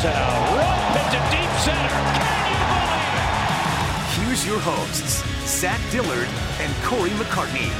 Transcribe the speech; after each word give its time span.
Drives 0.00 0.16
it 0.16 0.22
out. 0.22 0.56
Right 0.56 0.78
pitch 0.92 1.10
to 1.10 1.18
deep 1.36 1.50
center. 1.58 1.88
Can 2.14 2.46
you 2.52 2.58
believe 2.70 3.14
it? 3.16 4.28
Here's 4.28 4.46
your 4.46 4.60
hosts, 4.60 5.24
Zach 5.44 5.80
Dillard 5.90 6.28
and 6.60 6.72
Cory 6.84 7.10
McCartney. 7.10 7.72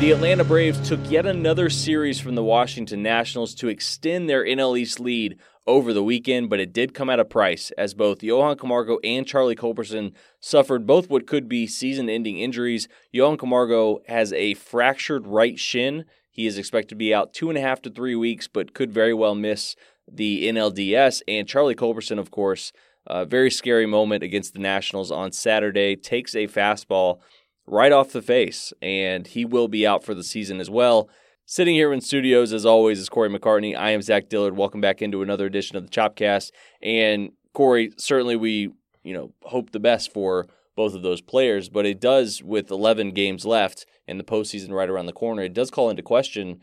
The 0.00 0.10
Atlanta 0.12 0.44
Braves 0.44 0.88
took 0.88 1.00
yet 1.08 1.26
another 1.26 1.70
series 1.70 2.20
from 2.20 2.34
the 2.34 2.42
Washington 2.42 3.04
Nationals 3.04 3.54
to 3.56 3.68
extend 3.68 4.28
their 4.28 4.44
NL 4.44 4.76
East 4.78 4.98
lead 4.98 5.38
over 5.68 5.92
the 5.92 6.02
weekend, 6.02 6.48
but 6.48 6.58
it 6.58 6.72
did 6.72 6.94
come 6.94 7.10
at 7.10 7.20
a 7.20 7.24
price 7.24 7.70
as 7.78 7.92
both 7.92 8.22
Johan 8.22 8.56
Camargo 8.56 8.98
and 9.04 9.26
Charlie 9.26 9.54
Culberson 9.54 10.12
suffered 10.40 10.86
both 10.86 11.10
what 11.10 11.26
could 11.26 11.48
be 11.48 11.66
season 11.66 12.08
ending 12.08 12.38
injuries. 12.38 12.88
Johan 13.12 13.36
Camargo 13.36 14.00
has 14.08 14.32
a 14.32 14.54
fractured 14.54 15.26
right 15.26 15.58
shin. 15.58 16.06
He 16.30 16.46
is 16.46 16.56
expected 16.56 16.88
to 16.88 16.94
be 16.94 17.12
out 17.12 17.34
two 17.34 17.50
and 17.50 17.58
a 17.58 17.60
half 17.60 17.82
to 17.82 17.90
three 17.90 18.16
weeks, 18.16 18.48
but 18.48 18.72
could 18.72 18.90
very 18.90 19.12
well 19.12 19.34
miss 19.34 19.76
the 20.10 20.48
NLDS. 20.48 21.20
And 21.28 21.46
Charlie 21.46 21.74
Culberson, 21.74 22.18
of 22.18 22.30
course, 22.30 22.72
a 23.06 23.26
very 23.26 23.50
scary 23.50 23.86
moment 23.86 24.22
against 24.22 24.54
the 24.54 24.60
Nationals 24.60 25.10
on 25.10 25.32
Saturday, 25.32 25.96
takes 25.96 26.34
a 26.34 26.46
fastball 26.46 27.20
right 27.66 27.92
off 27.92 28.12
the 28.12 28.22
face, 28.22 28.72
and 28.80 29.26
he 29.26 29.44
will 29.44 29.68
be 29.68 29.86
out 29.86 30.02
for 30.02 30.14
the 30.14 30.24
season 30.24 30.60
as 30.60 30.70
well. 30.70 31.10
Sitting 31.50 31.76
here 31.76 31.94
in 31.94 32.02
studios, 32.02 32.52
as 32.52 32.66
always, 32.66 32.98
is 32.98 33.08
Cory 33.08 33.30
McCartney. 33.30 33.74
I 33.74 33.92
am 33.92 34.02
Zach 34.02 34.28
Dillard. 34.28 34.54
Welcome 34.54 34.82
back 34.82 35.00
into 35.00 35.22
another 35.22 35.46
edition 35.46 35.78
of 35.78 35.82
the 35.82 35.88
Chopcast. 35.88 36.50
And 36.82 37.30
Cory, 37.54 37.90
certainly 37.96 38.36
we, 38.36 38.68
you 39.02 39.14
know, 39.14 39.32
hope 39.44 39.70
the 39.70 39.80
best 39.80 40.12
for 40.12 40.46
both 40.76 40.92
of 40.92 41.00
those 41.00 41.22
players, 41.22 41.70
but 41.70 41.86
it 41.86 42.00
does, 42.00 42.42
with 42.42 42.70
11 42.70 43.12
games 43.12 43.46
left 43.46 43.86
and 44.06 44.20
the 44.20 44.24
postseason 44.24 44.72
right 44.72 44.90
around 44.90 45.06
the 45.06 45.14
corner, 45.14 45.40
it 45.40 45.54
does 45.54 45.70
call 45.70 45.88
into 45.88 46.02
question 46.02 46.60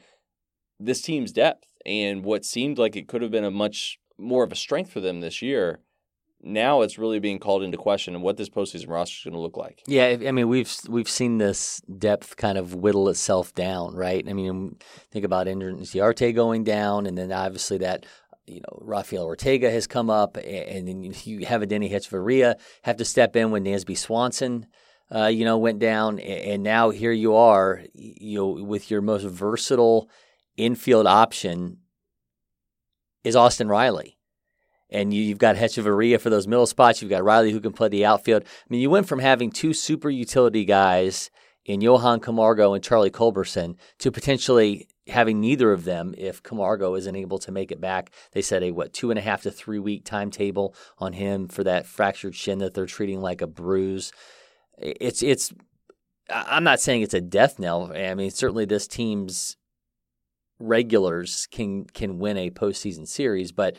this 0.79 1.01
team's 1.01 1.31
depth 1.31 1.65
and 1.83 2.23
what 2.23 2.45
seemed 2.45 2.77
like 2.77 2.95
it 2.95 3.07
could 3.07 3.23
have 3.23 3.31
been 3.31 3.43
a 3.43 3.49
much 3.49 3.97
more 4.19 4.43
of 4.43 4.51
a 4.51 4.55
strength 4.55 4.91
for 4.91 4.99
them 4.99 5.19
this 5.19 5.41
year 5.41 5.79
now 6.45 6.81
it's 6.81 6.97
really 6.97 7.19
being 7.19 7.39
called 7.39 7.63
into 7.63 7.77
question 7.77 8.13
and 8.15 8.23
what 8.23 8.37
this 8.37 8.49
postseason 8.49 8.89
roster 8.89 9.17
is 9.17 9.23
going 9.23 9.33
to 9.33 9.39
look 9.39 9.57
like. 9.57 9.81
Yeah, 9.87 10.17
I 10.25 10.31
mean 10.31 10.47
we've 10.47 10.73
we've 10.87 11.09
seen 11.09 11.37
this 11.37 11.81
depth 11.97 12.37
kind 12.37 12.57
of 12.57 12.75
whittle 12.75 13.09
itself 13.09 13.53
down, 13.53 13.95
right? 13.95 14.23
I 14.27 14.33
mean, 14.33 14.77
think 15.11 15.25
about 15.25 15.47
Inciarte 15.47 16.33
going 16.33 16.63
down, 16.63 17.05
and 17.07 17.17
then 17.17 17.31
obviously 17.31 17.79
that 17.79 18.05
you 18.45 18.61
know 18.61 18.79
Rafael 18.81 19.25
Ortega 19.25 19.71
has 19.71 19.87
come 19.87 20.09
up, 20.09 20.37
and 20.37 20.87
then 20.87 21.03
you 21.23 21.45
have 21.45 21.61
a 21.61 21.65
Denny 21.65 21.89
Hechavarria 21.89 22.55
have 22.83 22.97
to 22.97 23.05
step 23.05 23.35
in 23.35 23.51
when 23.51 23.65
Dansby 23.65 23.97
Swanson. 23.97 24.67
Uh, 25.13 25.27
you 25.27 25.45
know, 25.45 25.59
went 25.59 25.77
down, 25.77 26.17
and 26.19 26.63
now 26.63 26.89
here 26.89 27.11
you 27.11 27.35
are, 27.35 27.83
you 27.93 28.39
know, 28.39 28.63
with 28.63 28.89
your 28.89 29.01
most 29.01 29.23
versatile 29.23 30.09
infield 30.57 31.05
option 31.05 31.77
is 33.23 33.35
Austin 33.35 33.67
Riley 33.67 34.14
and 34.89 35.13
you, 35.13 35.29
have 35.29 35.37
got 35.37 35.55
Hechavarria 35.55 36.19
for 36.19 36.29
those 36.29 36.47
middle 36.47 36.67
spots. 36.67 37.01
You've 37.01 37.09
got 37.09 37.23
Riley 37.23 37.51
who 37.51 37.59
can 37.59 37.73
play 37.73 37.89
the 37.89 38.05
outfield. 38.05 38.43
I 38.43 38.65
mean, 38.69 38.81
you 38.81 38.89
went 38.89 39.07
from 39.07 39.19
having 39.19 39.51
two 39.51 39.73
super 39.73 40.09
utility 40.09 40.65
guys 40.65 41.29
in 41.65 41.81
Johan 41.81 42.19
Camargo 42.19 42.73
and 42.73 42.83
Charlie 42.83 43.09
Culberson 43.09 43.75
to 43.99 44.11
potentially 44.11 44.87
having 45.07 45.39
neither 45.39 45.71
of 45.71 45.83
them 45.83 46.13
if 46.17 46.41
Camargo 46.41 46.95
isn't 46.95 47.15
able 47.15 47.39
to 47.39 47.51
make 47.51 47.71
it 47.71 47.81
back. 47.81 48.11
They 48.31 48.41
said 48.41 48.63
a 48.63 48.71
what 48.71 48.93
two 48.93 49.09
and 49.09 49.19
a 49.19 49.21
half 49.21 49.41
to 49.43 49.51
three 49.51 49.79
week 49.79 50.05
timetable 50.05 50.75
on 50.99 51.13
him 51.13 51.47
for 51.47 51.63
that 51.63 51.85
fractured 51.85 52.35
shin 52.35 52.59
that 52.59 52.73
they're 52.73 52.85
treating 52.85 53.21
like 53.21 53.41
a 53.41 53.47
bruise. 53.47 54.11
It's 54.77 55.23
it's. 55.23 55.53
I'm 56.29 56.63
not 56.63 56.79
saying 56.79 57.03
it's 57.03 57.13
a 57.13 57.21
death 57.21 57.59
knell. 57.59 57.91
I 57.95 58.15
mean, 58.15 58.31
certainly 58.31 58.65
this 58.65 58.87
team's 58.87 59.57
regulars 60.59 61.47
can 61.51 61.85
can 61.85 62.19
win 62.19 62.37
a 62.37 62.49
postseason 62.49 63.07
series, 63.07 63.51
but 63.51 63.77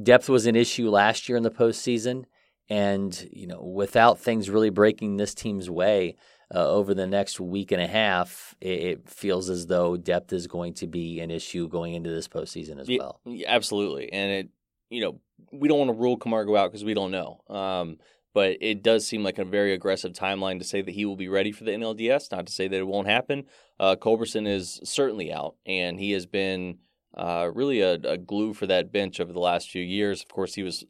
depth 0.00 0.28
was 0.28 0.46
an 0.46 0.56
issue 0.56 0.88
last 0.88 1.28
year 1.28 1.36
in 1.36 1.42
the 1.42 1.50
postseason, 1.50 2.24
and 2.68 3.28
you 3.32 3.46
know, 3.46 3.62
without 3.62 4.18
things 4.18 4.50
really 4.50 4.70
breaking 4.70 5.16
this 5.16 5.34
team's 5.34 5.68
way 5.68 6.16
uh, 6.54 6.68
over 6.68 6.94
the 6.94 7.06
next 7.06 7.40
week 7.40 7.72
and 7.72 7.82
a 7.82 7.86
half, 7.86 8.54
it, 8.60 8.80
it, 8.80 9.08
feels 9.08 9.50
as 9.50 9.66
though 9.66 9.96
depth 9.96 10.32
is 10.32 10.46
going 10.46 10.74
to 10.74 10.86
be 10.86 11.20
an 11.20 11.30
issue 11.30 11.68
going 11.68 11.94
into 11.94 12.10
this 12.10 12.28
postseason 12.28 12.80
as 12.80 12.88
yeah, 12.88 12.98
well. 12.98 13.20
Absolutely, 13.46 14.12
and 14.12 14.30
it, 14.30 14.48
you 14.90 15.00
know, 15.00 15.20
we 15.52 15.68
don't 15.68 15.78
want 15.78 15.90
to 15.90 15.96
rule 15.96 16.16
Camargo 16.16 16.56
out 16.56 16.70
because 16.70 16.84
we 16.84 16.94
don't 16.94 17.10
know. 17.10 17.40
Um, 17.48 17.98
but 18.34 18.56
it 18.60 18.82
does 18.82 19.06
seem 19.06 19.22
like 19.22 19.38
a 19.38 19.44
very 19.44 19.74
aggressive 19.74 20.12
timeline 20.12 20.58
to 20.58 20.64
say 20.64 20.80
that 20.80 20.94
he 20.94 21.04
will 21.04 21.16
be 21.16 21.28
ready 21.28 21.52
for 21.52 21.64
the 21.64 21.72
NLDS. 21.72 22.32
Not 22.32 22.46
to 22.46 22.52
say 22.52 22.66
that 22.66 22.78
it 22.78 22.86
won't 22.86 23.06
happen. 23.06 23.44
Uh, 23.78 23.96
Culberson 23.96 24.46
is 24.46 24.80
certainly 24.84 25.32
out, 25.32 25.56
and 25.66 25.98
he 25.98 26.12
has 26.12 26.24
been 26.24 26.78
uh, 27.16 27.50
really 27.54 27.80
a, 27.80 27.94
a, 27.94 28.16
glue 28.16 28.54
for 28.54 28.66
that 28.66 28.92
bench 28.92 29.20
over 29.20 29.32
the 29.32 29.38
last 29.38 29.68
few 29.68 29.82
years. 29.82 30.22
Of 30.22 30.28
course, 30.28 30.54
he 30.54 30.62
was 30.62 30.84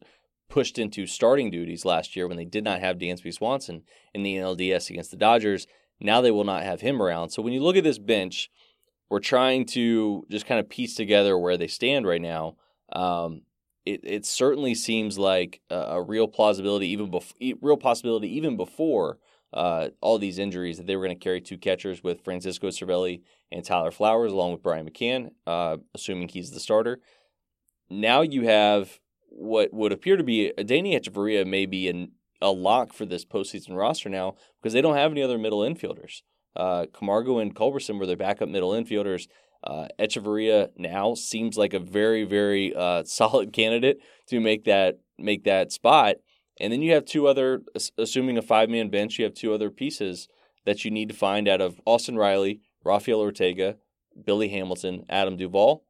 pushed 0.48 0.78
into 0.78 1.06
starting 1.06 1.50
duties 1.50 1.84
last 1.84 2.14
year 2.14 2.28
when 2.28 2.36
they 2.36 2.44
did 2.44 2.62
not 2.62 2.80
have 2.80 2.98
Dansby 2.98 3.32
Swanson 3.32 3.82
in 4.14 4.22
the 4.22 4.36
NLDS 4.36 4.90
against 4.90 5.10
the 5.10 5.16
Dodgers. 5.16 5.66
Now 6.00 6.20
they 6.20 6.30
will 6.30 6.44
not 6.44 6.62
have 6.62 6.80
him 6.80 7.02
around. 7.02 7.30
So 7.30 7.42
when 7.42 7.52
you 7.52 7.62
look 7.62 7.76
at 7.76 7.84
this 7.84 7.98
bench, 7.98 8.50
we're 9.08 9.20
trying 9.20 9.66
to 9.66 10.24
just 10.30 10.46
kind 10.46 10.60
of 10.60 10.68
piece 10.68 10.94
together 10.94 11.38
where 11.38 11.56
they 11.56 11.66
stand 11.66 12.06
right 12.06 12.20
now. 12.20 12.56
Um, 12.92 13.42
it, 13.84 14.00
it 14.04 14.26
certainly 14.26 14.74
seems 14.74 15.18
like 15.18 15.60
a, 15.70 15.76
a 15.76 16.02
real 16.02 16.28
plausibility, 16.28 16.88
even 16.88 17.10
bef- 17.10 17.56
real 17.60 17.76
possibility, 17.76 18.28
even 18.36 18.56
before 18.56 19.18
uh, 19.52 19.88
all 20.00 20.18
these 20.18 20.38
injuries 20.38 20.78
that 20.78 20.86
they 20.86 20.96
were 20.96 21.04
going 21.04 21.18
to 21.18 21.24
carry 21.24 21.40
two 21.40 21.58
catchers 21.58 22.02
with 22.02 22.24
Francisco 22.24 22.68
Cervelli 22.68 23.22
and 23.50 23.64
Tyler 23.64 23.90
Flowers, 23.90 24.32
along 24.32 24.52
with 24.52 24.62
Brian 24.62 24.88
McCann, 24.88 25.30
uh, 25.46 25.76
assuming 25.94 26.28
he's 26.28 26.50
the 26.50 26.60
starter. 26.60 27.00
Now 27.90 28.22
you 28.22 28.46
have 28.46 29.00
what 29.28 29.72
would 29.72 29.92
appear 29.92 30.16
to 30.16 30.24
be 30.24 30.52
a 30.58 30.64
Danny 30.64 30.98
Hechavarria 30.98 31.46
may 31.46 31.66
be 31.66 31.88
an, 31.88 32.12
a 32.40 32.50
lock 32.50 32.92
for 32.92 33.06
this 33.06 33.24
postseason 33.24 33.76
roster 33.76 34.08
now 34.08 34.34
because 34.60 34.72
they 34.72 34.80
don't 34.80 34.96
have 34.96 35.12
any 35.12 35.22
other 35.22 35.38
middle 35.38 35.60
infielders. 35.60 36.22
Uh, 36.54 36.86
Camargo 36.92 37.38
and 37.38 37.54
Culberson 37.54 37.98
were 37.98 38.06
their 38.06 38.16
backup 38.16 38.48
middle 38.48 38.72
infielders. 38.72 39.26
Uh, 39.64 39.86
Hechavarria 39.98 40.68
now 40.76 41.14
seems 41.14 41.56
like 41.56 41.72
a 41.72 41.78
very, 41.78 42.24
very 42.24 42.74
uh, 42.74 43.04
solid 43.06 43.52
candidate 43.52 43.98
to 44.28 44.40
make 44.40 44.64
that 44.64 44.98
make 45.18 45.44
that 45.44 45.72
spot. 45.72 46.16
And 46.60 46.72
then 46.72 46.82
you 46.82 46.92
have 46.92 47.04
two 47.04 47.26
other, 47.26 47.62
assuming 47.98 48.38
a 48.38 48.42
five 48.42 48.68
man 48.68 48.88
bench, 48.88 49.18
you 49.18 49.24
have 49.24 49.34
two 49.34 49.54
other 49.54 49.70
pieces 49.70 50.28
that 50.64 50.84
you 50.84 50.90
need 50.90 51.08
to 51.08 51.14
find 51.14 51.48
out 51.48 51.60
of 51.60 51.80
Austin 51.86 52.16
Riley, 52.16 52.60
Rafael 52.84 53.20
Ortega, 53.20 53.76
Billy 54.24 54.48
Hamilton, 54.48 55.04
Adam 55.08 55.36
Duvall. 55.36 55.84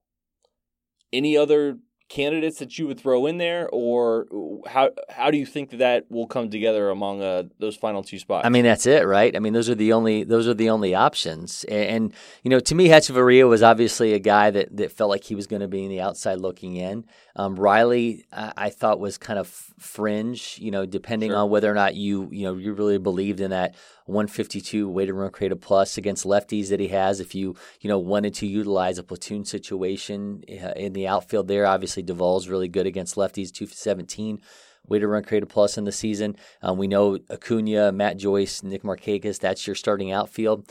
Any 1.12 1.36
other 1.36 1.78
candidates 2.12 2.58
that 2.58 2.78
you 2.78 2.86
would 2.86 3.00
throw 3.00 3.24
in 3.24 3.38
there, 3.38 3.68
or 3.72 4.26
how 4.66 4.90
how 5.08 5.30
do 5.30 5.38
you 5.38 5.46
think 5.46 5.70
that, 5.70 6.04
will 6.10 6.26
come 6.26 6.50
together 6.50 6.90
among 6.90 7.22
uh, 7.22 7.44
those 7.58 7.74
final 7.74 8.02
two 8.02 8.18
spots? 8.18 8.46
I 8.46 8.50
mean, 8.50 8.64
that's 8.64 8.86
it, 8.86 9.06
right? 9.06 9.34
I 9.34 9.38
mean, 9.38 9.54
those 9.54 9.70
are 9.70 9.74
the 9.74 9.92
only 9.94 10.22
those 10.22 10.46
are 10.46 10.54
the 10.54 10.68
only 10.68 10.94
options. 10.94 11.64
And, 11.64 11.84
and 11.84 12.14
you 12.42 12.50
know, 12.50 12.60
to 12.60 12.74
me, 12.74 12.88
Hechavarria 12.88 13.48
was 13.48 13.62
obviously 13.62 14.12
a 14.12 14.18
guy 14.18 14.50
that 14.50 14.76
that 14.76 14.92
felt 14.92 15.10
like 15.10 15.24
he 15.24 15.34
was 15.34 15.46
going 15.46 15.62
to 15.62 15.68
be 15.68 15.84
in 15.84 15.90
the 15.90 16.00
outside 16.00 16.38
looking 16.38 16.76
in. 16.76 17.06
Um, 17.36 17.56
Riley, 17.56 18.24
I, 18.32 18.52
I, 18.56 18.70
thought 18.70 19.00
was 19.00 19.16
kind 19.16 19.38
of 19.38 19.48
fringe. 19.48 20.58
You 20.60 20.70
know, 20.70 20.86
depending 20.86 21.30
sure. 21.30 21.38
on 21.38 21.50
whether 21.50 21.70
or 21.70 21.74
not 21.74 21.94
you 21.94 22.28
you 22.30 22.44
know 22.44 22.56
you 22.56 22.72
really 22.72 22.98
believed 22.98 23.40
in 23.40 23.50
that 23.50 23.74
152 24.06 24.88
weighted 24.88 25.14
run 25.14 25.30
created 25.30 25.60
plus 25.60 25.96
against 25.96 26.24
lefties 26.24 26.68
that 26.68 26.80
he 26.80 26.88
has. 26.88 27.20
If 27.20 27.34
you 27.34 27.56
you 27.80 27.88
know 27.88 27.98
wanted 27.98 28.34
to 28.34 28.46
utilize 28.46 28.98
a 28.98 29.02
platoon 29.02 29.44
situation 29.44 30.44
uh, 30.50 30.72
in 30.76 30.92
the 30.92 31.06
outfield 31.06 31.48
there, 31.48 31.66
obviously 31.66 32.02
Duvall's 32.02 32.48
really 32.48 32.68
good 32.68 32.86
against 32.86 33.16
lefties. 33.16 33.52
217 33.52 34.40
weighted 34.86 35.08
run 35.08 35.22
created 35.22 35.48
plus 35.48 35.78
in 35.78 35.84
the 35.84 35.92
season. 35.92 36.36
Um, 36.60 36.76
we 36.76 36.88
know 36.88 37.18
Acuna, 37.30 37.92
Matt 37.92 38.16
Joyce, 38.16 38.62
Nick 38.62 38.82
Markakis. 38.82 39.38
That's 39.38 39.66
your 39.66 39.76
starting 39.76 40.12
outfield 40.12 40.70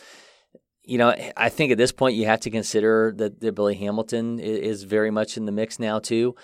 you 0.92 0.98
know, 0.98 1.16
I 1.38 1.48
think 1.48 1.72
at 1.72 1.78
this 1.78 1.94
point 1.94 2.18
you 2.18 2.26
have 2.26 2.42
to 2.42 2.50
consider 2.50 3.14
that, 3.16 3.40
that 3.40 3.56
Billy 3.56 3.76
Hamilton 3.76 4.40
is, 4.42 4.84
very 4.84 5.10
much 5.10 5.38
in 5.38 5.46
the 5.46 5.52
mix 5.54 5.80
now 5.80 6.00
too. 6.00 6.36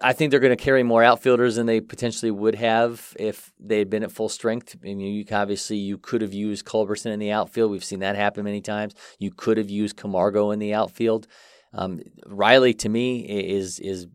I 0.00 0.12
think 0.12 0.30
they're 0.30 0.38
going 0.38 0.56
to 0.56 0.64
carry 0.64 0.84
more 0.84 1.02
outfielders 1.02 1.56
than 1.56 1.66
they 1.66 1.80
potentially 1.80 2.30
would 2.30 2.54
have 2.54 3.16
if 3.18 3.52
they 3.58 3.80
had 3.80 3.90
been 3.90 4.04
at 4.04 4.12
full 4.12 4.28
strength. 4.28 4.76
I 4.80 4.94
mean, 4.94 5.00
you 5.00 5.24
obviously 5.32 5.78
you 5.78 5.98
could 5.98 6.22
have 6.22 6.32
used 6.32 6.64
Culberson 6.64 7.10
in 7.10 7.18
the 7.18 7.32
outfield. 7.32 7.72
We've 7.72 7.82
seen 7.82 7.98
that 8.00 8.14
happen 8.14 8.44
many 8.44 8.60
times. 8.60 8.94
You 9.18 9.32
could 9.32 9.56
have 9.56 9.68
used 9.68 9.96
Camargo 9.96 10.52
in 10.52 10.60
the 10.60 10.72
outfield. 10.72 11.26
Um, 11.72 12.02
Riley, 12.24 12.72
to 12.74 12.88
me, 12.88 13.18
is 13.18 13.80
is 13.80 14.06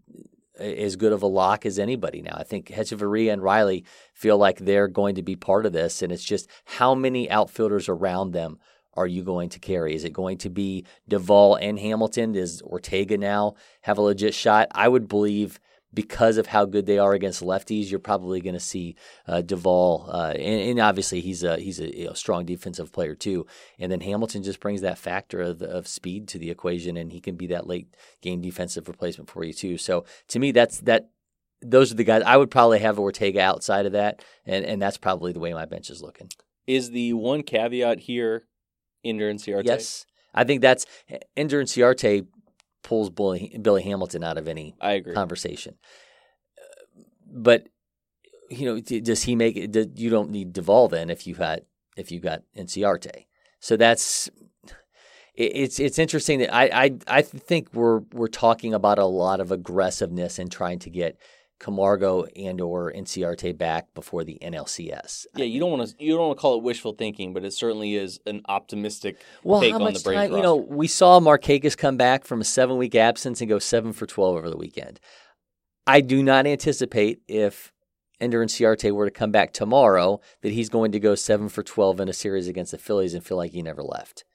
as 0.57 0.95
good 0.95 1.11
of 1.11 1.23
a 1.23 1.27
lock 1.27 1.65
as 1.65 1.77
anybody 1.77 2.21
now. 2.21 2.37
I 2.37 2.43
think 2.43 2.67
Hechavarria 2.67 3.33
and 3.33 3.43
Riley 3.43 3.83
feel 4.13 4.37
like 4.37 4.59
they're 4.59 4.87
going 4.87 5.15
to 5.15 5.23
be 5.23 5.35
part 5.35 5.65
of 5.65 5.73
this, 5.73 6.01
and 6.01 6.09
it's 6.09 6.23
just 6.23 6.47
how 6.63 6.95
many 6.95 7.29
outfielders 7.29 7.89
around 7.89 8.31
them 8.31 8.59
are 8.93 9.07
you 9.07 9.23
going 9.23 9.49
to 9.49 9.59
carry? 9.59 9.95
Is 9.95 10.03
it 10.03 10.13
going 10.13 10.37
to 10.39 10.49
be 10.49 10.85
Duvall 11.07 11.55
and 11.55 11.79
Hamilton? 11.79 12.33
Does 12.33 12.61
Ortega 12.61 13.17
now 13.17 13.55
have 13.81 13.97
a 13.97 14.01
legit 14.01 14.33
shot? 14.33 14.67
I 14.71 14.87
would 14.87 15.07
believe 15.07 15.59
because 15.93 16.37
of 16.37 16.47
how 16.47 16.65
good 16.65 16.85
they 16.85 16.97
are 16.97 17.13
against 17.13 17.43
lefties, 17.43 17.89
you're 17.89 17.99
probably 17.99 18.41
going 18.41 18.53
to 18.53 18.59
see 18.59 18.95
uh, 19.27 19.41
Duvall, 19.41 20.09
uh, 20.11 20.31
and, 20.31 20.69
and, 20.69 20.79
obviously 20.79 21.19
he's 21.19 21.43
a 21.43 21.57
he's 21.57 21.79
a 21.79 21.97
you 21.97 22.05
know, 22.05 22.13
strong 22.13 22.45
defensive 22.45 22.91
player 22.91 23.15
too. 23.15 23.45
And 23.77 23.91
then 23.91 24.01
Hamilton 24.01 24.43
just 24.43 24.59
brings 24.59 24.81
that 24.81 24.97
factor 24.97 25.41
of, 25.41 25.61
of 25.61 25.87
speed 25.87 26.27
to 26.29 26.39
the 26.39 26.49
equation, 26.49 26.97
and 26.97 27.11
he 27.11 27.19
can 27.19 27.35
be 27.35 27.47
that 27.47 27.67
late 27.67 27.95
game 28.21 28.41
defensive 28.41 28.87
replacement 28.87 29.29
for 29.29 29.43
you 29.43 29.53
too. 29.53 29.77
So 29.77 30.05
to 30.29 30.39
me, 30.39 30.51
that's 30.51 30.79
that. 30.81 31.09
Those 31.63 31.91
are 31.91 31.95
the 31.95 32.03
guys 32.03 32.23
I 32.25 32.37
would 32.37 32.49
probably 32.49 32.79
have 32.79 32.97
Ortega 32.97 33.41
outside 33.41 33.85
of 33.85 33.91
that, 33.91 34.23
and 34.45 34.65
and 34.65 34.81
that's 34.81 34.97
probably 34.97 35.33
the 35.33 35.39
way 35.39 35.53
my 35.53 35.65
bench 35.65 35.89
is 35.89 36.01
looking. 36.01 36.29
Is 36.65 36.91
the 36.91 37.13
one 37.13 37.43
caveat 37.43 37.99
here 37.99 38.45
Ender 39.03 39.31
Inciarte? 39.31 39.65
Yes, 39.65 40.05
I 40.33 40.43
think 40.43 40.61
that's 40.61 40.85
Ender 41.35 41.61
Inciarte 41.63 42.27
pulls 42.83 43.09
Billy, 43.09 43.57
Billy 43.61 43.83
Hamilton 43.83 44.23
out 44.23 44.37
of 44.37 44.47
any 44.47 44.75
I 44.81 44.93
agree. 44.93 45.13
conversation. 45.13 45.75
But 47.31 47.67
you 48.49 48.65
know, 48.65 48.79
does 48.79 49.23
he 49.23 49.35
make 49.35 49.55
it? 49.55 49.97
You 49.97 50.09
don't 50.09 50.29
need 50.29 50.53
Duvall 50.53 50.89
then 50.89 51.09
if 51.09 51.25
you 51.25 51.35
got 51.35 51.61
if 51.95 52.11
you 52.11 52.19
got 52.19 52.43
Inciarte. 52.57 53.25
So 53.59 53.77
that's 53.77 54.29
it's 55.35 55.79
it's 55.79 55.99
interesting 55.99 56.39
that 56.39 56.53
I 56.53 56.65
I 56.85 56.97
I 57.07 57.21
think 57.21 57.69
we're 57.73 57.99
we're 58.11 58.27
talking 58.27 58.73
about 58.73 58.99
a 58.99 59.05
lot 59.05 59.39
of 59.39 59.51
aggressiveness 59.51 60.37
and 60.37 60.51
trying 60.51 60.79
to 60.79 60.89
get 60.89 61.17
Camargo 61.61 62.25
and 62.35 62.59
or 62.59 62.91
Inciarte 62.91 63.55
back 63.55 63.93
before 63.93 64.23
the 64.23 64.39
NLCS. 64.41 65.27
Yeah, 65.35 65.45
you 65.45 65.59
don't 65.59 65.71
want 65.71 65.87
to 65.87 66.03
you 66.03 66.13
don't 66.13 66.27
want 66.27 66.37
to 66.37 66.41
call 66.41 66.57
it 66.57 66.63
wishful 66.63 66.93
thinking, 66.93 67.33
but 67.33 67.45
it 67.45 67.53
certainly 67.53 67.95
is 67.95 68.19
an 68.25 68.41
optimistic 68.49 69.21
well, 69.43 69.61
take 69.61 69.71
how 69.71 69.77
on 69.77 69.83
much 69.83 69.93
the 69.95 69.99
Braves 70.01 70.17
time, 70.21 70.31
roster. 70.31 70.37
You 70.37 70.43
know, 70.43 70.55
we 70.55 70.87
saw 70.87 71.19
Markakis 71.19 71.77
come 71.77 71.97
back 71.97 72.25
from 72.25 72.41
a 72.41 72.43
seven 72.43 72.77
week 72.77 72.95
absence 72.95 73.41
and 73.41 73.49
go 73.49 73.59
seven 73.59 73.93
for 73.93 74.07
twelve 74.07 74.35
over 74.35 74.49
the 74.49 74.57
weekend. 74.57 74.99
I 75.85 76.01
do 76.01 76.23
not 76.23 76.47
anticipate 76.47 77.21
if 77.27 77.71
Ender 78.19 78.43
Inciarte 78.43 78.91
were 78.91 79.05
to 79.05 79.11
come 79.11 79.31
back 79.31 79.53
tomorrow 79.53 80.19
that 80.41 80.53
he's 80.53 80.69
going 80.69 80.91
to 80.93 80.99
go 80.99 81.13
seven 81.13 81.47
for 81.47 81.61
twelve 81.61 81.99
in 81.99 82.09
a 82.09 82.13
series 82.13 82.47
against 82.47 82.71
the 82.71 82.79
Phillies 82.79 83.13
and 83.13 83.23
feel 83.23 83.37
like 83.37 83.51
he 83.51 83.61
never 83.61 83.83
left. 83.83 84.25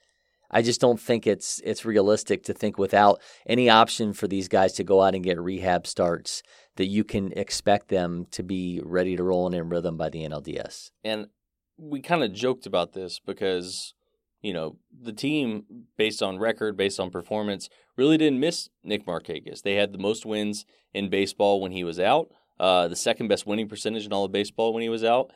I 0.49 0.63
just 0.63 0.81
don't 0.81 1.01
think 1.01 1.27
it's 1.27 1.61
it's 1.65 1.85
realistic 1.85 2.45
to 2.45 2.55
think 2.55 2.79
without 2.79 3.21
any 3.47 3.69
option 3.69 4.13
for 4.13 4.29
these 4.29 4.47
guys 4.47 4.75
to 4.75 4.85
go 4.85 5.03
out 5.03 5.17
and 5.17 5.25
get 5.25 5.41
rehab 5.41 5.89
starts 5.89 6.45
that 6.77 6.87
you 6.87 7.05
can 7.05 7.33
expect 7.33 7.89
them 7.89 8.27
to 8.31 8.43
be 8.43 8.81
ready 8.85 9.17
to 9.17 9.23
roll 9.23 9.47
and 9.47 9.55
in 9.55 9.69
rhythm 9.69 9.97
by 9.97 10.09
the 10.09 10.27
NLDS. 10.27 10.91
And 11.03 11.29
we 11.77 12.01
kind 12.01 12.23
of 12.23 12.33
joked 12.33 12.67
about 12.67 12.93
this 12.93 13.19
because, 13.19 13.95
you 14.41 14.53
know, 14.53 14.77
the 14.99 15.13
team, 15.13 15.65
based 15.97 16.23
on 16.23 16.39
record, 16.39 16.77
based 16.77 17.01
on 17.01 17.11
performance, 17.11 17.69
really 17.97 18.17
didn't 18.17 18.41
miss 18.41 18.69
Nick 18.83 19.07
Markakis. 19.07 19.63
They 19.63 19.75
had 19.75 19.93
the 19.93 19.99
most 19.99 20.25
wins 20.25 20.65
in 20.95 21.09
baseball 21.11 21.61
when 21.61 21.73
he 21.73 21.85
was 21.85 21.99
out, 21.99 22.31
uh, 22.61 22.89
the 22.89 22.97
second 22.97 23.29
best 23.29 23.47
winning 23.47 23.69
percentage 23.69 24.07
in 24.07 24.13
all 24.13 24.25
of 24.25 24.33
baseball 24.33 24.73
when 24.73 24.83
he 24.83 24.89
was 24.89 25.05
out. 25.05 25.33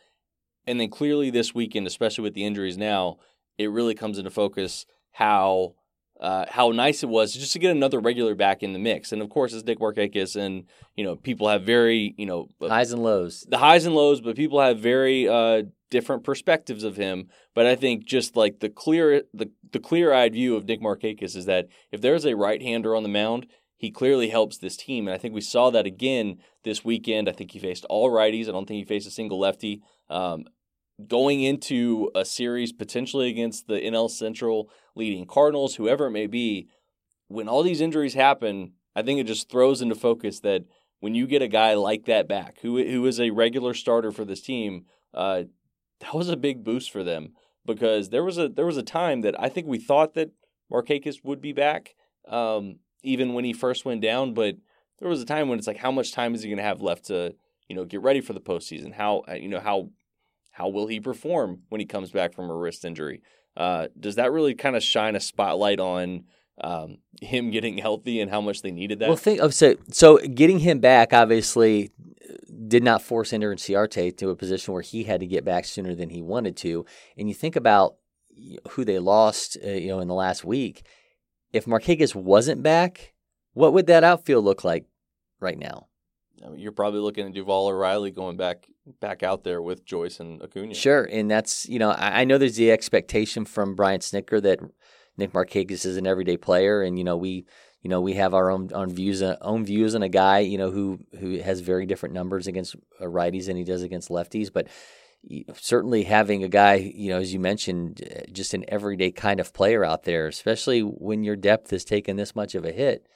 And 0.67 0.79
then 0.79 0.91
clearly 0.91 1.31
this 1.31 1.55
weekend, 1.55 1.87
especially 1.87 2.23
with 2.23 2.35
the 2.35 2.45
injuries 2.45 2.79
now, 2.79 3.17
it 3.59 3.71
really 3.71 3.95
comes 3.95 4.19
into 4.19 4.31
focus 4.31 4.87
how 5.13 5.75
uh, 6.21 6.45
how 6.49 6.71
nice 6.71 7.03
it 7.03 7.09
was 7.09 7.33
just 7.33 7.55
to 7.55 7.59
get 7.59 7.71
another 7.71 7.99
regular 7.99 8.35
back 8.35 8.63
in 8.63 8.73
the 8.75 8.79
mix. 8.79 9.11
And 9.11 9.23
of 9.23 9.31
course, 9.31 9.55
it's 9.55 9.65
Nick 9.65 9.79
Markakis, 9.79 10.37
and 10.37 10.65
you 10.95 11.03
know 11.03 11.17
people 11.17 11.49
have 11.49 11.63
very 11.63 12.15
you 12.19 12.27
know 12.27 12.49
highs 12.61 12.93
and 12.93 13.03
lows, 13.03 13.47
the 13.49 13.59
highs 13.59 13.87
and 13.87 13.95
lows, 13.95 14.21
but 14.21 14.37
people 14.37 14.61
have 14.61 14.79
very 14.79 15.27
uh, 15.29 15.63
different 15.91 16.23
perspectives 16.23 16.85
of 16.85 16.97
him. 16.97 17.29
But 17.55 17.67
I 17.67 17.75
think 17.75 18.05
just 18.05 18.37
like 18.37 18.61
the 18.61 18.69
clear 18.69 19.23
the 19.33 19.51
the 19.73 19.81
clear 19.81 20.13
eyed 20.13 20.35
view 20.35 20.57
of 20.57 20.67
Nick 20.67 20.83
Markakis 20.83 21.35
is 21.37 21.47
that 21.47 21.69
if 21.91 22.03
there's 22.03 22.27
a 22.27 22.37
right 22.37 22.61
hander 22.61 22.95
on 22.95 23.03
the 23.03 23.09
mound, 23.09 23.47
he 23.77 23.91
clearly 23.91 24.29
helps 24.29 24.59
this 24.59 24.77
team, 24.77 25.09
and 25.09 25.15
I 25.15 25.19
think 25.19 25.35
we 25.35 25.41
saw 25.41 25.71
that 25.71 25.87
again 25.87 26.39
this 26.65 26.85
weekend. 26.85 27.31
I 27.31 27.33
think 27.33 27.53
he 27.53 27.59
faced 27.59 27.87
all 27.87 28.11
righties. 28.11 28.47
I 28.47 28.53
don't 28.53 28.67
think 28.69 28.79
he 28.79 28.85
faced 28.85 29.09
a 29.09 29.11
single 29.11 29.39
lefty. 29.39 29.81
Um, 30.11 30.45
going 31.09 31.43
into 31.43 32.11
a 32.15 32.25
series 32.25 32.73
potentially 32.73 33.29
against 33.29 33.67
the 33.67 33.81
NL 33.81 34.11
Central 34.11 34.71
leading 34.95 35.27
Cardinals, 35.27 35.77
whoever 35.77 36.07
it 36.07 36.11
may 36.11 36.27
be, 36.27 36.69
when 37.29 37.49
all 37.49 37.63
these 37.63 37.81
injuries 37.81 38.15
happen, 38.15 38.73
I 38.95 39.03
think 39.03 39.21
it 39.21 39.27
just 39.27 39.51
throws 39.51 39.81
into 39.81 39.95
focus 39.95 40.41
that 40.41 40.65
when 40.99 41.15
you 41.15 41.27
get 41.27 41.43
a 41.43 41.49
guy 41.49 41.75
like 41.75 42.05
that 42.07 42.29
back, 42.29 42.59
who 42.61 42.83
who 42.83 43.07
is 43.07 43.21
a 43.21 43.31
regular 43.31 43.75
starter 43.75 44.13
for 44.13 44.25
this 44.25 44.43
team, 44.43 44.85
uh, 45.15 45.45
that 46.01 46.15
was 46.15 46.29
a 46.29 46.37
big 46.37 46.65
boost 46.65 46.91
for 46.91 47.03
them 47.03 47.33
because 47.65 48.11
there 48.11 48.25
was 48.25 48.39
a 48.39 48.49
there 48.49 48.67
was 48.67 48.77
a 48.77 48.83
time 48.83 49.23
that 49.23 49.41
I 49.41 49.49
think 49.49 49.67
we 49.67 49.79
thought 49.79 50.15
that 50.15 50.31
Markakis 50.71 51.25
would 51.25 51.41
be 51.41 51.53
back, 51.53 51.95
um, 52.29 52.77
even 53.03 53.33
when 53.35 53.45
he 53.45 53.53
first 53.53 53.85
went 53.85 54.01
down, 54.01 54.35
but 54.35 54.57
there 54.99 55.09
was 55.09 55.23
a 55.23 55.27
time 55.27 55.49
when 55.49 55.59
it's 55.59 55.67
like, 55.67 55.79
how 55.79 55.91
much 55.91 56.13
time 56.13 56.35
is 56.35 56.43
he 56.43 56.49
going 56.49 56.59
to 56.59 56.63
have 56.63 56.83
left 56.83 57.07
to 57.07 57.35
you 57.69 57.77
know 57.77 57.85
get 57.85 58.03
ready 58.03 58.21
for 58.21 58.33
the 58.33 58.41
postseason? 58.41 58.93
How 58.93 59.25
you 59.35 59.49
know 59.49 59.61
how 59.61 59.91
how 60.51 60.69
will 60.69 60.87
he 60.87 61.01
perform 61.01 61.61
when 61.69 61.81
he 61.81 61.87
comes 61.87 62.11
back 62.11 62.35
from 62.35 62.51
a 62.51 62.55
wrist 62.55 62.85
injury? 62.85 63.23
Uh, 63.57 63.89
does 63.99 64.17
that 64.17 64.33
really 64.33 64.55
kind 64.55 64.77
of 64.77 64.83
shine 64.83 65.17
a 65.17 65.21
spotlight 65.21 65.81
on 65.81 66.25
um, 66.63 66.99
him 67.21 67.51
getting 67.51 67.79
healthy 67.79 68.21
and 68.21 68.31
how 68.31 68.41
much 68.41 68.63
they 68.63 68.71
needed 68.71 68.99
that? 68.99 69.09
Well, 69.09 69.17
think 69.17 69.41
of 69.41 69.55
so 69.55 69.77
so 69.91 70.19
getting 70.19 70.61
him 70.61 70.79
back 70.81 71.13
obviously 71.13 71.91
did 72.69 72.85
not 72.85 73.03
force 73.03 73.33
Ender 73.33 73.55
Inciarte 73.55 74.17
to 74.17 74.31
a 74.31 74.37
position 74.37 74.73
where 74.73 74.83
he 74.83 75.05
had 75.05 75.21
to 75.21 75.27
get 75.27 75.45
back 75.45 75.65
sooner 75.65 75.95
than 75.95 76.11
he 76.11 76.23
wanted 76.23 76.57
to. 76.59 76.85
And 77.17 77.29
you 77.29 77.35
think 77.35 77.57
about 77.57 77.97
who 78.71 78.85
they 78.85 78.99
lost, 78.99 79.57
uh, 79.65 79.71
you 79.71 79.89
know, 79.89 80.01
in 80.01 80.09
the 80.09 80.15
last 80.15 80.45
week. 80.45 80.87
If 81.53 81.67
Markakis 81.67 82.15
wasn't 82.15 82.63
back, 82.63 83.13
what 83.55 83.73
would 83.73 83.87
that 83.87 84.05
outfield 84.05 84.45
look 84.45 84.63
like 84.63 84.87
right 85.41 85.59
now? 85.59 85.89
I 86.45 86.49
mean, 86.49 86.61
you're 86.61 86.73
probably 86.73 87.01
looking 87.01 87.27
at 87.27 87.35
Duvall 87.35 87.69
or 87.69 87.77
Riley 87.77 88.11
going 88.13 88.37
back 88.37 88.67
back 89.01 89.23
out 89.23 89.45
there 89.45 89.63
with 89.63 89.85
Joyce 89.85 90.21
and 90.21 90.43
Acuna. 90.43 90.75
Sure, 90.75 91.05
and 91.05 91.31
that's 91.31 91.69
you 91.69 91.79
know 91.79 91.91
I, 91.91 92.23
I 92.23 92.25
know 92.25 92.39
there's 92.39 92.57
the 92.57 92.71
expectation 92.71 93.45
from 93.45 93.75
Brian 93.75 94.01
Snitker 94.01 94.43
that 94.43 94.61
Nick 95.17 95.33
Markakis 95.33 95.85
is 95.85 95.97
an 95.97 96.07
everyday 96.07 96.37
player, 96.37 96.83
and 96.83 96.99
you 96.99 97.05
know 97.05 97.17
we 97.17 97.47
you 97.83 97.91
know 97.91 98.01
we 98.01 98.15
have 98.15 98.35
our 98.35 98.51
own 98.51 98.71
own 98.75 98.91
views 98.91 99.23
uh, 99.23 99.37
own 99.41 99.65
views 99.65 99.95
on 99.95 100.03
a 100.03 100.09
guy 100.09 100.41
you 100.41 100.59
know 100.59 100.71
who 100.71 100.99
who 101.19 101.39
has 101.39 101.61
very 101.61 101.87
different 101.87 102.15
numbers 102.15 102.47
against 102.47 102.77
uh, 103.01 103.05
righties 103.05 103.47
than 103.47 103.57
he 103.57 103.65
does 103.65 103.83
against 103.83 104.09
lefties, 104.09 104.53
but 104.53 104.67
certainly 105.55 106.05
having 106.05 106.43
a 106.43 106.49
guy 106.49 106.75
you 106.75 107.11
know 107.11 107.19
as 107.19 107.33
you 107.33 107.39
mentioned 107.39 108.03
uh, 108.11 108.23
just 108.33 108.55
an 108.55 108.65
everyday 108.69 109.11
kind 109.11 109.41
of 109.41 109.53
player 109.53 109.85
out 109.85 110.05
there, 110.05 110.27
especially 110.27 110.81
when 110.81 111.23
your 111.23 111.37
depth 111.37 111.71
has 111.71 111.85
taken 111.85 112.17
this 112.17 112.35
much 112.35 112.55
of 112.55 112.65
a 112.65 112.73
hit. 112.73 113.07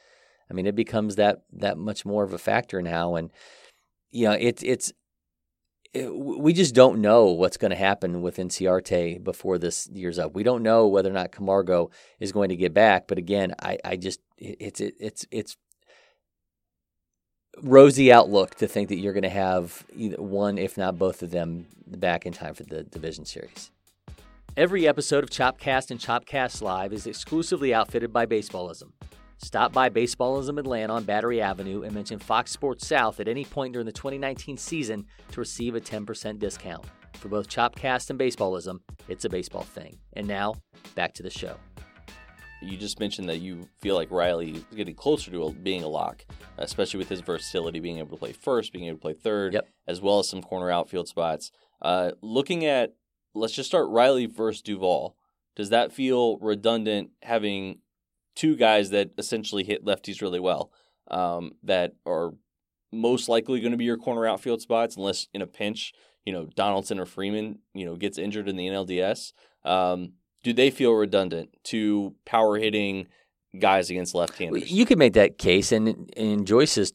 I 0.51 0.55
mean, 0.55 0.67
it 0.67 0.75
becomes 0.75 1.17
that 1.17 1.43
that 1.53 1.79
much 1.79 2.05
more 2.05 2.25
of 2.25 2.33
a 2.33 2.39
factor 2.39 2.83
now, 2.83 3.15
and 3.15 3.31
you 4.11 4.27
know 4.27 4.33
it's 4.33 4.63
it's 4.63 4.93
Eh, 5.95 6.09
we 6.09 6.53
just 6.53 6.75
don't 6.75 7.01
know 7.01 7.27
what's 7.27 7.57
going 7.57 7.71
to 7.71 7.77
happen 7.77 8.23
with 8.23 8.37
Inciarte 8.37 9.23
before 9.23 9.59
this 9.59 9.89
year's 9.93 10.19
up. 10.19 10.35
We 10.35 10.43
don't 10.43 10.63
know 10.63 10.89
whether 10.89 11.11
or 11.11 11.13
not 11.13 11.33
Camargo 11.33 11.91
is 12.19 12.33
going 12.33 12.49
to 12.49 12.57
get 12.57 12.75
back. 12.75 13.07
But 13.07 13.19
again, 13.19 13.55
I, 13.63 13.79
I 13.85 13.97
just 13.97 14.21
it's 14.39 14.81
it, 14.81 14.95
it's 14.99 15.27
it's 15.31 15.57
rosy 17.63 18.13
outlook 18.13 18.57
to 18.57 18.67
think 18.67 18.89
that 18.89 18.97
you're 18.97 19.13
going 19.13 19.23
to 19.23 19.29
have 19.29 19.85
either 19.95 20.21
one, 20.21 20.59
if 20.59 20.77
not 20.77 20.99
both 20.99 21.23
of 21.23 21.31
them, 21.31 21.67
back 21.87 22.27
in 22.27 22.33
time 22.33 22.55
for 22.55 22.65
the 22.65 22.83
division 22.83 23.25
series. 23.25 23.71
Every 24.57 24.87
episode 24.87 25.25
of 25.25 25.31
Chopcast 25.31 25.91
and 25.91 26.01
Chopcast 26.01 26.63
Live 26.63 26.93
is 26.93 27.07
exclusively 27.07 27.75
outfitted 27.75 28.13
by 28.13 28.27
Baseballism. 28.27 28.93
Stop 29.45 29.75
by 29.75 29.91
Baseballism 29.91 30.59
Atlanta 30.59 30.95
on 30.95 31.05
Battery 31.05 31.43
Avenue 31.43 31.83
and 31.83 31.95
mention 31.95 32.19
Fox 32.19 32.51
Sports 32.51 32.87
South 32.87 33.21
at 33.21 33.29
any 33.29 33.45
point 33.45 33.75
during 33.75 33.85
the 33.85 33.93
2019 33.93 34.57
season 34.57 35.05
to 35.33 35.39
receive 35.39 35.75
a 35.75 35.81
10% 35.83 36.39
discount. 36.39 36.83
For 37.19 37.29
both 37.29 37.47
Chopcast 37.47 38.09
and 38.09 38.19
Baseballism, 38.19 38.81
it's 39.07 39.27
a 39.27 39.29
baseball 39.29 39.63
thing. 39.63 39.99
And 40.15 40.27
now, 40.27 40.55
back 40.95 41.13
to 41.15 41.23
the 41.23 41.29
show. 41.29 41.57
You 42.63 42.79
just 42.79 42.99
mentioned 42.99 43.29
that 43.29 43.43
you 43.43 43.69
feel 43.83 43.97
like 43.97 44.11
Riley 44.11 44.53
is 44.53 44.65
getting 44.75 44.95
closer 44.95 45.31
to 45.31 45.53
being 45.53 45.83
a 45.83 45.89
lock, 45.89 46.25
especially 46.57 46.97
with 46.97 47.11
his 47.11 47.21
versatility, 47.21 47.81
being 47.81 47.99
able 47.99 48.17
to 48.17 48.21
play 48.21 48.33
first, 48.33 48.73
being 48.73 48.87
able 48.87 48.97
to 48.97 49.03
play 49.03 49.13
third, 49.13 49.53
yep. 49.53 49.69
as 49.87 50.01
well 50.01 50.21
as 50.21 50.29
some 50.29 50.41
corner 50.41 50.71
outfield 50.71 51.07
spots. 51.07 51.53
Uh, 51.83 52.13
looking 52.23 52.65
at, 52.65 52.95
let's 53.35 53.53
just 53.53 53.69
start 53.69 53.91
Riley 53.91 54.25
versus 54.25 54.63
Duvall. 54.63 55.19
Does 55.55 55.69
that 55.69 55.93
feel 55.93 56.39
redundant 56.39 57.11
having 57.23 57.81
two 58.35 58.57
guys 58.57 58.91
that 58.91 59.11
essentially 59.19 59.65
hit 59.65 59.85
lefties 59.85 60.21
really 60.23 60.41
well 60.41 60.73
um, 61.11 61.53
that 61.63 61.93
are 62.07 62.33
most 62.93 63.29
likely 63.29 63.61
going 63.61 63.73
to 63.73 63.79
be 63.79 63.85
your 63.85 63.97
corner 63.97 64.27
outfield 64.27 64.61
spots 64.61 64.97
unless 64.97 65.27
in 65.35 65.43
a 65.43 65.47
pinch, 65.47 65.93
you 66.25 66.33
know, 66.33 66.49
Donaldson 66.55 66.99
or 66.99 67.07
Freeman, 67.07 67.59
you 67.75 67.85
know, 67.85 67.97
gets 67.97 68.19
injured 68.19 68.49
in 68.49 68.57
the 68.57 68.67
NLDS. 68.67 69.33
Um, 69.65 70.13
do 70.43 70.53
they 70.53 70.71
feel 70.71 70.93
redundant 70.93 71.51
to 71.65 72.15
power 72.25 72.57
hitting 72.57 73.09
guys 73.59 73.91
against 73.91 74.15
left-handers? 74.15 74.71
You 74.71 74.87
could 74.87 74.99
make 74.99 75.15
that 75.15 75.39
case, 75.39 75.73
and 75.73 76.13
and 76.17 76.47
Joyce 76.47 76.77
is 76.77 76.93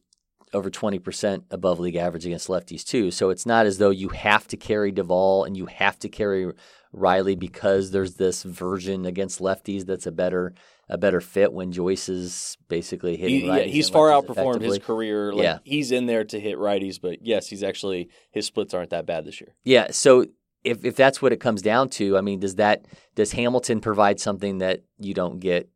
over 0.53 0.69
twenty 0.69 0.99
percent 0.99 1.45
above 1.49 1.79
league 1.79 1.95
average 1.95 2.25
against 2.25 2.47
lefties 2.47 2.83
too. 2.83 3.11
So 3.11 3.31
it's 3.31 3.45
not 3.45 3.65
as 3.65 3.79
though 3.79 3.89
you 3.89 4.09
have 4.09 4.47
to 4.49 4.57
carry 4.57 4.91
Duvall 4.91 5.43
and 5.45 5.57
you 5.57 5.65
have 5.65 5.97
to 5.99 6.09
carry 6.09 6.51
Riley 6.93 7.35
because 7.35 7.91
there's 7.91 8.15
this 8.15 8.43
version 8.43 9.05
against 9.05 9.39
lefties 9.39 9.85
that's 9.85 10.07
a 10.07 10.11
better 10.11 10.53
a 10.89 10.97
better 10.97 11.21
fit 11.21 11.53
when 11.53 11.71
Joyce 11.71 12.09
is 12.09 12.57
basically 12.67 13.15
hitting 13.15 13.41
He, 13.41 13.47
righties. 13.47 13.57
yeah, 13.57 13.63
he's 13.65 13.89
far 13.89 14.09
outperformed 14.09 14.61
his 14.61 14.79
career. 14.79 15.31
Like, 15.31 15.43
Yeah. 15.43 15.59
he's 15.63 15.91
in 15.91 16.07
there 16.07 16.23
to 16.25 16.39
hit 16.39 16.57
righties, 16.57 16.99
but 16.99 17.19
yes, 17.25 17.47
he's 17.47 17.61
actually 17.63 18.09
his 18.31 18.45
splits 18.47 18.73
aren't 18.73 18.89
that 18.89 19.05
bad 19.05 19.25
this 19.25 19.39
year. 19.39 19.55
Yeah. 19.63 19.91
So 19.91 20.25
if 20.63 20.83
if 20.83 20.95
that's 20.95 21.21
what 21.21 21.31
it 21.31 21.39
comes 21.39 21.61
down 21.61 21.89
to, 21.89 22.17
I 22.17 22.21
mean, 22.21 22.39
does 22.39 22.55
that 22.55 22.85
does 23.15 23.33
Hamilton 23.33 23.79
provide 23.81 24.19
something 24.19 24.57
that 24.57 24.81
you 24.97 25.13
don't 25.13 25.39
get 25.39 25.69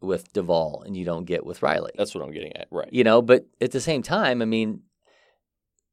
with 0.00 0.32
Duvall 0.32 0.82
and 0.86 0.96
you 0.96 1.04
don't 1.04 1.24
get 1.24 1.44
with 1.44 1.62
Riley? 1.62 1.90
That's 1.96 2.14
what 2.14 2.22
I'm 2.24 2.30
getting 2.32 2.56
at. 2.56 2.68
Right. 2.70 2.88
you 2.92 3.02
know, 3.04 3.20
but 3.22 3.46
at 3.60 3.72
the 3.72 3.80
same 3.80 4.02
time, 4.02 4.40
I 4.40 4.44
mean, 4.44 4.82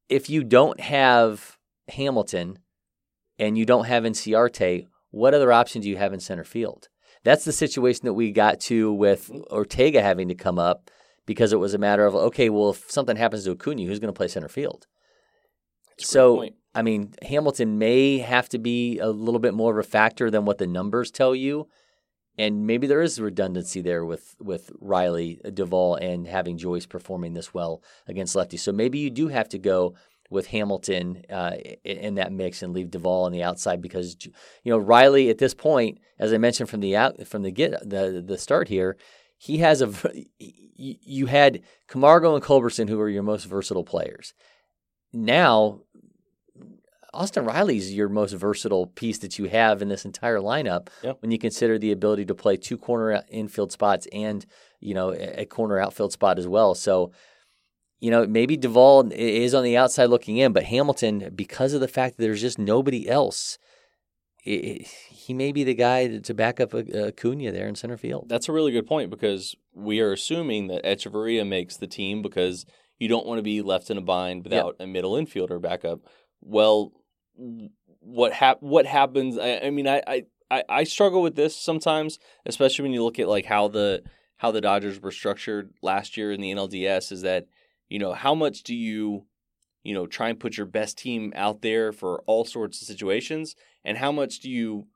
if 0.08 0.30
you 0.30 0.44
don't 0.44 0.80
have 0.80 1.58
Hamilton 1.90 2.60
and 3.40 3.58
you 3.58 3.66
don't 3.66 3.86
have 3.86 4.04
Inciarte, 4.04 4.88
what 5.12 5.34
other 5.34 5.52
option 5.52 5.82
do 5.82 5.90
you 5.90 5.98
have 5.98 6.14
in 6.14 6.20
center 6.20 6.44
field? 6.44 6.90
That's 7.28 7.44
the 7.44 7.52
situation 7.52 8.06
that 8.06 8.14
we 8.14 8.32
got 8.32 8.62
to 8.62 8.94
with 8.94 9.30
Ortega 9.52 10.02
having 10.02 10.30
to 10.30 10.36
come 10.36 10.58
up 10.58 10.90
because 11.26 11.52
it 11.52 11.58
was 11.58 11.74
a 11.74 11.78
matter 11.78 12.06
of 12.06 12.16
okay, 12.16 12.50
well, 12.50 12.70
if 12.70 12.90
something 12.90 13.18
happens 13.18 13.44
to 13.44 13.52
Acuna, 13.52 13.84
who's 13.84 14.00
going 14.00 14.14
to 14.14 14.18
play 14.18 14.30
center 14.30 14.48
field? 14.48 14.88
That's 15.98 16.10
So. 16.10 16.48
I 16.74 16.84
mean, 16.84 17.16
Hamilton 17.24 17.80
may 17.80 18.20
have 18.20 18.48
to 18.50 18.60
be 18.60 19.00
a 19.00 19.10
little 19.10 19.40
bit 19.40 19.56
more 19.56 19.72
of 19.72 19.84
a 19.84 19.90
factor 19.90 20.30
than 20.30 20.46
what 20.46 20.60
the 20.60 20.68
numbers 20.68 21.10
tell 21.10 21.34
you. 21.34 21.68
And 22.38 22.68
maybe 22.68 22.86
there 22.86 23.02
is 23.02 23.20
redundancy 23.20 23.82
there 23.82 24.06
with, 24.06 24.36
with 24.40 24.70
Riley, 24.80 25.42
Duvall, 25.54 25.96
and 25.96 26.28
having 26.28 26.56
Joyce 26.60 26.86
performing 26.86 27.34
this 27.34 27.52
well 27.52 27.82
against 28.08 28.36
lefties. 28.36 28.60
So 28.60 28.72
maybe 28.72 29.00
you 29.00 29.10
do 29.10 29.30
have 29.30 29.50
to 29.50 29.58
go 29.58 29.96
with 30.30 30.48
Hamilton 30.48 31.24
uh, 31.30 31.52
in 31.84 32.16
that 32.16 32.32
mix 32.34 32.62
and 32.62 32.74
leave 32.74 32.92
Duvall 32.92 33.26
on 33.26 33.32
the 33.32 33.44
outside 33.44 33.82
because 33.82 34.18
you 34.64 34.72
know 34.72 34.78
Riley 34.78 35.30
at 35.30 35.38
this 35.38 35.54
point, 35.54 36.00
as 36.20 36.34
I 36.34 36.38
mentioned 36.38 36.70
from 36.70 36.82
the 36.82 36.96
out 36.98 37.26
from 37.28 37.44
the 37.44 37.52
get 37.52 37.72
the 37.90 38.24
the 38.26 38.38
start 38.38 38.68
here, 38.68 38.98
he 39.38 39.60
has 39.60 39.82
a 39.82 39.92
you 40.40 41.26
had 41.28 41.62
Camargo 41.88 42.36
and 42.36 42.44
Culberson 42.44 42.88
who 42.90 43.00
are 43.00 43.10
your 43.10 43.24
most 43.24 43.46
versatile 43.46 43.84
players. 43.84 44.34
Now 45.14 45.82
Austin 47.14 47.46
Riley's 47.46 47.94
your 47.94 48.10
most 48.10 48.34
versatile 48.34 48.86
piece 48.88 49.18
that 49.20 49.40
you 49.40 49.46
have 49.50 49.82
in 49.82 49.88
this 49.88 50.06
entire 50.06 50.40
lineup 50.40 50.90
Yeah. 51.02 51.14
when 51.22 51.32
you 51.32 51.40
consider 51.40 51.80
the 51.80 51.92
ability 51.92 52.26
to 52.26 52.36
play 52.36 52.58
two 52.58 52.78
corner 52.78 53.24
infield 53.30 53.72
spots 53.72 54.08
and 54.12 54.46
you 54.80 54.94
know 54.94 55.12
a 55.14 55.42
a 55.42 55.46
corner 55.46 55.80
outfield 55.80 56.12
spot 56.12 56.38
as 56.38 56.48
well. 56.48 56.76
So 56.76 57.12
you 58.00 58.12
know 58.12 58.26
maybe 58.28 58.58
Duvall 58.58 59.12
is 59.12 59.54
on 59.54 59.64
the 59.64 59.78
outside 59.78 60.06
looking 60.06 60.38
in, 60.38 60.54
but 60.54 60.64
Hamilton 60.64 61.32
because 61.36 61.74
of 61.74 61.82
the 61.82 61.88
fact 61.88 62.18
that 62.18 62.24
there's 62.24 62.42
just 62.42 62.60
nobody 62.60 63.08
else, 63.10 63.58
i 64.46 64.52
i 64.52 64.86
he 65.10 65.34
may 65.34 65.52
be 65.52 65.64
the 65.66 65.74
guy 65.74 66.08
to- 66.08 66.22
to 66.22 66.34
back 66.34 66.60
up 66.62 66.74
uh, 66.74 66.84
Acuna 67.08 67.52
there 67.52 67.68
in 67.68 67.76
center 67.76 67.98
field. 67.98 68.30
That's 68.30 68.48
a 68.48 68.54
really 68.54 68.72
good 68.72 68.88
point 68.88 69.10
because 69.10 69.56
we 69.74 70.00
are 70.00 70.14
assuming 70.14 70.68
that 70.68 70.86
Hechavarria 70.86 71.46
makes 71.46 71.76
the 71.76 71.88
team 71.88 72.22
because 72.22 72.66
you 72.98 73.08
don't 73.10 73.26
want 73.28 73.40
to 73.40 73.44
be 73.44 73.62
left 73.62 73.90
in 73.90 73.98
a 73.98 74.02
bind 74.02 74.44
without 74.46 74.76
a 74.80 74.88
middle 74.88 75.14
infielder 75.14 75.62
backup. 75.62 76.00
Well, 76.40 76.94
what 78.00 78.32
hap- 78.34 78.62
what 78.64 78.86
happens? 78.86 79.38
I, 79.38 79.58
I 79.66 79.70
mean, 79.70 79.88
I, 79.88 80.02
I 80.08 80.24
I 80.50 80.64
I 80.70 80.84
struggle 80.86 81.22
with 81.22 81.36
this 81.36 81.56
sometimes, 81.56 82.18
especially 82.46 82.84
when 82.84 82.94
you 82.94 83.04
look 83.04 83.20
at 83.20 83.28
like 83.28 83.46
how 83.46 83.68
the 83.68 84.02
how 84.38 84.52
the 84.52 84.62
Dodgers 84.62 85.02
were 85.02 85.12
structured 85.12 85.74
last 85.82 86.16
year 86.16 86.32
in 86.32 86.40
the 86.42 86.52
NLDS. 86.52 87.12
Is 87.12 87.22
that 87.24 87.48
you 87.90 88.00
know 88.00 88.14
how 88.14 88.36
much 88.36 88.64
do 88.64 88.76
you 88.76 89.26
you 89.84 89.94
know 89.94 90.06
try 90.06 90.30
and 90.30 90.40
put 90.40 90.58
your 90.58 90.66
best 90.66 90.98
team 90.98 91.32
out 91.36 91.62
there 91.62 91.92
for 91.92 92.22
all 92.26 92.46
sorts 92.46 92.82
of 92.82 92.88
situations, 92.88 93.56
and 93.84 93.98
how 93.98 94.12
much 94.12 94.40
do 94.40 94.50
you 94.50 94.88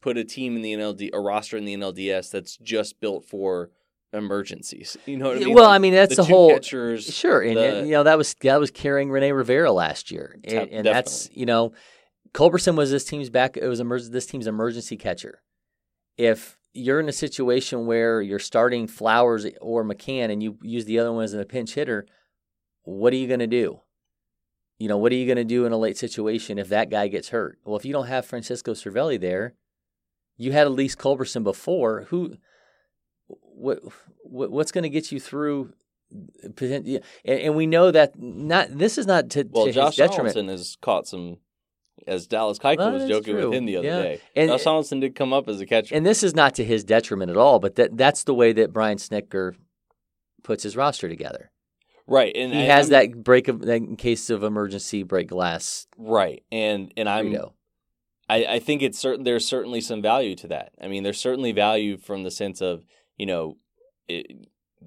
put 0.00 0.16
a 0.16 0.24
team 0.24 0.56
in 0.56 0.62
the 0.62 0.74
NLD, 0.74 1.10
a 1.12 1.20
roster 1.20 1.56
in 1.56 1.64
the 1.64 1.76
NLDS 1.76 2.30
that's 2.30 2.56
just 2.58 3.00
built 3.00 3.24
for 3.24 3.70
emergencies. 4.12 4.96
You 5.06 5.16
know 5.16 5.28
what 5.28 5.36
I 5.38 5.40
mean? 5.40 5.54
well, 5.54 5.70
I 5.70 5.78
mean 5.78 5.94
that's 5.94 6.16
the 6.16 6.22
the, 6.22 6.28
whole 6.28 6.50
catchers. 6.50 7.12
Sure, 7.14 7.40
and, 7.40 7.56
the- 7.56 7.78
and, 7.78 7.86
you 7.86 7.92
know 7.92 8.02
that 8.04 8.18
was 8.18 8.34
that 8.42 8.60
was 8.60 8.70
carrying 8.70 9.10
Rene 9.10 9.32
Rivera 9.32 9.72
last 9.72 10.10
year, 10.10 10.38
and, 10.44 10.68
and 10.70 10.86
that's 10.86 11.30
you 11.32 11.46
know, 11.46 11.72
Culberson 12.32 12.76
was 12.76 12.90
this 12.90 13.04
team's 13.04 13.30
back. 13.30 13.56
It 13.56 13.66
was 13.66 13.80
emer- 13.80 14.00
this 14.00 14.26
team's 14.26 14.46
emergency 14.46 14.96
catcher. 14.96 15.42
If 16.16 16.58
you're 16.74 17.00
in 17.00 17.08
a 17.08 17.12
situation 17.12 17.86
where 17.86 18.20
you're 18.20 18.38
starting 18.38 18.86
Flowers 18.86 19.46
or 19.60 19.84
McCann, 19.84 20.30
and 20.30 20.42
you 20.42 20.58
use 20.62 20.84
the 20.84 20.98
other 20.98 21.12
one 21.12 21.24
as 21.24 21.34
a 21.34 21.44
pinch 21.44 21.74
hitter, 21.74 22.06
what 22.88 23.12
are 23.12 23.16
you 23.16 23.26
going 23.26 23.40
to 23.40 23.46
do? 23.46 23.80
You 24.78 24.88
know, 24.88 24.96
what 24.96 25.12
are 25.12 25.16
you 25.16 25.26
going 25.26 25.36
to 25.36 25.44
do 25.44 25.64
in 25.66 25.72
a 25.72 25.76
late 25.76 25.98
situation 25.98 26.58
if 26.58 26.68
that 26.68 26.88
guy 26.90 27.08
gets 27.08 27.30
hurt? 27.30 27.58
Well, 27.64 27.76
if 27.76 27.84
you 27.84 27.92
don't 27.92 28.06
have 28.06 28.24
Francisco 28.24 28.72
Cervelli 28.74 29.20
there, 29.20 29.54
you 30.36 30.52
had 30.52 30.68
least 30.70 30.98
Culberson 30.98 31.42
before. 31.42 32.06
Who, 32.10 32.36
what, 33.26 33.80
what 34.22 34.50
what's 34.50 34.70
going 34.72 34.84
to 34.84 34.88
get 34.88 35.10
you 35.12 35.18
through? 35.20 35.72
And, 36.60 37.02
and 37.24 37.56
we 37.56 37.66
know 37.66 37.90
that 37.90 38.12
not 38.18 38.68
this 38.70 38.96
is 38.96 39.06
not 39.06 39.28
to, 39.30 39.44
well, 39.50 39.66
to 39.66 39.72
Josh 39.72 39.96
detriment. 39.96 40.34
Donaldson 40.34 40.48
has 40.48 40.76
caught 40.80 41.06
some. 41.06 41.38
As 42.06 42.28
Dallas 42.28 42.58
Keuchel 42.60 42.78
Well, 42.78 42.92
was 42.92 43.08
joking 43.08 43.34
true. 43.34 43.48
with 43.50 43.58
him 43.58 43.66
the 43.66 43.76
other 43.78 43.88
Yeah. 43.88 44.02
day, 44.02 44.20
And- 44.36 44.48
Josh 44.50 44.62
Donaldson 44.64 45.00
did 45.00 45.16
come 45.16 45.32
up 45.32 45.48
as 45.48 45.60
a 45.60 45.66
catcher. 45.66 45.94
And 45.96 46.06
this 46.06 46.22
is 46.22 46.34
not 46.34 46.54
to 46.54 46.64
his 46.64 46.84
detriment 46.84 47.28
at 47.30 47.36
all, 47.36 47.58
but 47.58 47.74
that 47.74 47.96
that's 47.98 48.22
the 48.22 48.32
way 48.32 48.52
that 48.52 48.72
Brian 48.72 48.98
Snitker 48.98 49.56
puts 50.44 50.62
his 50.62 50.76
roster 50.76 51.08
together. 51.08 51.50
Right, 52.08 52.32
and 52.34 52.52
He 52.52 52.60
and 52.60 52.70
has 52.70 52.90
I'm- 52.92 53.12
that 53.12 53.22
break 53.22 53.46
of 53.48 53.60
that 53.60 53.76
in 53.76 53.96
case 53.96 54.30
of 54.30 54.42
emergency 54.42 55.02
break 55.04 55.28
glass. 55.28 55.86
right, 55.96 56.42
and 56.50 56.92
and 56.96 57.08
I'm 57.08 57.26
Frito. 57.32 57.52
I, 58.30 58.44
I 58.44 58.58
think 58.58 58.82
it's 58.82 58.98
certain. 58.98 59.24
There's 59.24 59.46
certainly 59.46 59.80
some 59.80 60.02
value 60.02 60.34
to 60.36 60.48
that. 60.48 60.72
I 60.82 60.88
mean, 60.88 61.02
there's 61.02 61.20
certainly 61.20 61.52
value 61.52 61.96
from 61.96 62.24
the 62.24 62.30
sense 62.30 62.60
of 62.60 62.84
you 63.16 63.26
know, 63.26 63.56
it, 64.06 64.26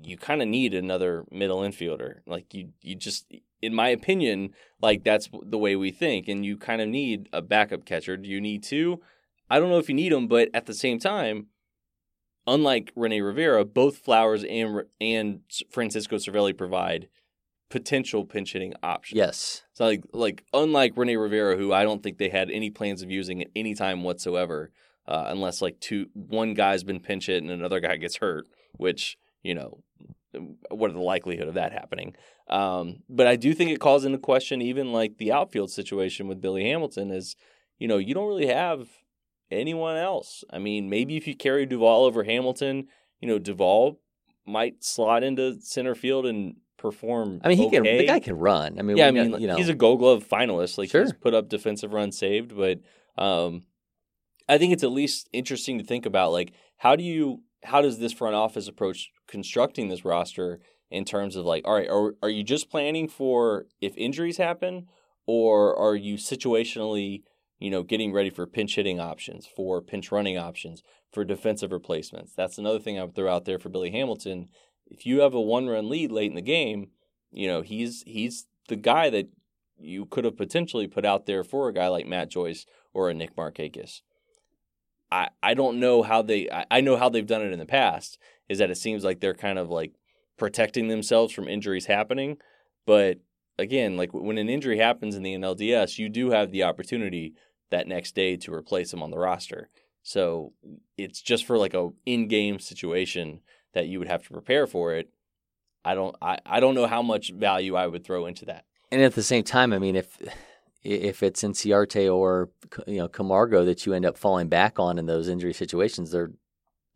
you 0.04 0.18
kind 0.18 0.42
of 0.42 0.48
need 0.48 0.74
another 0.74 1.26
middle 1.32 1.60
infielder. 1.62 2.20
Like 2.26 2.54
you, 2.54 2.70
you 2.82 2.96
just, 2.96 3.26
in 3.62 3.74
my 3.74 3.90
opinion, 3.90 4.52
like 4.82 5.04
that's 5.04 5.30
the 5.44 5.58
way 5.58 5.76
we 5.76 5.92
think. 5.92 6.28
And 6.30 6.46
you 6.46 6.56
kind 6.56 6.82
of 6.82 6.88
need 6.88 7.28
a 7.34 7.42
backup 7.42 7.84
catcher. 7.86 8.16
Do 8.16 8.30
you 8.30 8.40
need 8.40 8.64
two? 8.64 9.02
I 9.50 9.60
don't 9.60 9.70
know 9.70 9.80
if 9.80 9.90
you 9.90 9.96
need 9.96 10.14
them, 10.14 10.28
but 10.28 10.48
at 10.54 10.66
the 10.66 10.74
same 10.74 10.98
time, 10.98 11.48
unlike 12.48 12.92
Rene 12.96 13.22
Rivera, 13.22 13.66
both 13.66 13.98
Flowers 13.98 14.44
and 14.44 14.84
and 15.00 15.42
Francisco 15.70 16.18
Cervelli 16.18 16.58
provide 16.58 17.08
potential 17.70 18.26
pinch 18.26 18.54
hitting 18.54 18.74
options. 18.84 19.18
Yes. 19.18 19.64
So 19.74 19.86
like 19.86 20.04
like 20.14 20.44
unlike 20.54 20.94
Rene 20.96 21.16
Rivera, 21.16 21.58
who 21.58 21.74
I 21.74 21.84
don't 21.84 22.04
think 22.04 22.18
they 22.18 22.30
had 22.30 22.52
any 22.52 22.70
plans 22.70 23.02
of 23.02 23.10
using 23.10 23.42
at 23.42 23.48
any 23.56 23.74
time 23.74 24.04
whatsoever, 24.04 24.72
uh, 25.08 25.26
unless 25.28 25.62
like 25.62 25.80
two 25.80 26.08
one 26.14 26.54
guy's 26.54 26.84
been 26.84 27.00
pinch 27.00 27.28
hit 27.28 27.42
and 27.42 27.52
another 27.52 27.80
guy 27.80 27.98
gets 27.98 28.18
hurt, 28.18 28.48
which 28.74 29.18
you 29.44 29.56
know 29.56 29.84
what 30.70 30.90
are 30.90 30.94
the 30.94 31.00
likelihood 31.00 31.48
of 31.48 31.56
that 31.56 31.74
happening? 31.74 32.16
Um, 32.50 33.04
but 33.10 33.28
I 33.28 33.36
do 33.36 33.54
think 33.54 33.72
it 33.72 33.80
calls 33.80 34.06
into 34.06 34.18
question 34.18 34.62
even 34.62 34.92
like 34.92 35.18
the 35.18 35.32
outfield 35.32 35.72
situation 35.72 36.28
with 36.28 36.42
Billy 36.42 36.64
Hamilton 36.66 37.12
is, 37.12 37.36
you 37.80 37.88
know, 37.88 37.98
you 37.98 38.14
don't 38.14 38.28
really 38.28 38.48
have 38.48 38.88
anyone 39.52 39.98
else. 39.98 40.44
I 40.52 40.60
mean, 40.60 40.90
maybe 40.90 41.18
if 41.18 41.28
you 41.28 41.36
carry 41.36 41.66
Duvall 41.66 42.06
over 42.06 42.24
Hamilton, 42.24 42.88
you 43.20 43.28
know, 43.28 43.40
Duvall 43.40 44.00
might 44.46 44.84
slot 44.84 45.24
into 45.24 45.60
center 45.62 45.96
field 45.96 46.26
and 46.26 46.56
perform. 46.78 47.42
I 47.44 47.50
mean, 47.50 47.58
he 47.58 47.70
can. 47.70 47.84
The 47.84 48.06
guy 48.06 48.20
can 48.20 48.38
run. 48.38 48.80
I 48.80 48.82
mean, 48.82 48.98
Yeah, 48.98 49.08
I 49.08 49.12
mean, 49.12 49.40
you 49.40 49.48
know, 49.48 49.56
he's 49.56 49.70
a 49.70 49.76
Gold 49.76 50.00
Glove 50.00 50.28
finalist. 50.28 50.78
Like 50.78 50.86
he's 50.92 51.10
Sure. 51.10 51.14
put 51.14 51.34
up 51.34 51.48
defensive 51.50 51.94
runs 51.94 52.18
saved, 52.18 52.56
but 52.56 52.80
um, 53.18 53.64
I 54.50 54.58
think 54.58 54.74
it's 54.74 54.84
at 54.84 54.92
least 54.92 55.30
interesting 55.32 55.78
to 55.78 55.84
think 55.84 56.06
about. 56.06 56.32
Like, 56.32 56.54
how 56.78 56.96
do 56.96 57.04
you, 57.04 57.44
how 57.64 57.82
does 57.82 58.00
this 58.00 58.14
front 58.14 58.36
office 58.36 58.68
approach 58.68 59.12
constructing 59.28 59.90
this 59.90 60.04
roster 60.04 60.60
in 60.90 61.06
terms 61.06 61.36
of 61.36 61.46
like, 61.46 61.66
all 61.66 61.76
right, 61.76 61.90
are 61.90 62.16
are 62.24 62.30
you 62.30 62.44
just 62.44 62.70
planning 62.70 63.08
for 63.08 63.66
if 63.80 63.96
injuries 63.96 64.38
happen, 64.38 64.88
or 65.28 65.78
are 65.78 65.96
you 65.96 66.16
situationally, 66.16 67.22
you 67.62 67.70
know, 67.70 67.84
getting 67.84 68.12
ready 68.12 68.32
for 68.32 68.48
pinch 68.48 68.76
hitting 68.76 69.00
options, 69.00 69.48
for 69.48 69.82
pinch 69.82 70.12
running 70.12 70.38
options, 70.38 70.82
for 71.14 71.24
defensive 71.24 71.72
replacements? 71.72 72.34
That's 72.36 72.58
another 72.58 72.80
thing 72.80 73.00
I 73.00 73.04
would 73.04 73.16
throw 73.16 73.32
out 73.32 73.46
there 73.46 73.60
for 73.60 73.70
Billy 73.70 73.92
Hamilton. 73.92 74.50
If 74.88 75.06
you 75.06 75.22
have 75.22 75.36
a 75.36 75.40
one 75.40 75.68
run 75.68 75.88
lead 75.88 76.12
late 76.12 76.32
in 76.32 76.36
the 76.36 76.42
game, 76.42 76.90
you 77.32 77.48
know 77.48 77.62
he's 77.62 78.04
he's 78.08 78.48
the 78.68 78.76
guy 78.76 79.10
that 79.12 79.30
you 79.78 80.06
could 80.06 80.26
have 80.26 80.38
potentially 80.38 80.88
put 80.88 81.06
out 81.06 81.28
there 81.28 81.44
for 81.44 81.70
a 81.70 81.74
guy 81.74 81.88
like 81.88 82.08
Matt 82.08 82.30
Joyce 82.30 82.66
or 82.94 83.10
a 83.10 83.14
Nick 83.14 83.36
Markakis. 83.36 84.02
I 85.12 85.30
I 85.44 85.54
don't 85.54 85.80
know 85.80 86.02
how 86.02 86.24
they 86.24 86.50
I, 86.50 86.66
I 86.72 86.82
know 86.82 86.98
how 86.98 87.10
they've 87.10 87.26
done 87.26 87.44
it 87.44 87.54
in 87.54 87.60
the 87.60 87.66
past 87.66 88.18
is 88.50 88.58
that 88.58 88.72
it 88.72 88.78
seems 88.78 89.04
like 89.04 89.20
they're 89.20 89.34
kind 89.34 89.60
of 89.60 89.70
like 89.70 89.94
protecting 90.38 90.88
themselves 90.88 91.32
from 91.32 91.48
injuries 91.48 91.86
happening, 91.86 92.38
but 92.86 93.20
again, 93.58 93.96
like 93.96 94.14
when 94.14 94.38
an 94.38 94.50
injury 94.50 94.78
happens 94.78 95.16
in 95.16 95.24
the 95.24 95.34
NLDS, 95.36 95.98
you 95.98 96.10
do 96.10 96.32
have 96.32 96.52
the 96.52 96.64
opportunity 96.64 97.34
that 97.72 97.88
next 97.88 98.16
day 98.16 98.38
to 98.38 98.54
replace 98.54 98.94
him 98.94 99.02
on 99.02 99.12
the 99.12 99.18
roster. 99.18 99.70
So 100.04 100.54
it's 100.98 101.22
just 101.22 101.46
for 101.46 101.58
like 101.58 101.74
a 101.74 101.90
in-game 102.06 102.60
situation 102.60 103.42
that 103.74 103.88
you 103.88 104.00
would 104.00 104.08
have 104.08 104.24
to 104.24 104.34
prepare 104.34 104.68
for 104.68 104.94
it. 104.94 105.10
I 105.84 105.96
don't 105.96 106.16
I, 106.22 106.38
I 106.46 106.60
don't 106.60 106.76
know 106.76 106.88
how 106.88 107.02
much 107.02 107.32
value 107.32 107.76
I 107.76 107.88
would 107.88 108.04
throw 108.04 108.26
into 108.26 108.46
that. 108.46 108.66
and 108.92 109.02
at 109.02 109.16
the 109.16 109.24
same 109.24 109.44
time, 109.44 109.74
I 109.74 109.80
mean, 109.80 109.96
if 109.96 110.18
if 110.84 111.22
it's 111.24 111.44
Inciarte 111.44 112.14
or 112.14 112.50
you 112.88 112.98
know 112.98 113.08
Camargo 113.08 113.66
that 113.66 113.86
you 113.86 113.94
end 113.94 114.06
up 114.06 114.18
falling 114.18 114.48
back 114.48 114.80
on 114.80 114.98
in 115.00 115.06
those 115.06 115.28
injury 115.28 115.54
situations, 115.54 116.12
they're 116.12 116.32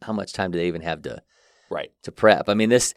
how 0.01 0.13
much 0.13 0.33
time 0.33 0.51
do 0.51 0.57
they 0.59 0.67
even 0.67 0.81
have 0.81 1.01
to 1.03 1.21
Right. 1.69 1.91
to 2.03 2.11
prep. 2.11 2.47
I 2.47 2.53
mean, 2.53 2.69
this 2.69 2.93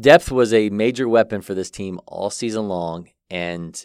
depth 0.00 0.30
was 0.30 0.52
a 0.52 0.70
major 0.70 1.08
weapon 1.08 1.40
for 1.40 1.54
this 1.54 1.70
team 1.70 1.98
all 2.06 2.30
season 2.30 2.68
long, 2.68 3.08
and 3.30 3.84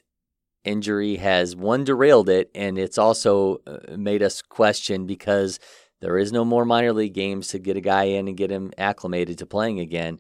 injury 0.65 1.17
has 1.17 1.55
one 1.55 1.83
derailed 1.83 2.29
it, 2.29 2.49
and 2.55 2.77
it's 2.77 2.97
also 2.97 3.61
uh, 3.67 3.95
made 3.95 4.21
us 4.21 4.41
question 4.41 5.05
because 5.05 5.59
there 6.01 6.17
is 6.17 6.31
no 6.31 6.43
more 6.43 6.65
minor 6.65 6.93
league 6.93 7.13
games 7.13 7.47
to 7.49 7.59
get 7.59 7.77
a 7.77 7.81
guy 7.81 8.03
in 8.03 8.27
and 8.27 8.37
get 8.37 8.51
him 8.51 8.71
acclimated 8.77 9.37
to 9.39 9.45
playing 9.45 9.79
again. 9.79 10.19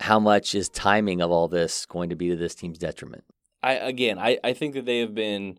How 0.00 0.18
much 0.18 0.54
is 0.54 0.68
timing 0.68 1.20
of 1.20 1.30
all 1.30 1.46
this 1.48 1.84
going 1.86 2.10
to 2.10 2.16
be 2.16 2.30
to 2.30 2.36
this 2.36 2.54
team's 2.54 2.78
detriment? 2.78 3.24
I 3.62 3.74
again, 3.74 4.18
I, 4.18 4.38
I 4.42 4.54
think 4.54 4.74
that 4.74 4.86
they 4.86 5.00
have 5.00 5.14
been 5.14 5.58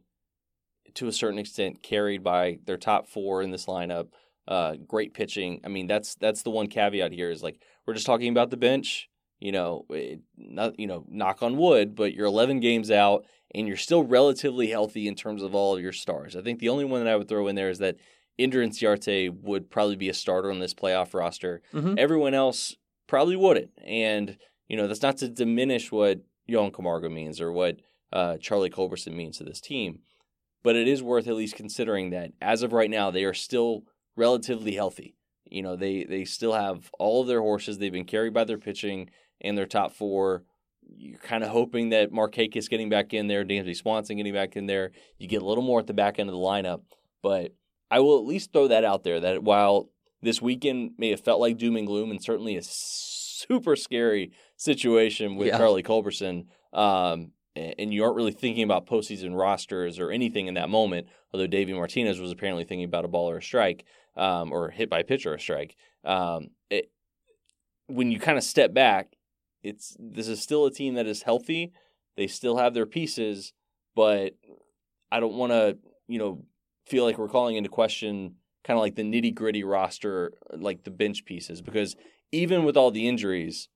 to 0.95 1.07
a 1.07 1.11
certain 1.11 1.39
extent 1.39 1.83
carried 1.83 2.23
by 2.23 2.59
their 2.65 2.77
top 2.77 3.07
four 3.07 3.41
in 3.41 3.51
this 3.51 3.65
lineup. 3.65 4.07
Uh, 4.47 4.75
great 4.87 5.13
pitching. 5.13 5.61
I 5.63 5.67
mean, 5.67 5.87
that's 5.87 6.15
that's 6.15 6.41
the 6.41 6.49
one 6.49 6.67
caveat 6.67 7.11
here 7.11 7.29
is 7.29 7.43
like 7.43 7.61
we're 7.85 7.93
just 7.93 8.07
talking 8.07 8.29
about 8.29 8.49
the 8.49 8.57
bench. 8.57 9.09
You 9.41 9.51
know, 9.51 9.85
it, 9.89 10.21
not 10.37 10.79
you 10.79 10.87
know, 10.87 11.03
knock 11.09 11.41
on 11.43 11.57
wood, 11.57 11.95
but 11.95 12.13
you're 12.13 12.27
11 12.27 12.59
games 12.59 12.91
out 12.91 13.25
and 13.53 13.67
you're 13.67 13.75
still 13.75 14.03
relatively 14.03 14.67
healthy 14.67 15.07
in 15.07 15.15
terms 15.15 15.41
of 15.43 15.53
all 15.53 15.75
of 15.75 15.81
your 15.81 15.91
stars. 15.91 16.35
I 16.35 16.41
think 16.41 16.59
the 16.59 16.69
only 16.69 16.85
one 16.85 17.03
that 17.03 17.11
I 17.11 17.15
would 17.15 17.27
throw 17.27 17.47
in 17.47 17.55
there 17.55 17.69
is 17.69 17.79
that 17.79 17.97
Ender 18.39 18.63
Inciarte 18.65 19.29
would 19.41 19.69
probably 19.69 19.95
be 19.95 20.09
a 20.09 20.13
starter 20.13 20.51
on 20.51 20.59
this 20.59 20.73
playoff 20.73 21.13
roster. 21.13 21.61
Mhm. 21.73 21.97
Everyone 21.97 22.33
else 22.33 22.75
probably 23.07 23.35
wouldn't. 23.35 23.71
And, 23.83 24.37
you 24.69 24.77
know, 24.77 24.87
that's 24.87 25.01
not 25.01 25.17
to 25.17 25.27
diminish 25.27 25.91
what 25.91 26.21
Johan 26.47 26.71
Camargo 26.71 27.09
means 27.09 27.41
or 27.41 27.51
what 27.51 27.77
uh, 28.13 28.37
Charlie 28.37 28.69
Culberson 28.69 29.13
means 29.15 29.37
to 29.37 29.43
this 29.43 29.59
team. 29.59 29.99
But 30.63 30.75
it 30.75 30.87
is 30.87 31.01
worth 31.01 31.27
at 31.27 31.35
least 31.35 31.55
considering 31.55 32.11
that 32.11 32.31
as 32.41 32.61
of 32.61 32.73
right 32.73 32.89
now, 32.89 33.09
they 33.09 33.23
are 33.23 33.33
still 33.33 33.83
relatively 34.15 34.73
healthy. 34.73 35.15
You 35.45 35.61
know, 35.63 35.75
they, 35.75 36.03
they 36.03 36.25
still 36.25 36.53
have 36.53 36.89
all 36.99 37.21
of 37.21 37.27
their 37.27 37.41
horses. 37.41 37.77
They've 37.77 37.91
been 37.91 38.05
carried 38.05 38.33
by 38.33 38.43
their 38.43 38.57
pitching 38.57 39.09
and 39.41 39.57
their 39.57 39.65
top 39.65 39.93
four. 39.93 40.43
You're 40.97 41.19
kind 41.19 41.43
of 41.43 41.49
hoping 41.49 41.89
that 41.89 42.11
Markakis 42.11 42.69
getting 42.69 42.89
back 42.89 43.13
in 43.13 43.27
there, 43.27 43.45
Dansby 43.45 43.75
Swanson 43.75 44.17
getting 44.17 44.33
back 44.33 44.55
in 44.55 44.65
there. 44.65 44.91
You 45.17 45.27
get 45.27 45.41
a 45.41 45.45
little 45.45 45.63
more 45.63 45.79
at 45.79 45.87
the 45.87 45.93
back 45.93 46.19
end 46.19 46.29
of 46.29 46.33
the 46.33 46.39
lineup. 46.41 46.81
But 47.21 47.53
I 47.89 47.99
will 47.99 48.17
at 48.17 48.25
least 48.25 48.51
throw 48.51 48.67
that 48.67 48.83
out 48.83 49.03
there 49.03 49.19
that 49.19 49.43
while 49.43 49.89
this 50.21 50.41
weekend 50.41 50.91
may 50.97 51.09
have 51.09 51.21
felt 51.21 51.39
like 51.39 51.57
doom 51.57 51.75
and 51.75 51.87
gloom 51.87 52.11
and 52.11 52.21
certainly 52.21 52.57
a 52.57 52.61
super 52.63 53.75
scary 53.75 54.31
situation 54.57 55.35
with 55.35 55.47
Yeah. 55.47 55.57
Charlie 55.57 55.83
Culberson, 55.83 56.47
um, 56.73 57.31
and 57.55 57.93
you 57.93 58.03
aren't 58.03 58.15
really 58.15 58.31
thinking 58.31 58.63
about 58.63 58.85
postseason 58.87 59.35
rosters 59.35 59.99
or 59.99 60.09
anything 60.11 60.47
in 60.47 60.53
that 60.53 60.69
moment, 60.69 61.07
although 61.33 61.47
Davey 61.47 61.73
Martinez 61.73 62.19
was 62.19 62.31
apparently 62.31 62.63
thinking 62.63 62.85
about 62.85 63.03
a 63.05 63.09
ball 63.09 63.29
or 63.29 63.37
a 63.37 63.41
strike, 63.41 63.83
um, 64.15 64.51
or 64.51 64.69
hit 64.69 64.89
by 64.89 64.99
a 64.99 65.03
pitch 65.03 65.25
or 65.25 65.33
a 65.33 65.39
strike. 65.39 65.75
Um, 66.03 66.49
it, 66.69 66.91
when 67.87 68.09
you 68.11 68.19
kind 68.19 68.37
of 68.37 68.43
step 68.43 68.73
back, 68.73 69.13
it's 69.63 69.95
this 69.99 70.27
is 70.27 70.41
still 70.41 70.65
a 70.65 70.71
team 70.71 70.95
that 70.95 71.07
is 71.07 71.23
healthy. 71.23 71.71
They 72.17 72.27
still 72.27 72.57
have 72.57 72.73
their 72.73 72.85
pieces, 72.85 73.53
but 73.95 74.33
I 75.11 75.19
don't 75.19 75.35
want 75.35 75.51
to, 75.51 75.77
you 76.07 76.19
know, 76.19 76.43
feel 76.87 77.05
like 77.05 77.17
we're 77.17 77.27
calling 77.27 77.55
into 77.55 77.69
question 77.69 78.35
kind 78.63 78.77
of 78.77 78.81
like 78.81 78.95
the 78.95 79.03
nitty 79.03 79.33
gritty 79.33 79.63
roster, 79.63 80.33
like 80.51 80.83
the 80.83 80.91
bench 80.91 81.25
pieces, 81.25 81.61
because 81.61 81.95
even 82.31 82.63
with 82.63 82.77
all 82.77 82.91
the 82.91 83.07
injuries, 83.07 83.69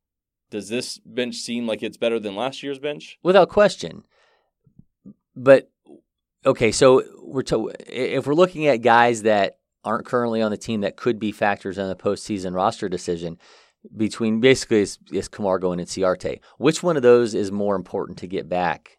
does 0.52 0.70
this 0.70 1.00
bench 1.00 1.36
seem 1.36 1.66
like 1.66 1.82
it's 1.82 1.98
better 1.98 2.20
than 2.20 2.36
last 2.36 2.62
year's 2.62 2.80
bench? 2.80 3.18
without 3.24 3.50
question. 3.50 4.04
But 5.36 5.70
okay, 6.46 6.72
so 6.72 7.04
we're 7.22 7.42
to, 7.44 7.72
if 7.88 8.28
we're 8.28 8.36
looking 8.36 8.68
at 8.68 8.78
guys 8.78 9.24
that 9.24 9.58
aren't 9.84 10.06
currently 10.06 10.42
on 10.42 10.52
the 10.52 10.58
team 10.58 10.82
that 10.82 10.98
could 10.98 11.20
be 11.20 11.32
factors 11.32 11.78
in 11.78 11.88
the 11.88 11.96
postseason 11.96 12.56
roster 12.56 12.90
decision 12.90 13.38
between 13.96 14.40
basically 14.40 14.82
is, 14.82 14.98
is 15.12 15.28
Camargo 15.28 15.72
and 15.72 15.82
Inciarte. 15.82 16.40
Which 16.58 16.84
one 16.84 16.98
of 16.98 17.04
those 17.04 17.34
is 17.34 17.52
more 17.52 17.76
important 17.76 18.18
to 18.20 18.28
get 18.28 18.50
back 18.50 18.98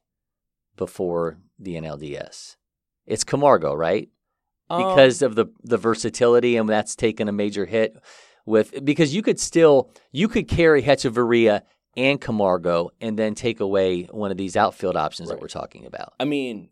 before 0.76 1.38
the 1.58 1.74
NLDS? 1.74 2.56
It's 3.06 3.24
Camargo, 3.24 3.74
right? 3.74 4.08
Um, 4.68 4.82
because 4.82 5.22
of 5.22 5.36
the 5.36 5.46
the 5.62 5.76
versatility 5.76 6.56
and 6.56 6.68
that's 6.68 6.96
taken 6.96 7.28
a 7.28 7.32
major 7.32 7.66
hit 7.66 7.96
with 8.46 8.84
because 8.84 9.14
you 9.14 9.22
could 9.22 9.38
still 9.38 9.90
you 10.10 10.26
could 10.26 10.48
carry 10.48 10.82
Hechavarria 10.82 11.62
and 11.96 12.20
Camargo 12.20 12.90
and 13.00 13.16
then 13.16 13.34
take 13.34 13.60
away 13.60 14.04
one 14.04 14.30
of 14.30 14.36
these 14.36 14.56
outfield 14.56 14.96
options 14.96 15.28
that 15.28 15.40
we're 15.40 15.48
talking 15.48 15.86
about. 15.86 16.14
I 16.18 16.24
mean, 16.24 16.70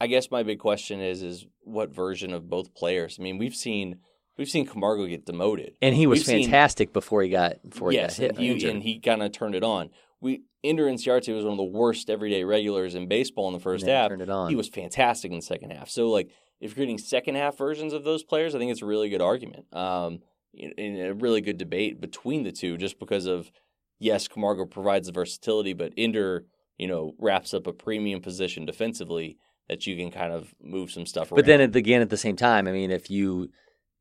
I 0.00 0.06
guess 0.06 0.30
my 0.30 0.42
big 0.42 0.58
question 0.58 1.00
is 1.00 1.22
is 1.22 1.46
what 1.62 1.94
version 1.94 2.32
of 2.32 2.48
both 2.48 2.74
players? 2.74 3.18
I 3.18 3.22
mean, 3.22 3.38
we've 3.38 3.54
seen 3.54 4.00
we've 4.38 4.48
seen 4.48 4.66
Camargo 4.66 5.06
get 5.06 5.26
demoted. 5.26 5.74
And 5.82 5.94
he 5.94 6.06
was 6.06 6.20
We've 6.20 6.26
seen- 6.26 6.42
fantastic 6.44 6.92
before 6.92 7.22
he 7.22 7.28
got 7.28 7.56
before 7.68 7.90
he 7.90 7.96
yes, 7.96 8.18
got 8.18 8.22
hit. 8.22 8.30
and 8.32 8.38
he, 8.40 8.50
injured. 8.52 8.70
and 8.70 8.82
he 8.82 8.98
kind 9.00 9.22
of 9.22 9.32
turned 9.32 9.54
it 9.54 9.64
on. 9.64 9.90
We 10.20 10.42
Ender 10.62 10.86
Inciarte 10.86 11.34
was 11.34 11.44
one 11.44 11.52
of 11.52 11.58
the 11.58 11.64
worst 11.64 12.08
everyday 12.08 12.42
regulars 12.44 12.94
in 12.94 13.06
baseball 13.08 13.48
in 13.48 13.52
the 13.54 13.60
first 13.60 13.82
And 13.82 13.88
then 13.90 13.96
he 13.96 14.00
half. 14.00 14.08
turned 14.10 14.22
it 14.22 14.30
on. 14.30 14.48
He 14.48 14.56
was 14.56 14.68
fantastic 14.68 15.30
in 15.30 15.36
the 15.38 15.42
second 15.42 15.70
half. 15.72 15.90
So 15.90 16.08
like, 16.08 16.30
if 16.60 16.70
you're 16.76 16.86
getting 16.86 16.96
second 16.98 17.34
half 17.34 17.58
versions 17.58 17.92
of 17.92 18.04
those 18.04 18.22
players, 18.22 18.54
I 18.54 18.58
think 18.58 18.70
it's 18.72 18.80
a 18.82 18.86
really 18.86 19.10
good 19.10 19.20
argument. 19.20 19.66
Um, 19.74 20.20
and 20.56 20.98
a 21.00 21.12
really 21.14 21.40
good 21.40 21.58
debate 21.58 22.00
between 22.00 22.44
the 22.44 22.52
two, 22.52 22.76
just 22.78 22.98
because 22.98 23.26
of 23.26 23.50
yes, 23.98 24.28
Camargo 24.28 24.64
provides 24.64 25.06
the 25.08 25.12
versatility, 25.12 25.72
but 25.74 25.92
Ender, 25.98 26.46
you 26.78 26.86
know, 26.86 27.12
wraps 27.18 27.52
up 27.52 27.66
a 27.66 27.72
premium 27.72 28.20
position 28.20 28.64
defensively 28.64 29.36
that 29.68 29.86
you 29.86 29.96
can 29.96 30.10
kind 30.10 30.32
of 30.32 30.54
move 30.62 30.90
some 30.90 31.06
stuff 31.06 31.30
around. 31.32 31.36
But 31.36 31.46
then 31.46 31.60
again, 31.60 32.00
at 32.02 32.10
the 32.10 32.16
same 32.16 32.36
time, 32.36 32.68
I 32.68 32.72
mean, 32.72 32.90
if 32.90 33.10
you 33.10 33.50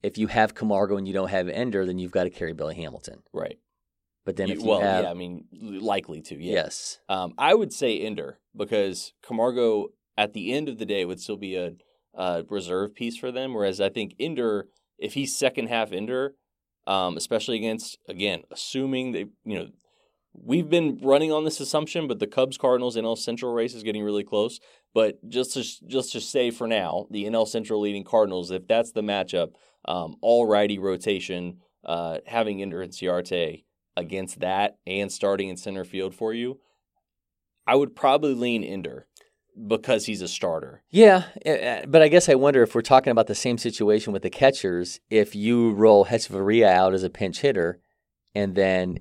if 0.04 0.18
you 0.18 0.28
have 0.28 0.54
Camargo 0.54 0.98
and 0.98 1.08
you 1.08 1.14
don't 1.14 1.30
have 1.30 1.48
Ender, 1.50 1.86
then 1.86 1.98
you've 1.98 2.12
got 2.12 2.26
to 2.26 2.30
carry 2.30 2.54
Billy 2.54 2.76
Hamilton. 2.76 3.24
right. 3.34 3.58
But 4.26 4.38
then 4.38 4.48
You- 4.48 4.54
if 4.56 4.62
you 4.62 4.68
well, 4.70 4.80
have 4.80 5.04
yeah, 5.04 5.12
I 5.12 5.14
mean, 5.16 5.48
likely 5.52 6.22
to, 6.22 6.36
yeah. 6.42 6.54
yes, 6.54 7.00
Um, 7.10 7.34
I 7.38 7.54
would 7.54 7.74
say 7.74 8.00
Ender 8.00 8.40
because 8.56 9.12
Camargo 9.22 9.88
at 10.18 10.32
the 10.32 10.54
end 10.54 10.70
of 10.70 10.78
the 10.78 10.86
day 10.86 11.04
would 11.04 11.20
still 11.20 11.36
be 11.36 11.56
a, 11.56 11.74
a 12.14 12.44
reserve 12.48 12.96
piece 12.96 13.18
for 13.18 13.32
them. 13.34 13.54
Whereas 13.54 13.82
I 13.82 13.90
think 13.90 14.14
Ender, 14.20 14.70
if 14.98 15.14
he's 15.16 15.36
second 15.36 15.68
half 15.68 15.92
Ender, 15.92 16.36
um, 16.88 17.18
especially 17.18 17.58
against 17.58 17.98
again, 18.08 18.44
assuming 18.50 19.12
they, 19.12 19.26
you 19.44 19.60
know, 19.60 19.68
we've 20.34 20.70
been 20.70 21.00
running 21.02 21.32
on 21.34 21.44
this 21.44 21.60
assumption, 21.60 22.08
but 22.08 22.20
the 22.20 22.28
Cubs 22.28 22.58
Cardinals 22.58 22.96
NL 22.96 23.18
Central 23.18 23.54
race 23.54 23.74
is 23.74 23.84
getting 23.84 24.04
really 24.04 24.24
close. 24.24 24.60
But 24.94 25.18
just 25.28 25.54
to 25.54 25.64
just 25.88 26.14
to 26.14 26.22
say 26.22 26.50
for 26.50 26.66
now, 26.68 27.08
the 27.12 27.26
NL 27.26 27.46
Central 27.48 27.82
leading 27.82 28.04
Cardinals, 28.06 28.52
if 28.52 28.68
that's 28.68 28.92
the 28.94 29.02
matchup, 29.02 29.54
um, 29.86 30.16
all 30.22 30.46
righty 30.46 30.78
rotation, 30.80 31.58
uh, 31.86 32.20
having 32.26 32.62
Ender 32.62 32.86
Inciarte 32.86 33.64
against 33.96 34.40
that 34.40 34.78
and 34.88 35.12
starting 35.12 35.50
in 35.50 35.58
center 35.58 35.84
field 35.84 36.16
for 36.16 36.34
you, 36.34 36.60
I 37.68 37.76
would 37.76 37.96
probably 37.96 38.34
lean 38.34 38.64
Ender 38.64 39.08
because 39.68 40.06
he's 40.08 40.22
a 40.22 40.28
starter. 40.28 40.82
Yeah, 40.90 41.26
but 41.88 42.02
I 42.02 42.08
guess 42.08 42.28
I 42.28 42.36
wonder 42.36 42.64
if 42.64 42.74
we're 42.74 42.82
talking 42.82 43.12
about 43.12 43.28
the 43.28 43.36
same 43.36 43.58
situation 43.58 44.12
with 44.12 44.24
the 44.24 44.30
catchers. 44.30 45.00
If 45.10 45.36
you 45.36 45.72
roll 45.74 46.06
Hechavarria 46.06 46.68
out 46.68 46.94
as 46.94 47.04
a 47.04 47.10
pinch 47.10 47.42
hitter, 47.42 47.80
and 48.34 48.56
then 48.56 49.00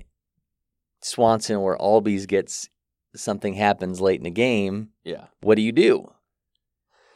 Swanson 1.00 1.56
or 1.56 1.78
Albies 1.78 2.26
gets 2.28 2.68
something 3.16 3.54
happens 3.54 4.00
late 4.00 4.20
in 4.20 4.24
the 4.24 4.30
game, 4.30 4.90
Yeah. 5.04 5.26
what 5.40 5.56
do 5.56 5.62
you 5.62 5.72
do? 5.72 6.12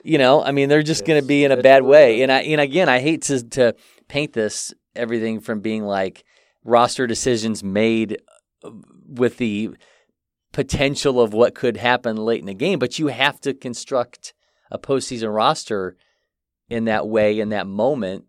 You 0.06 0.18
know, 0.18 0.40
I 0.42 0.52
mean, 0.52 0.68
they're 0.68 0.84
just 0.84 1.04
going 1.04 1.20
to 1.20 1.26
be 1.26 1.44
in 1.44 1.50
a 1.50 1.56
bad 1.56 1.82
way. 1.82 2.22
And 2.22 2.30
I, 2.30 2.42
and 2.42 2.60
again, 2.60 2.88
I 2.88 3.00
hate 3.00 3.22
to 3.22 3.42
to 3.50 3.74
paint 4.08 4.32
this 4.34 4.72
everything 4.94 5.40
from 5.40 5.60
being 5.60 5.82
like 5.82 6.24
roster 6.64 7.06
decisions 7.08 7.64
made 7.64 8.22
uh, 8.62 8.70
with 9.08 9.38
the 9.38 9.70
potential 10.52 11.20
of 11.20 11.32
what 11.32 11.54
could 11.54 11.76
happen 11.76 12.16
late 12.16 12.40
in 12.40 12.46
the 12.46 12.54
game, 12.54 12.78
but 12.78 12.98
you 12.98 13.08
have 13.08 13.40
to 13.40 13.52
construct 13.52 14.32
a 14.70 14.78
postseason 14.78 15.34
roster 15.34 15.96
in 16.68 16.84
that 16.84 17.08
way, 17.08 17.38
in 17.40 17.48
that 17.50 17.66
moment, 17.66 18.24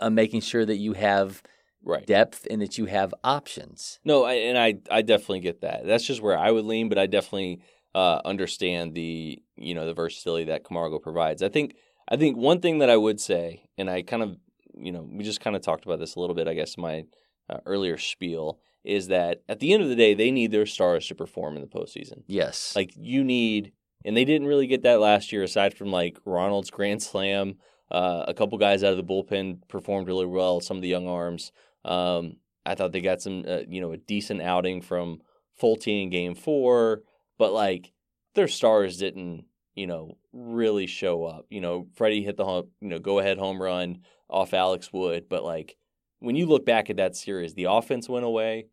uh, 0.00 0.10
making 0.10 0.40
sure 0.40 0.64
that 0.64 0.76
you 0.76 0.94
have 0.94 1.42
Right. 1.80 2.04
depth 2.04 2.44
and 2.50 2.60
that 2.60 2.76
you 2.76 2.86
have 2.86 3.14
options. 3.22 4.00
No, 4.04 4.24
I, 4.24 4.34
and 4.34 4.58
I 4.58 4.78
I 4.90 5.02
definitely 5.02 5.40
get 5.40 5.60
that. 5.60 5.86
That's 5.86 6.04
just 6.04 6.20
where 6.20 6.36
I 6.36 6.50
would 6.50 6.64
lean, 6.64 6.88
but 6.88 6.98
I 6.98 7.06
definitely 7.06 7.60
uh, 7.94 8.20
understand 8.24 8.94
the 8.94 9.42
you 9.56 9.74
know 9.74 9.86
the 9.86 9.94
versatility 9.94 10.44
that 10.46 10.64
Camargo 10.64 10.98
provides. 10.98 11.42
I 11.42 11.48
think 11.48 11.74
I 12.08 12.16
think 12.16 12.36
one 12.36 12.60
thing 12.60 12.78
that 12.78 12.90
I 12.90 12.96
would 12.96 13.20
say, 13.20 13.68
and 13.76 13.90
I 13.90 14.02
kind 14.02 14.22
of 14.22 14.36
you 14.74 14.92
know 14.92 15.08
we 15.10 15.24
just 15.24 15.40
kind 15.40 15.56
of 15.56 15.62
talked 15.62 15.84
about 15.84 15.98
this 15.98 16.14
a 16.14 16.20
little 16.20 16.36
bit, 16.36 16.48
I 16.48 16.54
guess 16.54 16.76
in 16.76 16.82
my 16.82 17.04
uh, 17.48 17.58
earlier 17.66 17.96
spiel 17.96 18.60
is 18.84 19.08
that 19.08 19.42
at 19.48 19.60
the 19.60 19.72
end 19.72 19.82
of 19.82 19.88
the 19.88 19.96
day 19.96 20.14
they 20.14 20.30
need 20.30 20.50
their 20.50 20.66
stars 20.66 21.06
to 21.06 21.14
perform 21.14 21.56
in 21.56 21.60
the 21.60 21.68
postseason. 21.68 22.22
Yes. 22.26 22.74
Like 22.74 22.92
you 22.96 23.24
need, 23.24 23.72
and 24.04 24.16
they 24.16 24.24
didn't 24.24 24.46
really 24.46 24.66
get 24.66 24.82
that 24.82 25.00
last 25.00 25.32
year, 25.32 25.42
aside 25.42 25.74
from 25.74 25.90
like 25.90 26.18
Ronald's 26.24 26.70
grand 26.70 27.02
slam. 27.02 27.56
Uh, 27.90 28.24
a 28.28 28.34
couple 28.34 28.58
guys 28.58 28.84
out 28.84 28.92
of 28.92 28.98
the 28.98 29.04
bullpen 29.04 29.66
performed 29.68 30.06
really 30.06 30.26
well. 30.26 30.60
Some 30.60 30.76
of 30.76 30.82
the 30.82 30.88
young 30.88 31.08
arms. 31.08 31.52
Um, 31.84 32.36
I 32.66 32.74
thought 32.74 32.92
they 32.92 33.00
got 33.00 33.22
some, 33.22 33.44
uh, 33.48 33.60
you 33.68 33.80
know, 33.80 33.92
a 33.92 33.96
decent 33.96 34.42
outing 34.42 34.82
from 34.82 35.20
Folty 35.60 36.02
in 36.02 36.10
Game 36.10 36.34
Four, 36.34 37.02
but 37.38 37.52
like 37.52 37.92
their 38.34 38.48
stars 38.48 38.98
didn't, 38.98 39.44
you 39.74 39.86
know, 39.86 40.18
really 40.32 40.86
show 40.86 41.24
up. 41.24 41.46
You 41.50 41.60
know, 41.60 41.86
Freddie 41.94 42.22
hit 42.22 42.36
the 42.36 42.44
home, 42.44 42.68
you 42.80 42.88
know, 42.88 42.98
go 42.98 43.18
ahead 43.18 43.38
home 43.38 43.62
run 43.62 44.00
off 44.28 44.52
Alex 44.52 44.92
Wood, 44.92 45.26
but 45.28 45.44
like 45.44 45.76
when 46.20 46.36
you 46.36 46.46
look 46.46 46.66
back 46.66 46.90
at 46.90 46.96
that 46.96 47.16
series, 47.16 47.54
the 47.54 47.64
offense 47.64 48.08
went 48.08 48.24
away, 48.24 48.66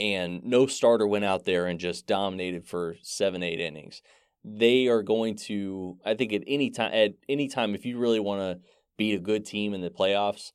and 0.00 0.42
no 0.42 0.66
starter 0.66 1.06
went 1.06 1.24
out 1.24 1.44
there 1.44 1.66
and 1.66 1.78
just 1.78 2.06
dominated 2.06 2.66
for 2.66 2.96
seven, 3.02 3.42
eight 3.42 3.60
innings. 3.60 4.02
They 4.44 4.88
are 4.88 5.02
going 5.02 5.36
to, 5.46 5.98
I 6.04 6.14
think, 6.14 6.32
at 6.32 6.42
any 6.46 6.70
time, 6.70 6.92
at 6.92 7.14
any 7.28 7.48
time, 7.48 7.74
if 7.74 7.86
you 7.86 7.98
really 7.98 8.20
want 8.20 8.40
to 8.40 8.68
beat 8.98 9.14
a 9.14 9.20
good 9.20 9.44
team 9.44 9.72
in 9.72 9.80
the 9.80 9.90
playoffs, 9.90 10.52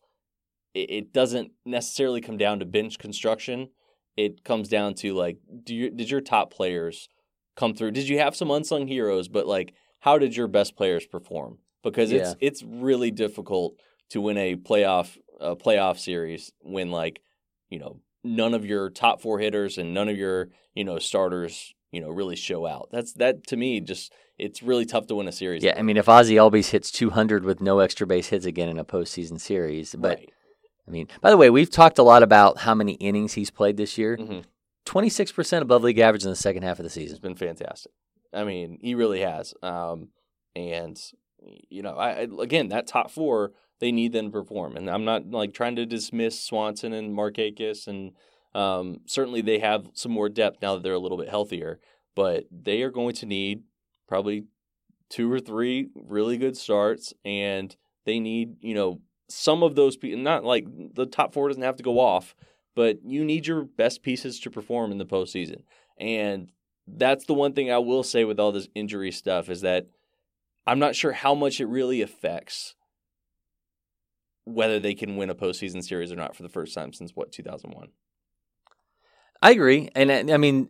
it, 0.74 0.92
it 0.92 1.14
doesn't 1.14 1.52
necessarily 1.66 2.22
come 2.22 2.38
down 2.38 2.60
to 2.60 2.66
bench 2.66 3.00
construction. 3.00 3.70
It 4.18 4.44
comes 4.44 4.68
down 4.68 4.96
to 4.96 5.14
like, 5.14 5.38
do 5.64 5.74
you, 5.74 5.90
did 5.90 6.12
your 6.12 6.22
top 6.22 6.54
players 6.54 7.08
come 7.60 7.74
through? 7.76 7.92
Did 7.92 8.08
you 8.08 8.20
have 8.20 8.36
some 8.36 8.50
unsung 8.52 8.88
heroes? 8.88 9.28
But 9.28 9.46
like, 9.46 9.74
how 10.00 10.18
did 10.18 10.36
your 10.36 10.48
best 10.48 10.76
players 10.76 11.06
perform? 11.06 11.58
Because 11.84 12.12
it's 12.12 12.30
Yeah. 12.32 12.48
it's 12.48 12.64
really 12.64 13.12
difficult 13.12 13.76
to 14.10 14.22
win 14.22 14.38
a 14.38 14.56
playoff 14.56 15.18
a 15.40 15.56
playoff 15.56 15.98
series 16.00 16.52
when 16.62 16.92
like 16.92 17.22
you 17.70 17.80
know 17.80 18.00
none 18.24 18.54
of 18.54 18.66
your 18.66 18.90
top 18.90 19.22
four 19.22 19.40
hitters 19.40 19.78
and 19.78 19.94
none 19.94 20.10
of 20.10 20.18
your 20.18 20.50
you 20.74 20.84
know 20.84 21.00
starters 21.00 21.74
you 21.92 22.02
know 22.02 22.10
really 22.10 22.36
show 22.36 22.66
out. 22.66 22.90
That's 22.92 23.14
that 23.14 23.46
to 23.48 23.58
me 23.58 23.80
just 23.82 24.12
it's 24.38 24.62
really 24.64 24.86
tough 24.86 25.08
to 25.08 25.16
win 25.16 25.28
a 25.28 25.32
series. 25.34 25.64
Yeah, 25.64 25.76
I 25.78 25.82
mean, 25.82 25.98
if 25.98 26.06
Ozzy 26.06 26.36
Albies 26.36 26.70
hits 26.72 26.92
200 26.92 27.44
with 27.44 27.60
no 27.62 27.80
extra 27.80 28.08
base 28.08 28.28
hits 28.30 28.46
again 28.46 28.70
in 28.70 28.78
a 28.80 28.86
postseason 28.86 29.40
series, 29.40 29.96
but 29.96 30.18
Right. 30.20 30.30
I 30.88 30.92
mean, 30.92 31.08
by 31.22 31.30
the 31.30 31.38
way, 31.38 31.50
we've 31.50 31.70
talked 31.70 32.00
a 32.00 32.04
lot 32.04 32.24
about 32.24 32.60
how 32.60 32.74
many 32.74 32.94
innings 32.94 33.34
he's 33.34 33.52
played 33.52 33.78
this 33.78 33.98
year. 33.98 34.18
Mhm. 34.18 34.44
26% 34.86 35.62
above 35.62 35.84
league 35.84 36.00
average 36.00 36.24
in 36.24 36.30
the 36.30 36.36
second 36.36 36.64
half 36.64 36.80
of 36.80 36.84
the 36.84 36.88
It's 36.88 36.96
season. 36.96 37.20
been 37.22 37.36
fantastic. 37.36 37.92
I 38.34 38.44
mean, 38.44 38.78
he 38.82 38.96
really 38.96 39.22
has. 39.22 39.54
Um, 39.62 40.10
and 40.56 41.00
you 41.70 41.82
know, 41.82 41.96
I, 41.96 42.10
I 42.22 42.28
again 42.42 42.70
that 42.70 42.88
top 42.88 43.12
four 43.12 43.52
they 43.80 43.92
need 43.92 44.12
them 44.12 44.26
to 44.26 44.32
perform, 44.32 44.76
and 44.76 44.90
I'm 44.90 45.06
not 45.06 45.30
like 45.32 45.54
trying 45.54 45.78
to 45.78 45.86
dismiss 45.86 46.40
Swanson 46.44 46.92
and 46.92 47.16
Markakis, 47.18 47.88
and 47.88 48.12
um, 48.54 49.00
certainly 49.06 49.42
they 49.42 49.60
have 49.60 49.90
some 49.94 50.12
more 50.12 50.28
depth 50.28 50.62
now 50.62 50.74
that 50.76 50.84
they're 50.84 50.94
a 50.94 51.00
little 51.00 51.18
bit 51.18 51.30
healthier, 51.30 51.80
but 52.16 52.46
they 52.52 52.82
are 52.82 52.92
going 52.92 53.16
to 53.16 53.26
need 53.26 53.64
probably 54.08 54.44
two 55.10 55.32
or 55.32 55.40
three 55.40 55.90
really 55.96 56.38
good 56.38 56.58
starts, 56.58 57.14
and 57.24 57.76
they 58.06 58.20
need 58.20 58.58
you 58.62 58.74
know 58.76 59.00
some 59.30 59.64
of 59.64 59.76
those 59.76 59.96
people. 59.96 60.20
Not 60.20 60.44
like 60.44 60.68
the 60.94 61.06
top 61.06 61.34
four 61.34 61.48
doesn't 61.48 61.64
have 61.64 61.78
to 61.78 61.84
go 61.84 62.00
off, 62.00 62.36
but 62.80 63.00
you 63.04 63.26
need 63.26 63.46
your 63.46 63.64
best 63.64 64.04
pieces 64.04 64.40
to 64.40 64.50
perform 64.50 64.94
in 64.94 65.00
the 65.00 65.06
postseason, 65.06 65.64
and 66.00 66.50
that's 66.88 67.26
the 67.26 67.34
one 67.34 67.52
thing 67.52 67.70
I 67.70 67.80
will 67.80 68.04
say 68.04 68.24
with 68.24 68.40
all 68.40 68.54
this 68.54 68.70
injury 68.74 69.12
stuff 69.12 69.50
is 69.50 69.60
that 69.62 69.88
I'm 70.66 70.80
not 70.80 70.96
sure 70.96 71.12
how 71.12 71.36
much 71.36 71.60
it 71.60 71.66
really 71.66 72.02
affects 72.02 72.76
whether 74.46 74.80
they 74.80 74.94
can 74.94 75.18
win 75.18 75.30
a 75.30 75.36
postseason 75.36 75.84
series 75.84 76.10
or 76.10 76.16
not 76.16 76.38
for 76.38 76.44
the 76.44 76.48
first 76.48 76.74
time 76.74 76.94
since 76.94 77.12
what 77.14 77.34
2001. 77.34 77.90
I 79.42 79.52
agree, 79.52 79.90
and 79.94 80.10
I, 80.10 80.36
I 80.36 80.38
mean, 80.38 80.70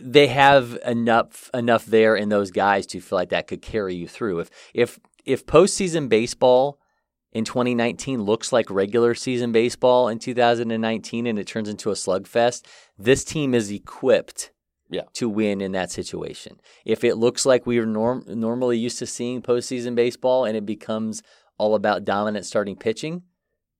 they 0.00 0.26
have 0.26 0.76
enough 0.84 1.50
enough 1.54 1.86
there 1.86 2.16
in 2.16 2.30
those 2.30 2.50
guys 2.50 2.84
to 2.88 3.00
feel 3.00 3.16
like 3.16 3.28
that 3.28 3.46
could 3.46 3.62
carry 3.62 3.94
you 3.94 4.08
through. 4.08 4.40
If 4.40 4.50
if 4.74 4.98
if 5.24 5.46
postseason 5.46 6.08
baseball 6.08 6.80
in 7.32 7.44
2019 7.44 8.22
looks 8.22 8.52
like 8.52 8.70
regular 8.70 9.14
season 9.14 9.52
baseball 9.52 10.08
in 10.08 10.18
2019 10.18 11.26
and 11.26 11.38
it 11.38 11.46
turns 11.46 11.68
into 11.68 11.90
a 11.90 11.94
slugfest, 11.94 12.64
this 12.98 13.24
team 13.24 13.54
is 13.54 13.70
equipped 13.70 14.50
Yeah. 14.90 15.02
to 15.14 15.28
win 15.28 15.60
in 15.60 15.72
that 15.72 15.90
situation. 15.90 16.60
If 16.86 17.04
it 17.04 17.16
looks 17.16 17.44
like 17.44 17.66
we 17.66 17.78
are 17.78 17.86
norm- 17.86 18.24
normally 18.26 18.78
used 18.78 18.98
to 19.00 19.06
seeing 19.06 19.42
postseason 19.42 19.94
baseball 19.94 20.44
and 20.46 20.56
it 20.56 20.64
becomes 20.64 21.22
all 21.58 21.74
about 21.74 22.04
dominant 22.04 22.46
starting 22.46 22.76
pitching, 22.76 23.22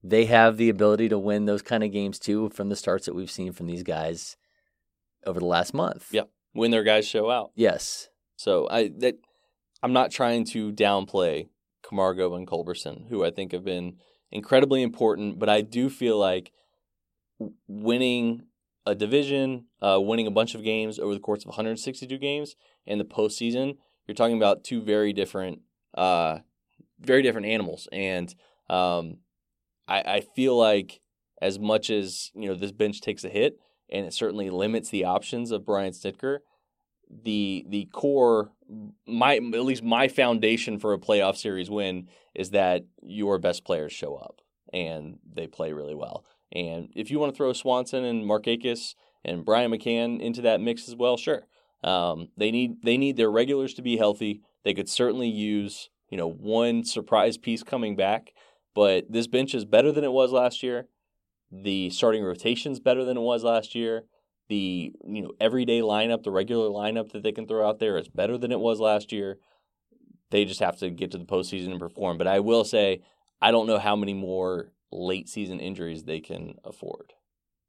they 0.03 0.27
have 0.27 0.57
the 0.59 0.69
ability 0.69 1.09
to 1.09 1.19
win 1.19 1.47
those 1.47 1.63
kind 1.63 1.83
of 1.83 1.91
games 1.93 2.19
too 2.19 2.51
from 2.51 2.69
the 2.69 2.77
starts 2.77 3.07
that 3.07 3.15
we've 3.15 3.31
seen 3.31 3.53
from 3.53 3.67
these 3.67 3.83
guys 3.83 4.37
over 5.27 5.41
the 5.41 5.47
last 5.47 5.73
month. 5.73 6.09
Yeah. 6.13 6.25
When 6.53 6.71
their 6.71 6.85
guys 6.85 7.07
show 7.07 7.31
out. 7.31 7.53
Yes. 7.55 8.09
So 8.37 8.69
I 8.71 8.89
that 8.99 9.17
I'm 9.83 9.93
not 9.93 10.11
trying 10.11 10.45
to 10.47 10.73
downplay 10.73 11.49
Camargo 11.88 12.35
and 12.35 12.46
Culberson, 12.46 13.09
who 13.09 13.24
I 13.24 13.31
think 13.31 13.53
have 13.53 13.64
been 13.64 13.96
incredibly 14.31 14.83
important, 14.83 15.38
but 15.38 15.48
I 15.48 15.62
do 15.62 15.88
feel 15.88 16.18
like 16.18 16.53
winning 17.66 18.42
a 18.87 18.94
division, 18.94 19.66
uh, 19.81 19.98
winning 20.01 20.27
a 20.27 20.31
bunch 20.31 20.55
of 20.55 20.64
games 20.64 20.98
over 20.98 21.14
the 21.14 21.20
course 21.20 21.42
of 21.42 21.48
162 21.48 22.18
games, 22.18 22.57
and 22.87 23.01
the 23.01 23.05
postseason, 23.05 23.77
you're 24.07 24.14
talking 24.14 24.37
about 24.37 24.64
two 24.64 24.83
very 24.83 25.12
different, 25.12 25.61
uh, 25.94 26.38
very 27.01 27.22
different 27.22 27.46
animals. 27.46 27.88
And 27.92 28.35
um, 28.70 29.18
I, 29.87 30.01
I 30.01 30.20
feel 30.20 30.57
like 30.57 31.01
as 31.40 31.59
much 31.59 31.90
as 31.90 32.31
you 32.35 32.48
know 32.48 32.55
this 32.55 32.72
bench 32.72 33.01
takes 33.01 33.24
a 33.24 33.29
hit, 33.29 33.59
and 33.90 34.07
it 34.07 34.12
certainly 34.12 34.51
limits 34.51 34.90
the 34.90 35.05
options 35.05 35.51
of 35.51 35.64
Brian 35.64 35.92
Snitker, 35.92 36.38
the 37.11 37.64
the 37.68 37.87
core 37.92 38.53
my 39.07 39.37
at 39.37 39.64
least 39.64 39.83
my 39.83 40.09
foundation 40.09 40.78
for 40.78 40.92
a 40.92 40.98
playoff 40.98 41.37
series 41.37 41.70
win 41.70 42.09
is 42.35 42.50
that 42.50 42.85
your 43.02 43.38
best 43.38 43.64
players 43.64 43.92
show 43.92 44.14
up 44.14 44.40
and 44.72 45.18
they 45.31 45.46
play 45.46 45.72
really 45.72 45.94
well. 45.94 46.24
And 46.52 46.90
if 46.94 47.11
you 47.11 47.18
want 47.18 47.33
to 47.33 47.37
throw 47.37 47.52
Swanson 47.52 48.04
and 48.04 48.24
Markakis 48.24 48.94
and 49.24 49.44
Brian 49.44 49.70
McCann 49.70 50.20
into 50.20 50.42
that 50.42 50.61
mix 50.61 50.88
as 50.88 50.96
well, 50.96 51.16
sure. 51.16 51.46
Um, 51.85 52.28
they 52.37 52.50
need 52.50 52.83
they 52.83 52.96
need 52.96 53.16
their 53.16 53.31
regulars 53.31 53.74
to 53.74 53.83
be 53.83 53.96
healthy. 53.96 54.42
They 54.64 54.74
could 54.74 54.88
certainly 54.88 55.28
use 55.28 55.90
you 56.11 56.18
know 56.18 56.31
one 56.31 56.85
surprise 56.85 57.38
piece 57.38 57.62
coming 57.62 57.96
back, 57.96 58.33
but 58.74 59.11
this 59.11 59.26
bench 59.26 59.54
is 59.54 59.64
better 59.64 59.92
than 59.92 60.04
it 60.04 60.12
was 60.12 60.33
last 60.33 60.62
year. 60.62 60.88
The 61.50 61.90
starting 61.90 62.22
rotation's 62.22 62.81
better 62.81 63.04
than 63.04 63.16
it 63.16 63.22
was 63.22 63.44
last 63.44 63.74
year 63.74 64.04
the 64.49 64.93
you 65.07 65.23
know 65.23 65.33
everyday 65.41 65.81
lineup, 65.81 66.23
the 66.23 66.31
regular 66.31 66.69
lineup 66.69 67.13
that 67.13 67.23
they 67.23 67.33
can 67.33 67.47
throw 67.47 67.69
out 67.69 67.79
there 67.79 67.97
is 67.99 68.09
better 68.09 68.39
than 68.39 68.53
it 68.53 68.61
was 68.61 68.81
last 68.81 69.13
year. 69.13 69.39
They 70.31 70.45
just 70.45 70.61
have 70.61 70.79
to 70.79 70.91
get 70.91 71.11
to 71.13 71.19
the 71.19 71.25
postseason 71.25 71.71
and 71.71 71.81
perform. 71.81 72.19
But 72.19 72.27
I 72.27 72.41
will 72.41 72.65
say, 72.65 73.03
I 73.41 73.51
don't 73.51 73.67
know 73.67 73.79
how 73.79 73.97
many 73.97 74.15
more 74.15 74.73
late 74.91 75.29
season 75.29 75.61
injuries 75.61 76.05
they 76.05 76.21
can 76.21 76.57
afford. 76.65 77.15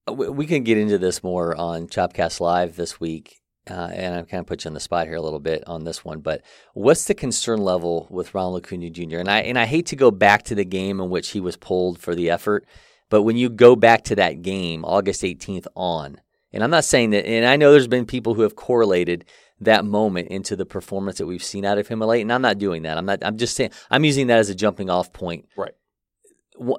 Uh, 0.08 0.13
We 0.13 0.46
can 0.46 0.63
get 0.63 0.78
into 0.78 0.98
this 0.98 1.24
more 1.24 1.56
on 1.56 1.88
Chopcast 1.88 2.39
Live 2.39 2.76
this 2.76 3.00
week. 3.00 3.42
Uh, 3.70 3.89
and 3.94 4.15
I'm 4.15 4.26
kind 4.26 4.42
of 4.42 4.48
put 4.48 4.63
you 4.63 4.70
on 4.70 4.74
the 4.74 4.80
spot 4.80 5.06
here 5.06 5.15
a 5.15 5.22
little 5.22 5.39
bit 5.39 5.63
on 5.68 5.84
this 5.84 6.04
one, 6.04 6.22
but 6.22 6.42
what's 6.74 7.06
the 7.06 7.13
concern 7.13 7.60
level 7.60 8.08
with 8.10 8.34
Ronald 8.34 8.65
Acuna 8.65 8.89
Jr. 8.89 9.18
And 9.18 9.30
I 9.30 9.42
and 9.42 9.60
I 9.60 9.65
hate 9.65 9.86
to 9.88 9.96
go 9.96 10.10
back 10.10 10.44
to 10.44 10.56
the 10.56 10.65
game 10.65 11.00
in 11.00 11.12
which 11.12 11.32
he 11.32 11.39
was 11.39 11.56
pulled 11.56 12.00
for 12.00 12.15
the 12.15 12.32
effort, 12.32 12.65
but 13.10 13.24
when 13.24 13.38
you 13.38 13.48
go 13.48 13.76
back 13.76 14.04
to 14.06 14.15
that 14.15 14.42
game, 14.42 14.84
August 14.86 15.22
18th 15.22 15.68
on, 15.76 16.20
and 16.53 16.63
I'm 16.63 16.69
not 16.71 16.83
saying 16.85 17.12
that, 17.12 17.25
and 17.27 17.45
I 17.45 17.55
know 17.55 17.71
there's 17.71 17.88
been 17.88 18.05
people 18.05 18.33
who 18.33 18.41
have 18.41 18.55
correlated 18.55 19.25
that 19.62 19.85
moment 19.85 20.29
into 20.29 20.55
the 20.55 20.65
performance 20.65 21.17
that 21.17 21.25
we've 21.27 21.43
seen 21.43 21.65
out 21.65 21.77
of 21.77 21.88
him 21.88 21.99
late, 21.99 22.21
and 22.21 22.31
I'm 22.31 22.41
not 22.41 22.57
doing 22.57 22.83
that. 22.83 22.97
I'm 22.97 23.05
not. 23.05 23.19
I'm 23.23 23.38
just 23.38 23.55
saying 23.55 23.71
I'm 23.91 24.05
using 24.05 24.27
that 24.27 24.39
as 24.39 24.49
a 24.49 24.55
jumping 24.55 24.89
off 24.89 25.12
point. 25.13 25.45
Right. 25.57 25.73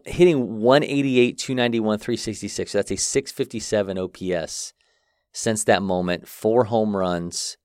Hitting 0.04 0.58
188, 0.60 1.38
291, 1.38 1.98
366. 1.98 2.70
So 2.72 2.78
that's 2.78 2.90
a 2.90 2.96
657 2.96 3.98
OPS 3.98 4.74
since 5.32 5.64
that 5.64 5.82
moment. 5.82 6.28
Four 6.28 6.64
home 6.64 6.94
runs. 6.96 7.56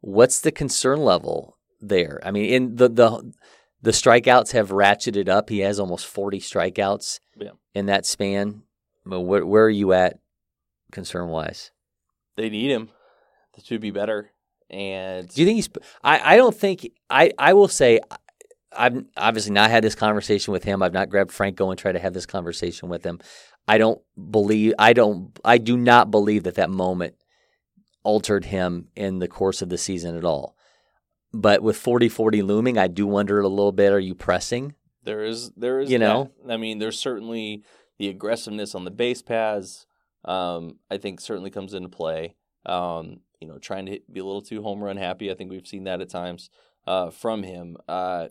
What's 0.00 0.40
the 0.40 0.52
concern 0.52 1.00
level 1.00 1.56
there? 1.80 2.20
I 2.22 2.30
mean, 2.30 2.44
in 2.52 2.76
the 2.76 2.88
the 2.88 3.32
the 3.82 3.90
strikeouts 3.92 4.52
have 4.52 4.68
ratcheted 4.70 5.28
up. 5.28 5.48
He 5.48 5.60
has 5.60 5.78
almost 5.78 6.06
40 6.06 6.40
strikeouts 6.40 7.20
Yeah. 7.38 7.50
in 7.74 7.86
that 7.86 8.04
span. 8.04 8.62
Where, 9.04 9.46
where 9.46 9.64
are 9.64 9.70
you 9.70 9.92
at 9.92 10.18
concern 10.92 11.28
wise? 11.28 11.70
They 12.36 12.50
need 12.50 12.70
him 12.70 12.90
to 13.66 13.78
be 13.78 13.90
better. 13.90 14.30
And 14.68 15.28
Do 15.28 15.40
you 15.40 15.46
think 15.46 15.56
he's? 15.56 15.68
I, 16.02 16.34
I 16.34 16.36
don't 16.36 16.54
think 16.54 16.90
I. 17.08 17.30
I 17.38 17.52
will 17.52 17.68
say, 17.68 18.00
I've 18.76 19.04
obviously 19.16 19.52
not 19.52 19.70
had 19.70 19.84
this 19.84 19.94
conversation 19.94 20.52
with 20.52 20.64
him. 20.64 20.82
I've 20.82 20.92
not 20.92 21.08
grabbed 21.08 21.32
Franco 21.32 21.70
and 21.70 21.78
tried 21.78 21.92
to 21.92 21.98
have 22.00 22.14
this 22.14 22.26
conversation 22.26 22.88
with 22.88 23.04
him. 23.04 23.20
I 23.68 23.78
don't 23.78 24.00
believe. 24.30 24.74
I 24.78 24.92
don't. 24.92 25.38
I 25.44 25.58
do 25.58 25.76
not 25.76 26.10
believe 26.10 26.42
that 26.44 26.56
that 26.56 26.70
moment 26.70 27.14
altered 28.02 28.46
him 28.46 28.88
in 28.96 29.18
the 29.20 29.28
course 29.28 29.62
of 29.62 29.68
the 29.68 29.78
season 29.78 30.16
at 30.16 30.24
all. 30.24 30.56
But 31.32 31.60
with 31.62 31.76
40-40 31.76 32.44
looming, 32.44 32.78
I 32.78 32.86
do 32.86 33.06
wonder 33.06 33.40
a 33.40 33.48
little 33.48 33.72
bit: 33.72 33.92
Are 33.92 33.98
you 34.00 34.14
pressing? 34.14 34.74
There 35.04 35.24
is 35.24 35.50
there 35.56 35.78
is 35.80 35.90
You 35.90 35.98
know? 35.98 36.30
that. 36.44 36.52
I 36.54 36.56
mean, 36.56 36.78
there's 36.80 36.98
certainly 36.98 37.62
the 37.98 38.08
aggressiveness 38.08 38.74
on 38.74 38.84
the 38.84 38.90
base 38.90 39.22
paths. 39.22 39.86
Um, 40.26 40.78
I 40.90 40.98
think 40.98 41.20
certainly 41.20 41.50
comes 41.50 41.74
into 41.74 41.88
play. 41.88 42.34
Um, 42.64 43.20
you 43.40 43.46
know, 43.46 43.58
trying 43.58 43.86
to 43.86 44.00
be 44.10 44.20
a 44.20 44.24
little 44.24 44.42
too 44.42 44.62
home 44.62 44.82
run 44.82 44.96
happy. 44.96 45.30
I 45.30 45.34
think 45.34 45.50
we've 45.50 45.66
seen 45.66 45.84
that 45.84 46.00
at 46.00 46.08
times 46.08 46.50
uh, 46.86 47.10
from 47.10 47.42
him. 47.42 47.76
Uh, 47.88 48.28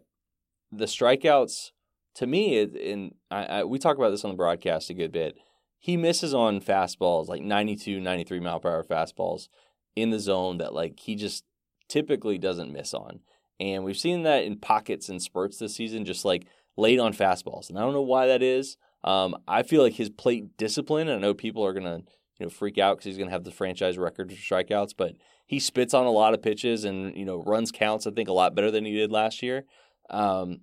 the 0.71 0.85
strikeouts 0.85 1.71
to 2.15 2.27
me, 2.27 2.59
and 2.59 3.15
I, 3.29 3.45
I, 3.45 3.63
we 3.63 3.79
talk 3.79 3.97
about 3.97 4.09
this 4.09 4.23
on 4.25 4.31
the 4.31 4.37
broadcast 4.37 4.89
a 4.89 4.93
good 4.93 5.11
bit. 5.11 5.37
He 5.79 5.97
misses 5.97 6.33
on 6.33 6.61
fastballs 6.61 7.27
like 7.27 7.43
92, 7.43 7.99
93 7.99 8.39
mile 8.39 8.59
per 8.59 8.69
hour 8.69 8.83
fastballs 8.83 9.47
in 9.95 10.09
the 10.09 10.19
zone 10.19 10.57
that 10.57 10.73
like 10.73 10.99
he 10.99 11.15
just 11.15 11.43
typically 11.87 12.37
doesn't 12.37 12.73
miss 12.73 12.93
on. 12.93 13.19
And 13.59 13.83
we've 13.83 13.97
seen 13.97 14.23
that 14.23 14.43
in 14.43 14.57
pockets 14.57 15.09
and 15.09 15.21
spurts 15.21 15.59
this 15.59 15.75
season, 15.75 16.03
just 16.03 16.25
like 16.25 16.47
late 16.75 16.99
on 16.99 17.13
fastballs. 17.13 17.69
And 17.69 17.77
I 17.77 17.81
don't 17.81 17.93
know 17.93 18.01
why 18.01 18.27
that 18.27 18.41
is. 18.41 18.77
Um, 19.05 19.37
I 19.47 19.63
feel 19.63 19.83
like 19.83 19.93
his 19.93 20.09
plate 20.09 20.57
discipline. 20.57 21.07
I 21.09 21.17
know 21.17 21.33
people 21.33 21.63
are 21.63 21.73
gonna 21.73 22.01
you 22.39 22.45
know 22.45 22.49
freak 22.49 22.77
out 22.77 22.97
because 22.97 23.05
he's 23.05 23.17
gonna 23.17 23.31
have 23.31 23.45
the 23.45 23.51
franchise 23.51 23.97
record 23.97 24.31
for 24.31 24.37
strikeouts, 24.37 24.93
but 24.97 25.13
he 25.45 25.59
spits 25.59 25.93
on 25.93 26.05
a 26.05 26.11
lot 26.11 26.33
of 26.33 26.41
pitches 26.41 26.83
and 26.83 27.15
you 27.15 27.23
know 27.23 27.43
runs 27.43 27.71
counts. 27.71 28.07
I 28.07 28.11
think 28.11 28.27
a 28.27 28.33
lot 28.33 28.55
better 28.55 28.71
than 28.71 28.83
he 28.83 28.93
did 28.93 29.11
last 29.11 29.43
year. 29.43 29.65
Um, 30.09 30.61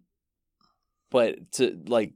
but 1.10 1.52
to 1.52 1.80
like, 1.86 2.14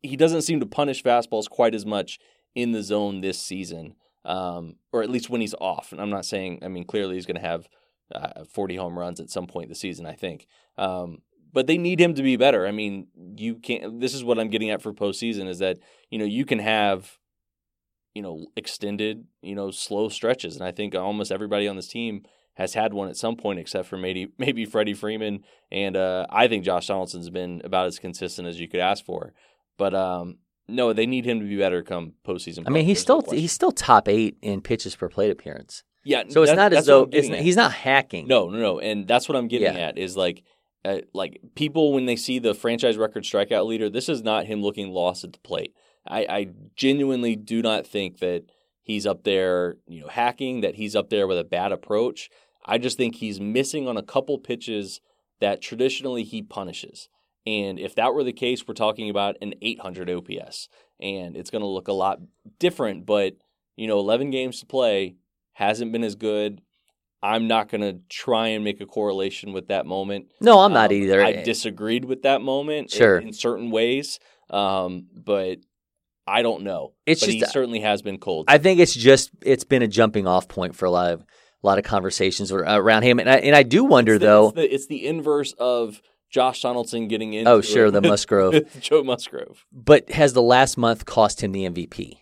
he 0.00 0.16
doesn't 0.16 0.42
seem 0.42 0.60
to 0.60 0.66
punish 0.66 1.02
fastballs 1.02 1.50
quite 1.50 1.74
as 1.74 1.84
much 1.84 2.20
in 2.54 2.70
the 2.70 2.82
zone 2.82 3.20
this 3.20 3.40
season, 3.40 3.96
um, 4.24 4.76
or 4.92 5.02
at 5.02 5.10
least 5.10 5.28
when 5.28 5.40
he's 5.40 5.54
off. 5.60 5.90
And 5.90 6.00
I'm 6.00 6.10
not 6.10 6.24
saying. 6.24 6.60
I 6.62 6.68
mean, 6.68 6.84
clearly 6.84 7.16
he's 7.16 7.26
to 7.26 7.40
have 7.40 7.68
uh, 8.14 8.44
40 8.44 8.76
home 8.76 8.96
runs 8.96 9.18
at 9.18 9.30
some 9.30 9.48
point 9.48 9.70
this 9.70 9.80
season. 9.80 10.06
I 10.06 10.14
think. 10.14 10.46
Um, 10.76 11.22
but 11.52 11.66
they 11.66 11.78
need 11.78 12.00
him 12.00 12.14
to 12.14 12.22
be 12.22 12.36
better. 12.36 12.66
I 12.66 12.72
mean, 12.72 13.06
you 13.36 13.56
can't. 13.56 14.00
This 14.00 14.14
is 14.14 14.22
what 14.24 14.38
I'm 14.38 14.48
getting 14.50 14.70
at 14.70 14.82
for 14.82 14.92
postseason 14.92 15.48
is 15.48 15.58
that 15.60 15.78
you 16.10 16.18
know 16.18 16.24
you 16.24 16.44
can 16.44 16.58
have, 16.58 17.18
you 18.14 18.22
know, 18.22 18.46
extended, 18.56 19.24
you 19.42 19.54
know, 19.54 19.70
slow 19.70 20.08
stretches, 20.08 20.56
and 20.56 20.64
I 20.64 20.72
think 20.72 20.94
almost 20.94 21.30
everybody 21.32 21.68
on 21.68 21.76
this 21.76 21.88
team 21.88 22.22
has 22.54 22.74
had 22.74 22.92
one 22.92 23.08
at 23.08 23.16
some 23.16 23.36
point, 23.36 23.58
except 23.60 23.86
for 23.88 23.96
maybe 23.96 24.28
maybe 24.38 24.64
Freddie 24.64 24.94
Freeman, 24.94 25.44
and 25.70 25.96
uh, 25.96 26.26
I 26.30 26.48
think 26.48 26.64
Josh 26.64 26.86
Donaldson's 26.88 27.30
been 27.30 27.60
about 27.64 27.86
as 27.86 27.98
consistent 27.98 28.48
as 28.48 28.58
you 28.60 28.68
could 28.68 28.80
ask 28.80 29.04
for. 29.04 29.32
But 29.76 29.94
um, 29.94 30.38
no, 30.68 30.92
they 30.92 31.06
need 31.06 31.24
him 31.24 31.38
to 31.40 31.46
be 31.46 31.56
better 31.56 31.82
come 31.82 32.14
postseason. 32.26 32.64
I 32.66 32.70
mean, 32.70 32.84
he's 32.84 33.00
still 33.00 33.22
no 33.26 33.32
he's 33.32 33.52
still 33.52 33.72
top 33.72 34.08
eight 34.08 34.36
in 34.42 34.60
pitches 34.60 34.96
per 34.96 35.08
plate 35.08 35.30
appearance. 35.30 35.84
yeah. 36.04 36.24
So 36.28 36.42
it's 36.42 36.50
that- 36.50 36.56
not 36.56 36.72
as 36.72 36.86
though 36.86 37.08
he's 37.12 37.56
not 37.56 37.72
hacking. 37.72 38.26
No, 38.26 38.48
no, 38.48 38.58
no, 38.58 38.80
and 38.80 39.06
that's 39.06 39.28
what 39.28 39.36
I'm 39.36 39.46
getting 39.48 39.72
Yeah. 39.74 39.88
at 39.88 39.98
is 39.98 40.16
like, 40.16 40.42
uh, 40.84 40.98
like 41.12 41.40
people 41.54 41.92
when 41.92 42.06
they 42.06 42.16
see 42.16 42.38
the 42.38 42.54
franchise 42.54 42.96
record 42.96 43.24
strikeout 43.24 43.66
leader, 43.66 43.90
this 43.90 44.08
is 44.08 44.22
not 44.22 44.46
him 44.46 44.62
looking 44.62 44.90
lost 44.90 45.24
at 45.24 45.32
the 45.32 45.38
plate. 45.40 45.74
I, 46.06 46.26
I 46.28 46.48
genuinely 46.76 47.36
do 47.36 47.62
not 47.62 47.86
think 47.86 48.18
that 48.18 48.44
he's 48.82 49.06
up 49.06 49.24
there, 49.24 49.76
you 49.86 50.00
know, 50.00 50.08
hacking. 50.08 50.60
That 50.62 50.76
he's 50.76 50.96
up 50.96 51.10
there 51.10 51.26
with 51.26 51.38
a 51.38 51.44
bad 51.44 51.72
approach. 51.72 52.30
I 52.64 52.78
just 52.78 52.96
think 52.96 53.16
he's 53.16 53.40
missing 53.40 53.88
on 53.88 53.96
a 53.96 54.02
couple 54.02 54.38
pitches 54.38 55.00
that 55.40 55.60
traditionally 55.60 56.24
he 56.24 56.42
punishes. 56.42 57.08
And 57.46 57.78
if 57.78 57.94
that 57.94 58.14
were 58.14 58.24
the 58.24 58.32
case, 58.32 58.66
we're 58.66 58.74
talking 58.74 59.08
about 59.08 59.36
an 59.40 59.54
800 59.62 60.10
OPS, 60.10 60.68
and 61.00 61.36
it's 61.36 61.50
going 61.50 61.62
to 61.62 61.68
look 61.68 61.88
a 61.88 61.92
lot 61.92 62.20
different. 62.58 63.06
But 63.06 63.36
you 63.76 63.86
know, 63.86 63.98
11 63.98 64.30
games 64.30 64.60
to 64.60 64.66
play 64.66 65.16
hasn't 65.52 65.92
been 65.92 66.04
as 66.04 66.14
good. 66.14 66.60
I'm 67.22 67.48
not 67.48 67.68
going 67.68 67.80
to 67.80 68.00
try 68.08 68.48
and 68.48 68.62
make 68.62 68.80
a 68.80 68.86
correlation 68.86 69.52
with 69.52 69.68
that 69.68 69.86
moment. 69.86 70.26
No, 70.40 70.60
I'm 70.60 70.72
not 70.72 70.90
Um, 70.90 70.96
either. 70.96 71.22
I 71.22 71.42
disagreed 71.42 72.04
with 72.04 72.22
that 72.22 72.40
moment 72.42 72.92
in- 72.92 72.98
Sure. 72.98 73.18
in, 73.18 73.32
certain 73.32 73.70
ways, 73.70 74.20
um, 74.50 75.06
but 75.14 75.58
I 76.26 76.42
don't 76.42 76.62
know. 76.62 76.92
It's 77.06 77.20
but 77.22 77.26
just- 77.26 77.38
he 77.38 77.44
certainly 77.46 77.80
has 77.80 78.02
been 78.02 78.18
cold. 78.18 78.44
I 78.48 78.58
think 78.58 78.78
it's 78.80 78.94
just 78.94 79.30
it's 79.42 79.64
been 79.64 79.82
a 79.82 79.88
jumping 79.88 80.26
off 80.26 80.46
point 80.48 80.74
for 80.76 80.84
a 80.86 80.90
lot 80.90 81.12
of 81.12 81.20
a 81.64 81.66
lot 81.66 81.78
of 81.78 81.84
conversations 81.84 82.52
around 82.52 83.02
him, 83.02 83.18
and 83.18 83.28
I 83.28 83.36
and 83.38 83.56
I 83.56 83.62
do 83.64 83.82
wonder 83.84 84.14
It's 84.14 84.20
the- 84.20 84.26
though. 84.26 84.46
it's 84.48 84.54
the, 84.56 84.74
it's 84.74 84.86
the 84.86 85.06
inverse 85.06 85.52
of 85.58 86.00
Josh 86.30 86.60
Donaldson 86.62 87.08
getting 87.08 87.32
in. 87.32 87.48
Oh, 87.48 87.60
sure, 87.62 87.90
the 87.90 88.00
Musgrove. 88.12 88.54
Joe 88.80 89.02
Musgrove. 89.02 89.64
But 89.72 90.10
has 90.10 90.34
the 90.34 90.42
last 90.42 90.76
month 90.78 91.04
cost 91.06 91.42
him 91.42 91.50
the 91.52 91.64
MVP? 91.68 92.18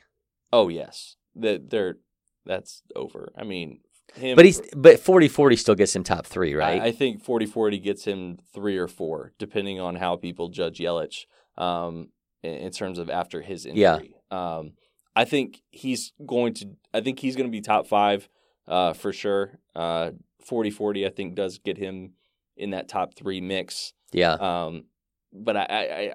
Oh 0.53 0.69
yes, 0.69 1.17
that 1.35 1.69
they're 1.69 1.99
that's 2.47 2.83
over. 2.95 3.33
I 3.37 3.43
mean, 3.45 3.81
him. 4.17 4.37
But 4.37 4.45
he's 4.45 4.61
but 4.77 4.97
40-40 4.97 5.59
still 5.59 5.75
gets 5.75 5.95
him 5.95 6.03
top 6.03 6.27
three, 6.27 6.55
right? 6.55 6.81
I, 6.81 6.87
I 6.87 6.93
think 6.93 7.25
40-40 7.25 7.83
gets 7.83 8.05
him 8.05 8.39
three 8.55 8.77
or 8.77 8.89
four, 8.89 9.33
depending 9.39 9.81
on 9.81 9.97
how 9.97 10.17
people 10.17 10.49
judge 10.49 10.79
Yelich 10.79 11.27
um, 11.57 12.09
in, 12.43 12.55
in 12.55 12.73
terms 12.73 12.99
of 12.99 13.11
after 13.11 13.41
his 13.43 13.67
injury. 13.67 14.17
Yeah. 14.31 14.57
Um, 14.57 14.73
I 15.15 15.25
think 15.25 15.63
he's 15.71 16.13
going 16.27 16.55
to. 16.55 16.71
I 16.93 17.01
think 17.01 17.19
he's 17.21 17.37
going 17.37 17.47
to 17.47 17.53
be 17.53 17.63
top 17.63 17.87
five 17.87 18.29
uh, 18.69 18.93
for 18.93 19.13
sure. 19.13 19.59
Uh, 19.75 20.11
40-40, 20.49 21.07
I 21.07 21.11
think, 21.11 21.35
does 21.35 21.59
get 21.59 21.77
him 21.79 22.13
in 22.57 22.71
that 22.71 22.89
top 22.89 23.15
three 23.15 23.41
mix. 23.41 23.93
yeah, 24.13 24.33
Um, 24.35 24.85
but 25.33 25.57
I, 25.57 25.65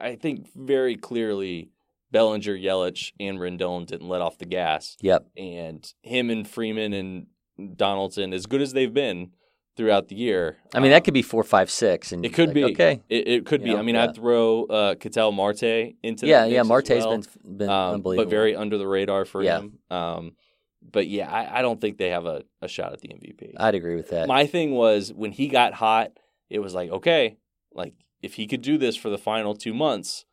I, 0.01 0.07
I 0.07 0.15
think 0.15 0.49
very 0.55 0.95
clearly 0.95 1.69
Bellinger, 2.11 2.57
Yelich, 2.57 3.11
and 3.19 3.39
Rendon 3.39 3.85
didn't 3.85 4.07
let 4.07 4.21
off 4.21 4.37
the 4.37 4.45
gas 4.45 4.97
yep. 5.01 5.27
and 5.37 5.91
him 6.01 6.29
and 6.29 6.47
Freeman 6.47 6.93
and 6.93 7.27
Donaldson, 7.76 8.34
as 8.34 8.45
good 8.45 8.62
as 8.62 8.74
they've 8.74 8.93
been 8.93 9.32
throughout 9.78 10.10
the 10.10 10.15
year. 10.15 10.58
I 10.74 10.80
mean, 10.80 10.91
uh, 10.91 10.95
that 10.95 11.04
could 11.04 11.13
be 11.13 11.21
four, 11.21 11.43
five, 11.43 11.71
six, 11.71 12.12
and 12.12 12.26
it 12.26 12.34
could 12.34 12.50
like, 12.50 12.56
be 12.56 12.63
okay. 12.65 13.02
It, 13.10 13.28
it 13.28 13.45
could 13.45 13.63
be. 13.63 13.71
Know, 13.71 13.80
I 13.80 13.82
mean, 13.82 13.95
yeah. 13.95 14.06
I'd 14.06 14.15
throw 14.15 14.65
uh, 14.65 14.95
Ketel 14.95 15.32
Marte 15.32 15.95
into 16.04 16.28
Yeah, 16.28 16.41
that 16.41 16.52
yeah. 16.52 16.63
Marte's 16.63 16.89
well, 16.89 17.17
been 17.17 17.58
been 17.58 17.69
um, 17.69 17.95
unbelievable, 17.95 18.26
but 18.26 18.30
very 18.30 18.56
under 18.56 18.78
the 18.78 18.88
radar 18.88 19.26
for 19.26 19.43
Yeah. 19.43 19.60
him. 19.60 19.80
Um, 19.89 20.36
but 20.82 21.08
yeah, 21.08 21.32
I, 21.32 21.60
I 21.60 21.62
don't 21.62 21.80
think 21.80 21.97
they 21.97 22.10
have 22.10 22.26
a, 22.26 22.43
a 22.62 22.67
shot 22.67 22.93
at 22.93 23.02
the 23.02 23.10
MVP. 23.10 23.54
I'd 23.58 23.76
agree 23.76 23.95
with 23.95 24.10
that. 24.10 24.28
My 24.28 24.45
thing 24.45 24.71
was 24.71 25.13
when 25.13 25.32
he 25.32 25.47
got 25.47 25.74
hot, 25.74 26.12
it 26.50 26.60
was 26.60 26.74
like 26.74 26.89
okay, 26.89 27.38
like 27.74 27.93
if 28.21 28.36
he 28.36 28.47
could 28.47 28.62
do 28.62 28.78
this 28.78 28.95
for 28.95 29.10
the 29.10 29.17
final 29.17 29.56
two 29.56 29.74
months, 29.74 30.26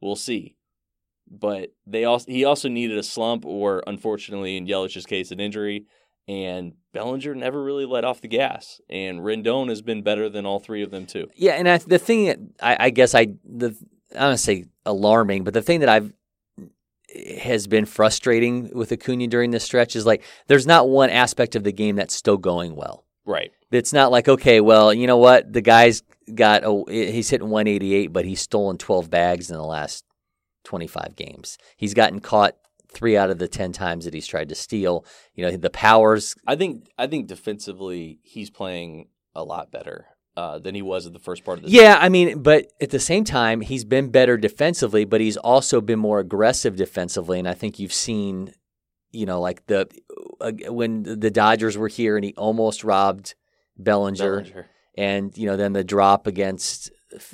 we'll 0.00 0.16
see. 0.16 0.56
But 1.28 1.74
they 1.86 2.04
also 2.04 2.30
he 2.30 2.44
also 2.44 2.68
needed 2.68 2.98
a 2.98 3.02
slump, 3.02 3.44
or 3.44 3.82
unfortunately 3.86 4.56
in 4.56 4.66
Yelich's 4.66 5.06
case, 5.06 5.30
an 5.30 5.40
injury. 5.40 5.86
And 6.28 6.72
Bellinger 6.92 7.34
never 7.34 7.62
really 7.62 7.84
let 7.84 8.04
off 8.04 8.20
the 8.20 8.26
gas, 8.26 8.80
and 8.90 9.20
Rendon 9.20 9.68
has 9.68 9.80
been 9.80 10.02
better 10.02 10.28
than 10.28 10.44
all 10.44 10.58
three 10.58 10.82
of 10.82 10.90
them 10.90 11.06
too. 11.06 11.28
Yeah, 11.36 11.52
and 11.52 11.68
I, 11.68 11.78
the 11.78 12.00
thing 12.00 12.26
that 12.26 12.38
I, 12.60 12.76
I 12.86 12.90
guess 12.90 13.14
I 13.14 13.28
the 13.44 13.76
I 14.14 14.20
don't 14.20 14.36
say 14.38 14.64
alarming, 14.84 15.44
but 15.44 15.54
the 15.54 15.62
thing 15.62 15.80
that 15.80 15.88
I've 15.88 16.12
has 17.44 17.66
been 17.66 17.84
frustrating 17.86 18.70
with 18.74 18.90
Acuna 18.92 19.26
during 19.28 19.50
this 19.50 19.64
stretch 19.64 19.94
is 19.94 20.04
like 20.04 20.22
there's 20.48 20.66
not 20.66 20.88
one 20.88 21.10
aspect 21.10 21.54
of 21.54 21.64
the 21.64 21.72
game 21.72 21.96
that's 21.96 22.14
still 22.14 22.36
going 22.36 22.74
well. 22.74 23.04
Right. 23.24 23.52
It's 23.70 23.92
not 23.92 24.10
like 24.10 24.28
okay, 24.28 24.60
well, 24.60 24.92
you 24.92 25.06
know 25.06 25.16
what, 25.16 25.52
the 25.52 25.60
guy's 25.60 26.02
got 26.34 26.62
a, 26.64 26.82
he's 26.88 27.30
hitting 27.30 27.50
188, 27.50 28.08
but 28.08 28.24
he's 28.24 28.40
stolen 28.40 28.78
12 28.78 29.10
bags 29.10 29.50
in 29.50 29.56
the 29.56 29.64
last 29.64 30.04
25 30.64 31.14
games. 31.16 31.58
He's 31.76 31.94
gotten 31.94 32.20
caught 32.20 32.56
three 32.96 33.16
out 33.16 33.30
of 33.30 33.38
the 33.38 33.46
10 33.46 33.72
times 33.72 34.06
that 34.06 34.14
he's 34.14 34.26
tried 34.26 34.48
to 34.48 34.54
steal. 34.54 35.04
You 35.34 35.44
know, 35.44 35.56
the 35.56 35.70
powers 35.70 36.34
I 36.46 36.56
think 36.56 36.88
I 36.98 37.06
think 37.06 37.26
defensively 37.26 38.18
he's 38.22 38.50
playing 38.50 39.08
a 39.34 39.44
lot 39.44 39.70
better 39.70 40.06
uh, 40.36 40.58
than 40.58 40.74
he 40.74 40.82
was 40.82 41.06
at 41.06 41.12
the 41.12 41.18
first 41.18 41.44
part 41.44 41.58
of 41.58 41.64
the 41.64 41.70
Yeah, 41.70 41.98
I 42.00 42.08
mean, 42.08 42.42
but 42.42 42.66
at 42.80 42.90
the 42.90 42.98
same 42.98 43.24
time, 43.24 43.60
he's 43.60 43.84
been 43.84 44.10
better 44.10 44.36
defensively, 44.36 45.04
but 45.04 45.20
he's 45.20 45.36
also 45.36 45.80
been 45.80 45.98
more 45.98 46.20
aggressive 46.20 46.76
defensively. 46.76 47.38
And 47.38 47.48
I 47.48 47.54
think 47.54 47.78
you've 47.78 47.92
seen, 47.92 48.52
you 49.10 49.26
know, 49.26 49.40
like 49.40 49.66
the 49.66 49.88
uh, 50.40 50.52
when 50.68 51.02
the 51.04 51.30
Dodgers 51.30 51.78
were 51.78 51.88
here 51.88 52.16
and 52.16 52.24
he 52.24 52.34
almost 52.36 52.84
robbed 52.84 53.34
Bellinger, 53.78 54.42
Bellinger. 54.42 54.66
and 54.96 55.36
you 55.36 55.46
know, 55.46 55.56
then 55.56 55.72
the 55.72 55.84
drop 55.84 56.26
against 56.26 56.90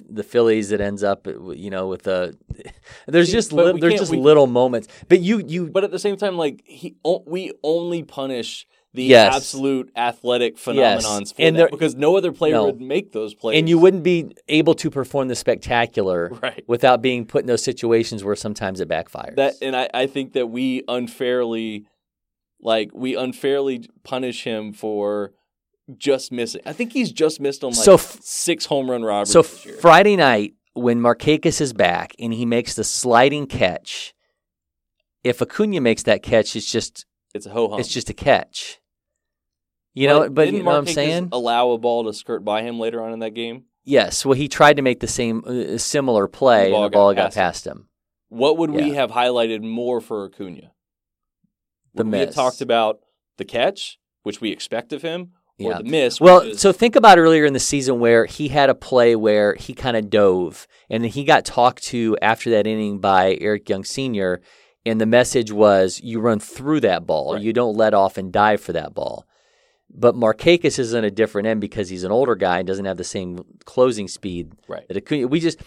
the 0.08 0.22
Phillies 0.22 0.68
that 0.70 0.80
ends 0.80 1.02
up, 1.02 1.26
uh, 1.26 1.50
you 1.50 1.70
know, 1.70 1.86
with 1.88 2.02
the 2.02 2.36
there's 3.06 3.26
See, 3.28 3.32
just 3.32 3.52
li- 3.52 3.78
there's 3.80 3.94
just 3.98 4.10
we- 4.10 4.18
little 4.18 4.46
moments. 4.46 4.88
But 5.08 5.20
you 5.20 5.42
you 5.46 5.68
But 5.70 5.84
at 5.84 5.90
the 5.90 5.98
same 5.98 6.16
time, 6.16 6.36
like 6.36 6.62
he, 6.66 6.96
o- 7.04 7.24
we 7.26 7.52
only 7.62 8.02
punish 8.02 8.66
the 8.94 9.04
Yes. 9.04 9.34
absolute 9.34 9.90
athletic 9.96 10.54
Yes. 10.66 11.06
phenomenons 11.06 11.34
for 11.34 11.40
And 11.42 11.56
that 11.56 11.60
there- 11.60 11.68
because 11.70 11.94
no 11.94 12.16
other 12.16 12.30
player 12.30 12.54
No. 12.56 12.66
would 12.66 12.80
make 12.80 13.12
those 13.12 13.32
plays. 13.34 13.58
and 13.58 13.66
you 13.68 13.78
wouldn't 13.78 14.02
be 14.02 14.34
able 14.48 14.74
to 14.74 14.90
perform 14.90 15.28
the 15.28 15.34
spectacular 15.34 16.28
right 16.42 16.62
without 16.66 17.00
being 17.00 17.24
put 17.24 17.40
in 17.40 17.46
those 17.46 17.62
situations 17.64 18.22
where 18.22 18.36
sometimes 18.36 18.80
it 18.80 18.88
backfires. 18.88 19.36
that, 19.36 19.54
and 19.62 19.74
I, 19.74 19.88
I 19.94 20.06
think 20.06 20.34
that 20.34 20.48
we 20.50 20.82
unfairly, 20.88 21.86
like 22.60 22.90
we 22.94 23.16
unfairly 23.16 23.88
punish 24.04 24.44
him 24.44 24.72
for 24.74 25.32
just 25.96 26.32
missing. 26.32 26.62
I 26.66 26.72
think 26.72 26.92
he's 26.92 27.12
just 27.12 27.40
missed 27.40 27.64
on 27.64 27.70
like 27.70 27.84
So 27.84 27.94
f- 27.94 28.18
six 28.22 28.66
home 28.66 28.90
run 28.90 29.02
robberies. 29.02 29.30
So 29.32 29.42
this 29.42 29.66
year. 29.66 29.76
Friday 29.76 30.16
night, 30.16 30.54
when 30.74 31.00
Markakis 31.00 31.60
is 31.60 31.72
back 31.72 32.14
and 32.18 32.32
he 32.32 32.46
makes 32.46 32.74
the 32.74 32.84
sliding 32.84 33.46
catch, 33.46 34.14
if 35.24 35.42
Acuna 35.42 35.80
makes 35.80 36.02
that 36.04 36.22
catch, 36.22 36.56
it's 36.56 36.70
just 36.70 37.06
it's 37.34 37.46
a 37.46 37.50
ho 37.50 37.68
hum. 37.70 37.80
it's 37.80 37.88
just 37.88 38.10
a 38.10 38.14
catch. 38.14 38.78
You 39.94 40.08
know, 40.08 40.30
but 40.30 40.50
you 40.50 40.62
know 40.62 40.70
what 40.70 40.76
I'm 40.78 40.86
saying? 40.86 41.28
Allow 41.32 41.72
a 41.72 41.78
ball 41.78 42.04
to 42.04 42.14
skirt 42.14 42.44
by 42.44 42.62
him 42.62 42.80
later 42.80 43.02
on 43.02 43.12
in 43.12 43.18
that 43.18 43.34
game. 43.34 43.64
Yes. 43.84 44.24
Well, 44.24 44.34
he 44.34 44.48
tried 44.48 44.76
to 44.76 44.82
make 44.82 45.00
the 45.00 45.06
same 45.06 45.42
uh, 45.46 45.76
similar 45.76 46.28
play, 46.28 46.70
The 46.70 46.76
and 46.76 46.84
the 46.86 46.90
ball 46.90 47.12
got 47.12 47.24
got 47.24 47.34
past 47.34 47.66
him. 47.66 47.72
him. 47.72 47.88
What 48.28 48.56
would 48.56 48.70
we 48.70 48.90
have 48.90 49.10
highlighted 49.10 49.62
more 49.62 50.00
for 50.00 50.24
Acuna? 50.24 50.72
The 51.94 52.04
we 52.04 52.10
miss. 52.10 52.34
talked 52.34 52.62
about 52.62 53.00
the 53.36 53.44
catch, 53.44 53.98
which 54.22 54.40
we 54.40 54.50
expect 54.50 54.94
of 54.94 55.02
him, 55.02 55.32
or 55.66 55.70
Yeah. 55.72 55.78
the 55.78 55.84
miss. 55.84 56.20
Well, 56.20 56.40
is, 56.40 56.60
so 56.60 56.72
think 56.72 56.96
about 56.96 57.18
earlier 57.18 57.44
in 57.44 57.52
the 57.52 57.60
season 57.60 58.00
where 58.00 58.26
he 58.26 58.48
had 58.48 58.70
a 58.70 58.74
play 58.74 59.16
where 59.16 59.54
he 59.54 59.74
kind 59.74 59.96
of 59.96 60.10
dove, 60.10 60.66
and 60.90 61.02
then 61.04 61.10
he 61.10 61.24
got 61.24 61.44
talked 61.44 61.82
to 61.84 62.16
after 62.22 62.50
that 62.50 62.66
inning 62.66 62.98
by 62.98 63.36
Eric 63.40 63.68
Young 63.68 63.84
Sr. 63.84 64.40
And 64.84 65.00
the 65.00 65.06
message 65.06 65.52
was, 65.52 66.00
you 66.02 66.18
run 66.18 66.40
through 66.40 66.80
that 66.80 67.06
ball, 67.06 67.34
Right. 67.34 67.42
you 67.42 67.52
don't 67.52 67.76
let 67.76 67.94
off 67.94 68.18
and 68.18 68.32
dive 68.32 68.60
for 68.60 68.72
that 68.72 68.92
ball. 68.94 69.24
But 69.94 70.16
Markakis 70.16 70.78
is 70.78 70.92
on 70.94 71.04
a 71.04 71.10
different 71.10 71.46
end 71.46 71.60
because 71.60 71.88
he's 71.90 72.02
an 72.02 72.10
older 72.10 72.34
guy 72.34 72.58
and 72.58 72.66
doesn't 72.66 72.86
have 72.86 72.96
the 72.96 73.04
same 73.04 73.38
closing 73.64 74.08
speed 74.08 74.52
right. 74.66 74.88
that 74.88 74.96
Acuna. 74.96 75.28
We 75.28 75.38
just 75.38 75.60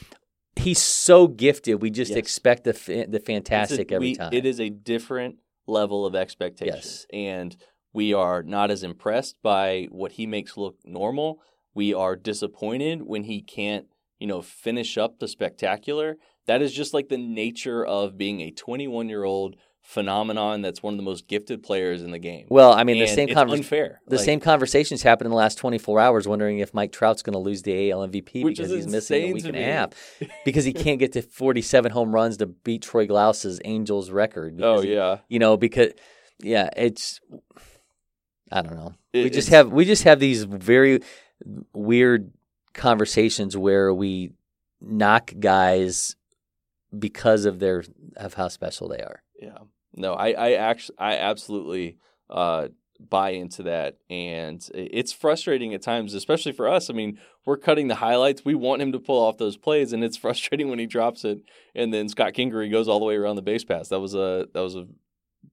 he's 0.58 0.80
so 0.82 1.28
gifted. 1.28 1.82
We 1.82 1.92
just 1.92 2.10
Yes. 2.12 2.18
expect 2.18 2.64
the 2.66 2.72
the 2.74 3.00
It's 3.02 3.16
a- 3.16 3.20
fantastic 3.20 3.92
every 3.92 4.08
we- 4.10 4.16
time. 4.16 4.34
It 4.34 4.46
is 4.46 4.60
a 4.60 4.70
different 4.70 5.36
level 5.68 6.06
of 6.06 6.16
expectations. 6.16 6.76
Yes. 6.76 7.06
And 7.14 7.56
we 7.96 8.14
are 8.14 8.44
not 8.44 8.70
as 8.70 8.84
impressed 8.84 9.38
by 9.42 9.88
what 9.90 10.12
he 10.14 10.28
makes 10.28 10.58
look 10.58 10.76
normal. 10.84 11.40
We 11.74 11.94
are 11.94 12.16
disappointed 12.18 13.04
when 13.04 13.24
he 13.24 13.42
can't, 13.42 13.86
you 14.20 14.28
know, 14.28 14.42
finish 14.42 14.98
up 14.98 15.20
the 15.20 15.28
spectacular. 15.30 16.18
That 16.46 16.62
is 16.62 16.74
just 16.74 16.94
like 16.94 17.08
the 17.10 17.18
nature 17.18 17.84
of 17.86 18.18
being 18.18 18.42
a 18.42 18.52
21 18.52 19.08
year 19.10 19.24
old 19.24 19.56
phenomenon 19.82 20.62
that's 20.62 20.82
one 20.84 20.94
of 20.96 20.98
the 20.98 21.04
most 21.04 21.28
gifted 21.28 21.64
players 21.64 22.02
in 22.02 22.12
the 22.12 22.20
game. 22.20 22.48
Well, 22.50 22.74
I 22.74 22.84
mean, 22.84 23.00
the 23.00 23.08
same 23.08 23.30
conversation. 23.34 23.64
unfair. 23.64 24.02
The 24.08 24.16
Like, 24.18 24.26
same 24.26 24.40
conversations 24.40 25.04
happened 25.04 25.28
in 25.28 25.32
the 25.32 25.38
last 25.38 25.58
24 25.60 26.00
hours, 26.00 26.28
wondering 26.28 26.60
if 26.60 26.74
Mike 26.74 26.92
Trout's 26.92 27.22
going 27.22 27.34
to 27.34 27.40
lose 27.40 27.62
the 27.62 27.92
AL 27.92 28.08
MVP 28.08 28.44
because 28.44 28.72
he's 28.72 28.88
missing 28.88 29.30
a 29.30 29.34
week 29.34 29.46
and 29.46 29.56
a 29.56 29.64
half 29.64 29.90
because 30.46 30.66
he 30.66 30.74
can't 30.74 31.00
get 31.00 31.14
to 31.14 31.22
47 31.22 31.92
home 31.92 32.14
runs 32.14 32.38
to 32.38 32.48
beat 32.48 32.82
Troy 32.82 33.06
Glaus's 33.08 33.62
Angels 33.64 34.10
record. 34.10 34.60
Oh 34.62 34.74
because 34.82 34.84
he- 34.86 34.94
yeah. 34.96 35.18
you 35.30 35.40
know 35.40 35.56
because 35.56 35.92
yeah, 36.40 36.70
it's 36.76 37.22
I 38.56 38.62
don't 38.62 38.76
know. 38.76 38.96
we 39.14 39.30
just 39.30 39.50
have 39.50 39.72
we 39.72 39.84
just 39.84 40.04
have 40.04 40.20
these 40.20 40.44
very 40.44 41.02
weird 41.74 42.32
conversations 42.74 43.58
where 43.58 43.94
we 43.94 44.32
knock 44.80 45.34
guys 45.40 46.16
because 46.98 47.44
of 47.46 47.60
their 47.60 47.84
of 48.16 48.36
how 48.36 48.48
special 48.48 48.88
they 48.88 49.00
are. 49.00 49.22
Yeah. 49.42 49.58
No, 49.94 50.14
I, 50.14 50.32
I 50.32 50.52
actually, 50.54 50.98
I 51.00 51.18
absolutely 51.18 51.98
uh, 52.30 52.70
buy 53.00 53.32
into 53.32 53.64
that, 53.64 53.98
and 54.10 54.66
it's 54.74 55.12
frustrating 55.12 55.74
at 55.74 55.82
times, 55.82 56.14
especially 56.14 56.52
for 56.52 56.68
us. 56.68 56.90
I 56.90 56.94
mean, 56.94 57.18
we're 57.46 57.58
cutting 57.58 57.88
the 57.88 57.96
highlights. 57.96 58.44
We 58.44 58.56
want 58.56 58.82
him 58.82 58.92
to 58.92 59.00
pull 59.00 59.22
off 59.22 59.38
those 59.38 59.58
plays, 59.58 59.94
and 59.94 60.04
it's 60.04 60.18
frustrating 60.26 60.70
when 60.70 60.80
he 60.80 60.86
drops 60.86 61.26
it, 61.26 61.40
and 61.74 61.94
then 61.94 62.10
Scott 62.10 62.34
Kingery 62.34 62.72
goes 62.72 62.88
all 62.88 63.00
the 63.00 63.06
way 63.06 63.16
around 63.16 63.36
the 63.36 63.42
base 63.42 63.64
pass. 63.64 63.90
That 63.90 64.00
was 64.00 64.16
a 64.16 64.48
that 64.54 64.62
was 64.62 64.76
a 64.76 64.88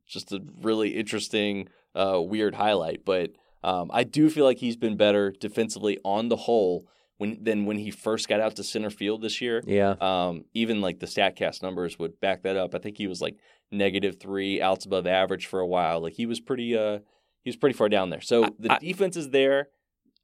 just 0.07 0.33
a 0.33 0.41
really 0.61 0.91
interesting, 0.91 1.69
uh, 1.95 2.21
weird 2.21 2.55
highlight. 2.55 3.05
But 3.05 3.31
um, 3.65 3.91
I 3.93 4.05
do 4.05 4.29
feel 4.31 4.45
like 4.45 4.59
he's 4.59 4.77
been 4.77 4.97
better 4.97 5.31
defensively 5.31 5.99
on 6.05 6.29
the 6.29 6.37
whole 6.37 6.87
when 7.19 7.43
than 7.45 7.65
when 7.67 7.79
he 7.79 7.91
first 7.91 8.29
got 8.29 8.41
out 8.41 8.57
to 8.57 8.65
center 8.65 8.91
field 8.91 9.23
this 9.23 9.41
year. 9.41 9.63
Yeah. 9.67 9.95
Um, 10.01 10.45
even 10.55 10.81
like 10.81 10.99
the 11.01 11.07
Statcast 11.07 11.63
numbers 11.63 11.99
would 11.99 12.21
back 12.21 12.43
that 12.43 12.57
up. 12.57 12.75
I 12.75 12.79
think 12.79 12.99
he 12.99 13.07
was 13.07 13.21
like 13.21 13.37
negative 13.71 14.19
three, 14.21 14.61
outs 14.61 14.85
above 14.87 15.07
average 15.07 15.47
for 15.47 15.61
a 15.61 15.67
while. 15.67 16.01
Like 16.01 16.15
he 16.15 16.27
was 16.27 16.41
pretty, 16.41 16.77
uh, 16.77 16.99
he 17.45 17.49
was 17.49 17.57
pretty 17.57 17.77
far 17.77 17.89
down 17.89 18.11
there. 18.11 18.21
So 18.21 18.45
I- 18.45 18.51
the 18.59 18.73
I- 18.73 18.79
defense 18.79 19.17
is 19.17 19.31
there. 19.31 19.69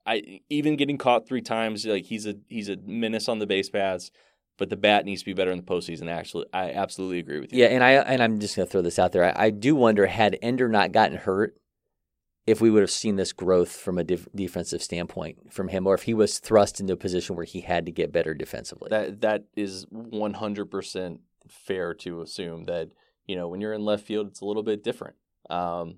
I 0.07 0.41
even 0.49 0.77
getting 0.77 0.97
caught 0.97 1.29
three 1.29 1.43
times, 1.43 1.85
like 1.85 2.07
he's 2.07 2.27
a 2.27 2.35
he's 2.49 2.71
a 2.71 2.77
menace 2.87 3.29
on 3.29 3.41
the 3.41 3.47
base 3.47 3.69
paths. 3.69 4.11
But 4.59 4.69
the 4.71 4.77
bat 4.77 5.07
needs 5.07 5.23
to 5.23 5.27
be 5.27 5.33
better 5.33 5.53
in 5.53 5.57
the 5.57 5.63
postseason. 5.63 6.11
Actually, 6.11 6.47
I 6.53 6.73
absolutely 6.73 7.21
agree 7.21 7.41
with 7.41 7.53
you. 7.53 7.61
Yeah, 7.61 7.69
and 7.69 7.83
I 7.83 7.93
and 7.93 8.23
I'm 8.23 8.41
just 8.41 8.57
gonna 8.57 8.67
throw 8.67 8.83
this 8.83 8.99
out 8.99 9.13
there. 9.13 9.25
I, 9.25 9.47
I 9.47 9.51
do 9.51 9.75
wonder 9.75 10.07
had 10.07 10.37
Ender 10.43 10.69
not 10.69 10.93
gotten 10.93 11.17
hurt, 11.17 11.57
if 12.49 12.61
we 12.61 12.71
would 12.71 12.81
have 12.81 12.91
seen 12.91 13.17
this 13.17 13.33
growth 13.33 13.71
from 13.71 13.99
a 13.99 14.05
def- 14.05 14.27
defensive 14.35 14.83
standpoint 14.83 15.53
from 15.53 15.69
him, 15.69 15.87
or 15.87 15.95
if 15.95 16.03
he 16.05 16.15
was 16.15 16.39
thrust 16.39 16.81
into 16.81 16.95
a 16.95 16.97
position 16.97 17.37
where 17.37 17.45
he 17.45 17.61
had 17.61 17.87
to 17.87 17.93
get 17.93 18.11
better 18.11 18.35
defensively. 18.35 18.89
That 18.91 19.21
that 19.21 19.45
is 19.55 19.87
one 19.91 20.35
hundred 20.35 20.71
percent 20.71 21.21
fair 21.47 21.95
to 21.95 22.21
assume 22.21 22.65
that 22.65 22.89
you 23.27 23.37
know 23.37 23.49
when 23.49 23.61
you're 23.61 23.75
in 23.75 23.85
left 23.85 24.07
field, 24.07 24.27
it's 24.27 24.41
a 24.41 24.45
little 24.45 24.63
bit 24.63 24.83
different. 24.83 25.17
Um, 25.51 25.97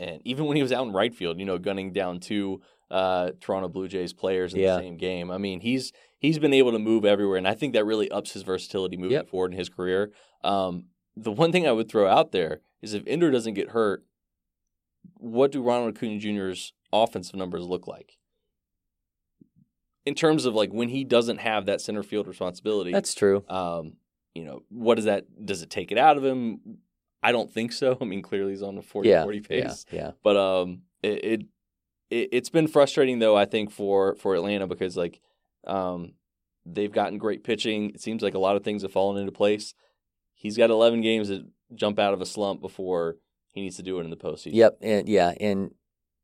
and 0.00 0.20
even 0.24 0.46
when 0.46 0.56
he 0.56 0.62
was 0.62 0.72
out 0.72 0.84
in 0.86 0.92
right 0.92 1.14
field, 1.14 1.38
you 1.38 1.44
know, 1.44 1.58
gunning 1.58 1.92
down 1.92 2.18
two 2.18 2.60
uh, 2.90 3.30
Toronto 3.40 3.68
Blue 3.68 3.86
Jays 3.86 4.12
players 4.12 4.52
in 4.52 4.58
Yeah. 4.60 4.74
the 4.76 4.80
same 4.82 4.96
game. 4.96 5.30
I 5.30 5.38
mean, 5.38 5.60
he's 5.60 5.92
he's 6.18 6.38
been 6.40 6.52
able 6.54 6.72
to 6.72 6.78
move 6.80 7.04
everywhere, 7.04 7.36
and 7.38 7.46
I 7.46 7.54
think 7.54 7.72
that 7.74 7.84
really 7.84 8.10
ups 8.10 8.32
his 8.32 8.42
versatility 8.42 8.96
moving 8.96 9.12
Yep. 9.12 9.28
forward 9.28 9.52
in 9.52 9.58
his 9.58 9.68
career. 9.68 10.10
Um, 10.42 10.86
the 11.16 11.30
one 11.30 11.52
thing 11.52 11.68
I 11.68 11.72
would 11.72 11.88
throw 11.88 12.08
out 12.08 12.32
there 12.32 12.60
is 12.82 12.94
if 12.94 13.04
Ender 13.06 13.30
doesn't 13.30 13.54
get 13.54 13.70
hurt, 13.70 14.04
what 15.14 15.52
do 15.52 15.62
Ronald 15.62 15.96
Acuna 15.96 16.18
Jr.'s 16.18 16.72
offensive 16.92 17.36
numbers 17.36 17.64
look 17.64 17.86
like? 17.86 18.16
In 20.06 20.14
terms 20.14 20.46
of 20.46 20.54
like 20.54 20.72
when 20.72 20.88
he 20.88 21.04
doesn't 21.04 21.38
have 21.38 21.66
that 21.66 21.80
center 21.80 22.02
field 22.02 22.26
responsibility, 22.26 22.90
That's 22.90 23.14
true. 23.14 23.44
um, 23.48 23.94
you 24.34 24.44
know, 24.44 24.62
what 24.70 24.94
does 24.96 25.04
that 25.04 25.26
does 25.44 25.62
it 25.62 25.70
take 25.70 25.92
it 25.92 25.98
out 25.98 26.16
of 26.16 26.24
him? 26.24 26.78
I 27.22 27.32
don't 27.32 27.50
think 27.50 27.72
so. 27.72 27.96
I 28.00 28.04
mean, 28.04 28.22
clearly 28.22 28.52
he's 28.52 28.62
on 28.62 28.78
a 28.78 28.82
40 28.82 29.08
Yeah, 29.08 29.22
40 29.24 29.38
yeah, 29.38 29.42
pace. 29.68 29.86
yeah. 29.90 30.10
But 30.22 30.36
um 30.36 30.82
it, 31.02 31.24
it 31.24 31.40
it 32.10 32.28
it's 32.32 32.50
been 32.50 32.66
frustrating 32.68 33.18
though, 33.18 33.36
I 33.36 33.44
think, 33.44 33.70
for 33.70 34.14
for 34.16 34.34
Atlanta 34.34 34.66
because 34.66 34.96
like 34.96 35.20
um 35.66 36.12
they've 36.66 36.92
gotten 36.92 37.18
great 37.18 37.44
pitching. 37.44 37.90
It 37.90 38.00
seems 38.00 38.22
like 38.22 38.34
a 38.34 38.38
lot 38.38 38.56
of 38.56 38.62
things 38.64 38.82
have 38.82 38.92
fallen 38.92 39.18
into 39.18 39.32
place. 39.32 39.74
He's 40.34 40.56
got 40.56 40.70
eleven 40.70 41.00
games 41.00 41.28
that 41.28 41.46
jump 41.74 41.98
out 41.98 42.14
of 42.14 42.20
a 42.20 42.26
slump 42.26 42.60
before 42.60 43.16
he 43.52 43.60
needs 43.60 43.76
to 43.76 43.82
do 43.82 43.98
it 43.98 44.04
in 44.04 44.10
the 44.10 44.16
postseason. 44.16 44.54
Yep, 44.54 44.78
and 44.80 45.08
yeah, 45.08 45.32
and 45.40 45.74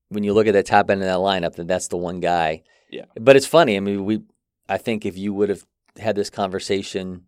when 0.09 0.25
you 0.25 0.33
look 0.33 0.47
at 0.47 0.53
that 0.55 0.67
top 0.67 0.91
end 0.91 1.01
of 1.03 1.07
that 1.07 1.19
lineup, 1.19 1.57
then 1.57 1.67
that's 1.67 1.89
the 1.89 1.97
one 1.97 2.21
guy. 2.21 2.63
Yeah. 2.91 3.07
But 3.21 3.37
it's 3.37 3.47
funny. 3.47 3.77
I 3.77 3.81
mean, 3.81 4.05
we. 4.05 4.23
I 4.69 4.79
think 4.79 5.05
if 5.05 5.17
you 5.19 5.35
would 5.35 5.49
have 5.49 5.65
had 5.99 6.17
this 6.17 6.31
conversation 6.31 7.26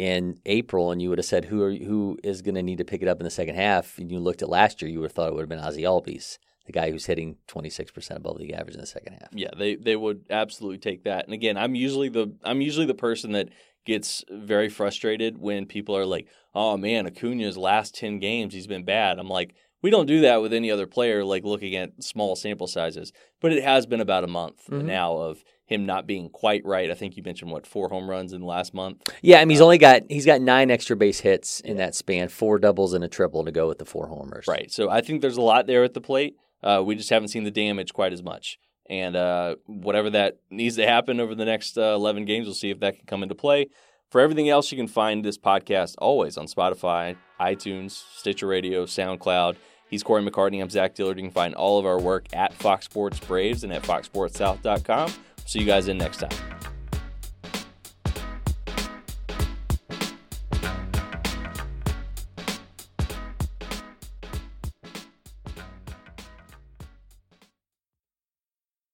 in 0.00 0.38
April 0.46 0.90
and 0.90 1.02
you 1.02 1.10
would 1.10 1.18
have 1.18 1.26
said 1.26 1.44
who 1.44 1.62
are 1.62 1.72
who 1.74 2.16
is 2.24 2.40
going 2.40 2.54
to 2.54 2.62
need 2.62 2.78
to 2.78 2.84
pick 2.86 3.02
it 3.02 3.08
up 3.08 3.20
in 3.20 3.24
the 3.24 3.30
second 3.30 3.54
half, 3.56 3.98
and 3.98 4.10
you 4.10 4.18
looked 4.18 4.40
at 4.40 4.48
last 4.48 4.80
year, 4.80 4.90
you 4.90 4.98
would 5.00 5.06
have 5.10 5.12
thought 5.12 5.28
it 5.28 5.34
would 5.34 5.42
have 5.42 5.48
been 5.50 5.58
Ozzy 5.58 5.82
Albies, 5.82 6.38
the 6.64 6.72
guy 6.72 6.90
who's 6.90 7.04
hitting 7.04 7.36
twenty 7.46 7.68
six 7.68 7.90
percent 7.92 8.18
above 8.18 8.38
the 8.38 8.54
average 8.54 8.74
in 8.74 8.80
the 8.80 8.86
second 8.86 9.12
half. 9.20 9.28
Yeah, 9.34 9.50
they 9.58 9.74
they 9.74 9.96
would 9.96 10.24
absolutely 10.30 10.78
take 10.78 11.04
that. 11.04 11.26
And 11.26 11.34
again, 11.34 11.58
I'm 11.58 11.74
usually 11.74 12.08
the 12.08 12.34
I'm 12.42 12.62
usually 12.62 12.86
the 12.86 12.94
person 12.94 13.32
that 13.32 13.50
gets 13.84 14.24
very 14.30 14.68
frustrated 14.70 15.36
when 15.38 15.66
people 15.66 15.94
are 15.96 16.06
like, 16.06 16.26
"Oh 16.54 16.78
man, 16.78 17.06
Acuna's 17.06 17.58
last 17.58 17.94
10 17.94 18.18
games, 18.20 18.54
he's 18.54 18.66
been 18.66 18.84
bad." 18.84 19.18
I'm 19.18 19.28
like, 19.28 19.54
"We 19.82 19.90
don't 19.90 20.06
do 20.06 20.22
that 20.22 20.40
with 20.40 20.54
any 20.54 20.70
other 20.70 20.86
player 20.86 21.24
like 21.24 21.44
looking 21.44 21.76
at 21.76 22.02
small 22.02 22.36
sample 22.36 22.66
sizes." 22.66 23.12
But 23.40 23.52
it 23.52 23.62
has 23.62 23.84
been 23.84 24.00
about 24.00 24.24
a 24.24 24.28
month 24.28 24.66
Mhm. 24.70 24.84
now 24.84 25.16
of 25.18 25.44
him 25.70 25.86
not 25.86 26.06
being 26.06 26.28
quite 26.28 26.62
right. 26.64 26.90
I 26.90 26.94
think 26.94 27.16
you 27.16 27.22
mentioned 27.22 27.50
what, 27.50 27.66
four 27.66 27.88
home 27.88 28.10
runs 28.10 28.32
in 28.32 28.40
the 28.40 28.46
last 28.46 28.74
month. 28.74 29.08
Yeah, 29.22 29.38
I 29.38 29.44
mean, 29.44 29.50
he's 29.50 29.60
only 29.60 29.78
got 29.78 30.02
he's 30.10 30.26
got 30.26 30.40
nine 30.42 30.70
extra 30.70 30.96
base 30.96 31.20
hits 31.20 31.60
in 31.60 31.76
that 31.76 31.94
span, 31.94 32.28
four 32.28 32.58
doubles 32.58 32.92
and 32.92 33.04
a 33.04 33.08
triple 33.08 33.44
to 33.44 33.52
go 33.52 33.68
with 33.68 33.78
the 33.78 33.84
four 33.84 34.08
homers. 34.08 34.46
Right. 34.48 34.70
So 34.70 34.90
I 34.90 35.00
think 35.00 35.22
there's 35.22 35.36
a 35.36 35.42
lot 35.42 35.66
there 35.66 35.84
at 35.84 35.94
the 35.94 36.00
plate. 36.00 36.36
Uh, 36.62 36.82
we 36.84 36.96
just 36.96 37.08
haven't 37.08 37.28
seen 37.28 37.44
the 37.44 37.50
damage 37.50 37.94
quite 37.94 38.12
as 38.12 38.22
much. 38.22 38.58
And 38.90 39.14
uh, 39.14 39.54
whatever 39.66 40.10
that 40.10 40.38
needs 40.50 40.74
to 40.76 40.86
happen 40.86 41.20
over 41.20 41.36
the 41.36 41.44
next 41.44 41.78
uh, 41.78 41.94
11 41.94 42.24
games, 42.24 42.46
we'll 42.46 42.54
see 42.54 42.70
if 42.70 42.80
that 42.80 42.96
can 42.96 43.06
come 43.06 43.22
into 43.22 43.36
play. 43.36 43.68
For 44.10 44.20
everything 44.20 44.48
else, 44.48 44.72
you 44.72 44.76
can 44.76 44.88
find 44.88 45.24
this 45.24 45.38
podcast 45.38 45.94
always 45.98 46.36
on 46.36 46.46
Spotify, 46.46 47.16
iTunes, 47.40 48.02
Stitcher 48.16 48.48
Radio, 48.48 48.84
SoundCloud. 48.84 49.54
He's 49.88 50.02
Cory 50.02 50.22
McCartney. 50.22 50.60
I'm 50.60 50.70
Zach 50.70 50.96
Dillard. 50.96 51.18
You 51.18 51.24
can 51.24 51.32
find 51.32 51.54
all 51.54 51.78
of 51.78 51.86
our 51.86 52.00
work 52.00 52.26
at 52.32 52.52
Fox 52.54 52.86
Sports 52.86 53.20
Braves 53.20 53.62
and 53.62 53.72
at 53.72 53.82
foxsportssouth.com. 53.84 55.12
See 55.50 55.58
you 55.58 55.66
guys 55.66 55.88
in 55.88 55.98
next 55.98 56.18
time. 56.18 56.69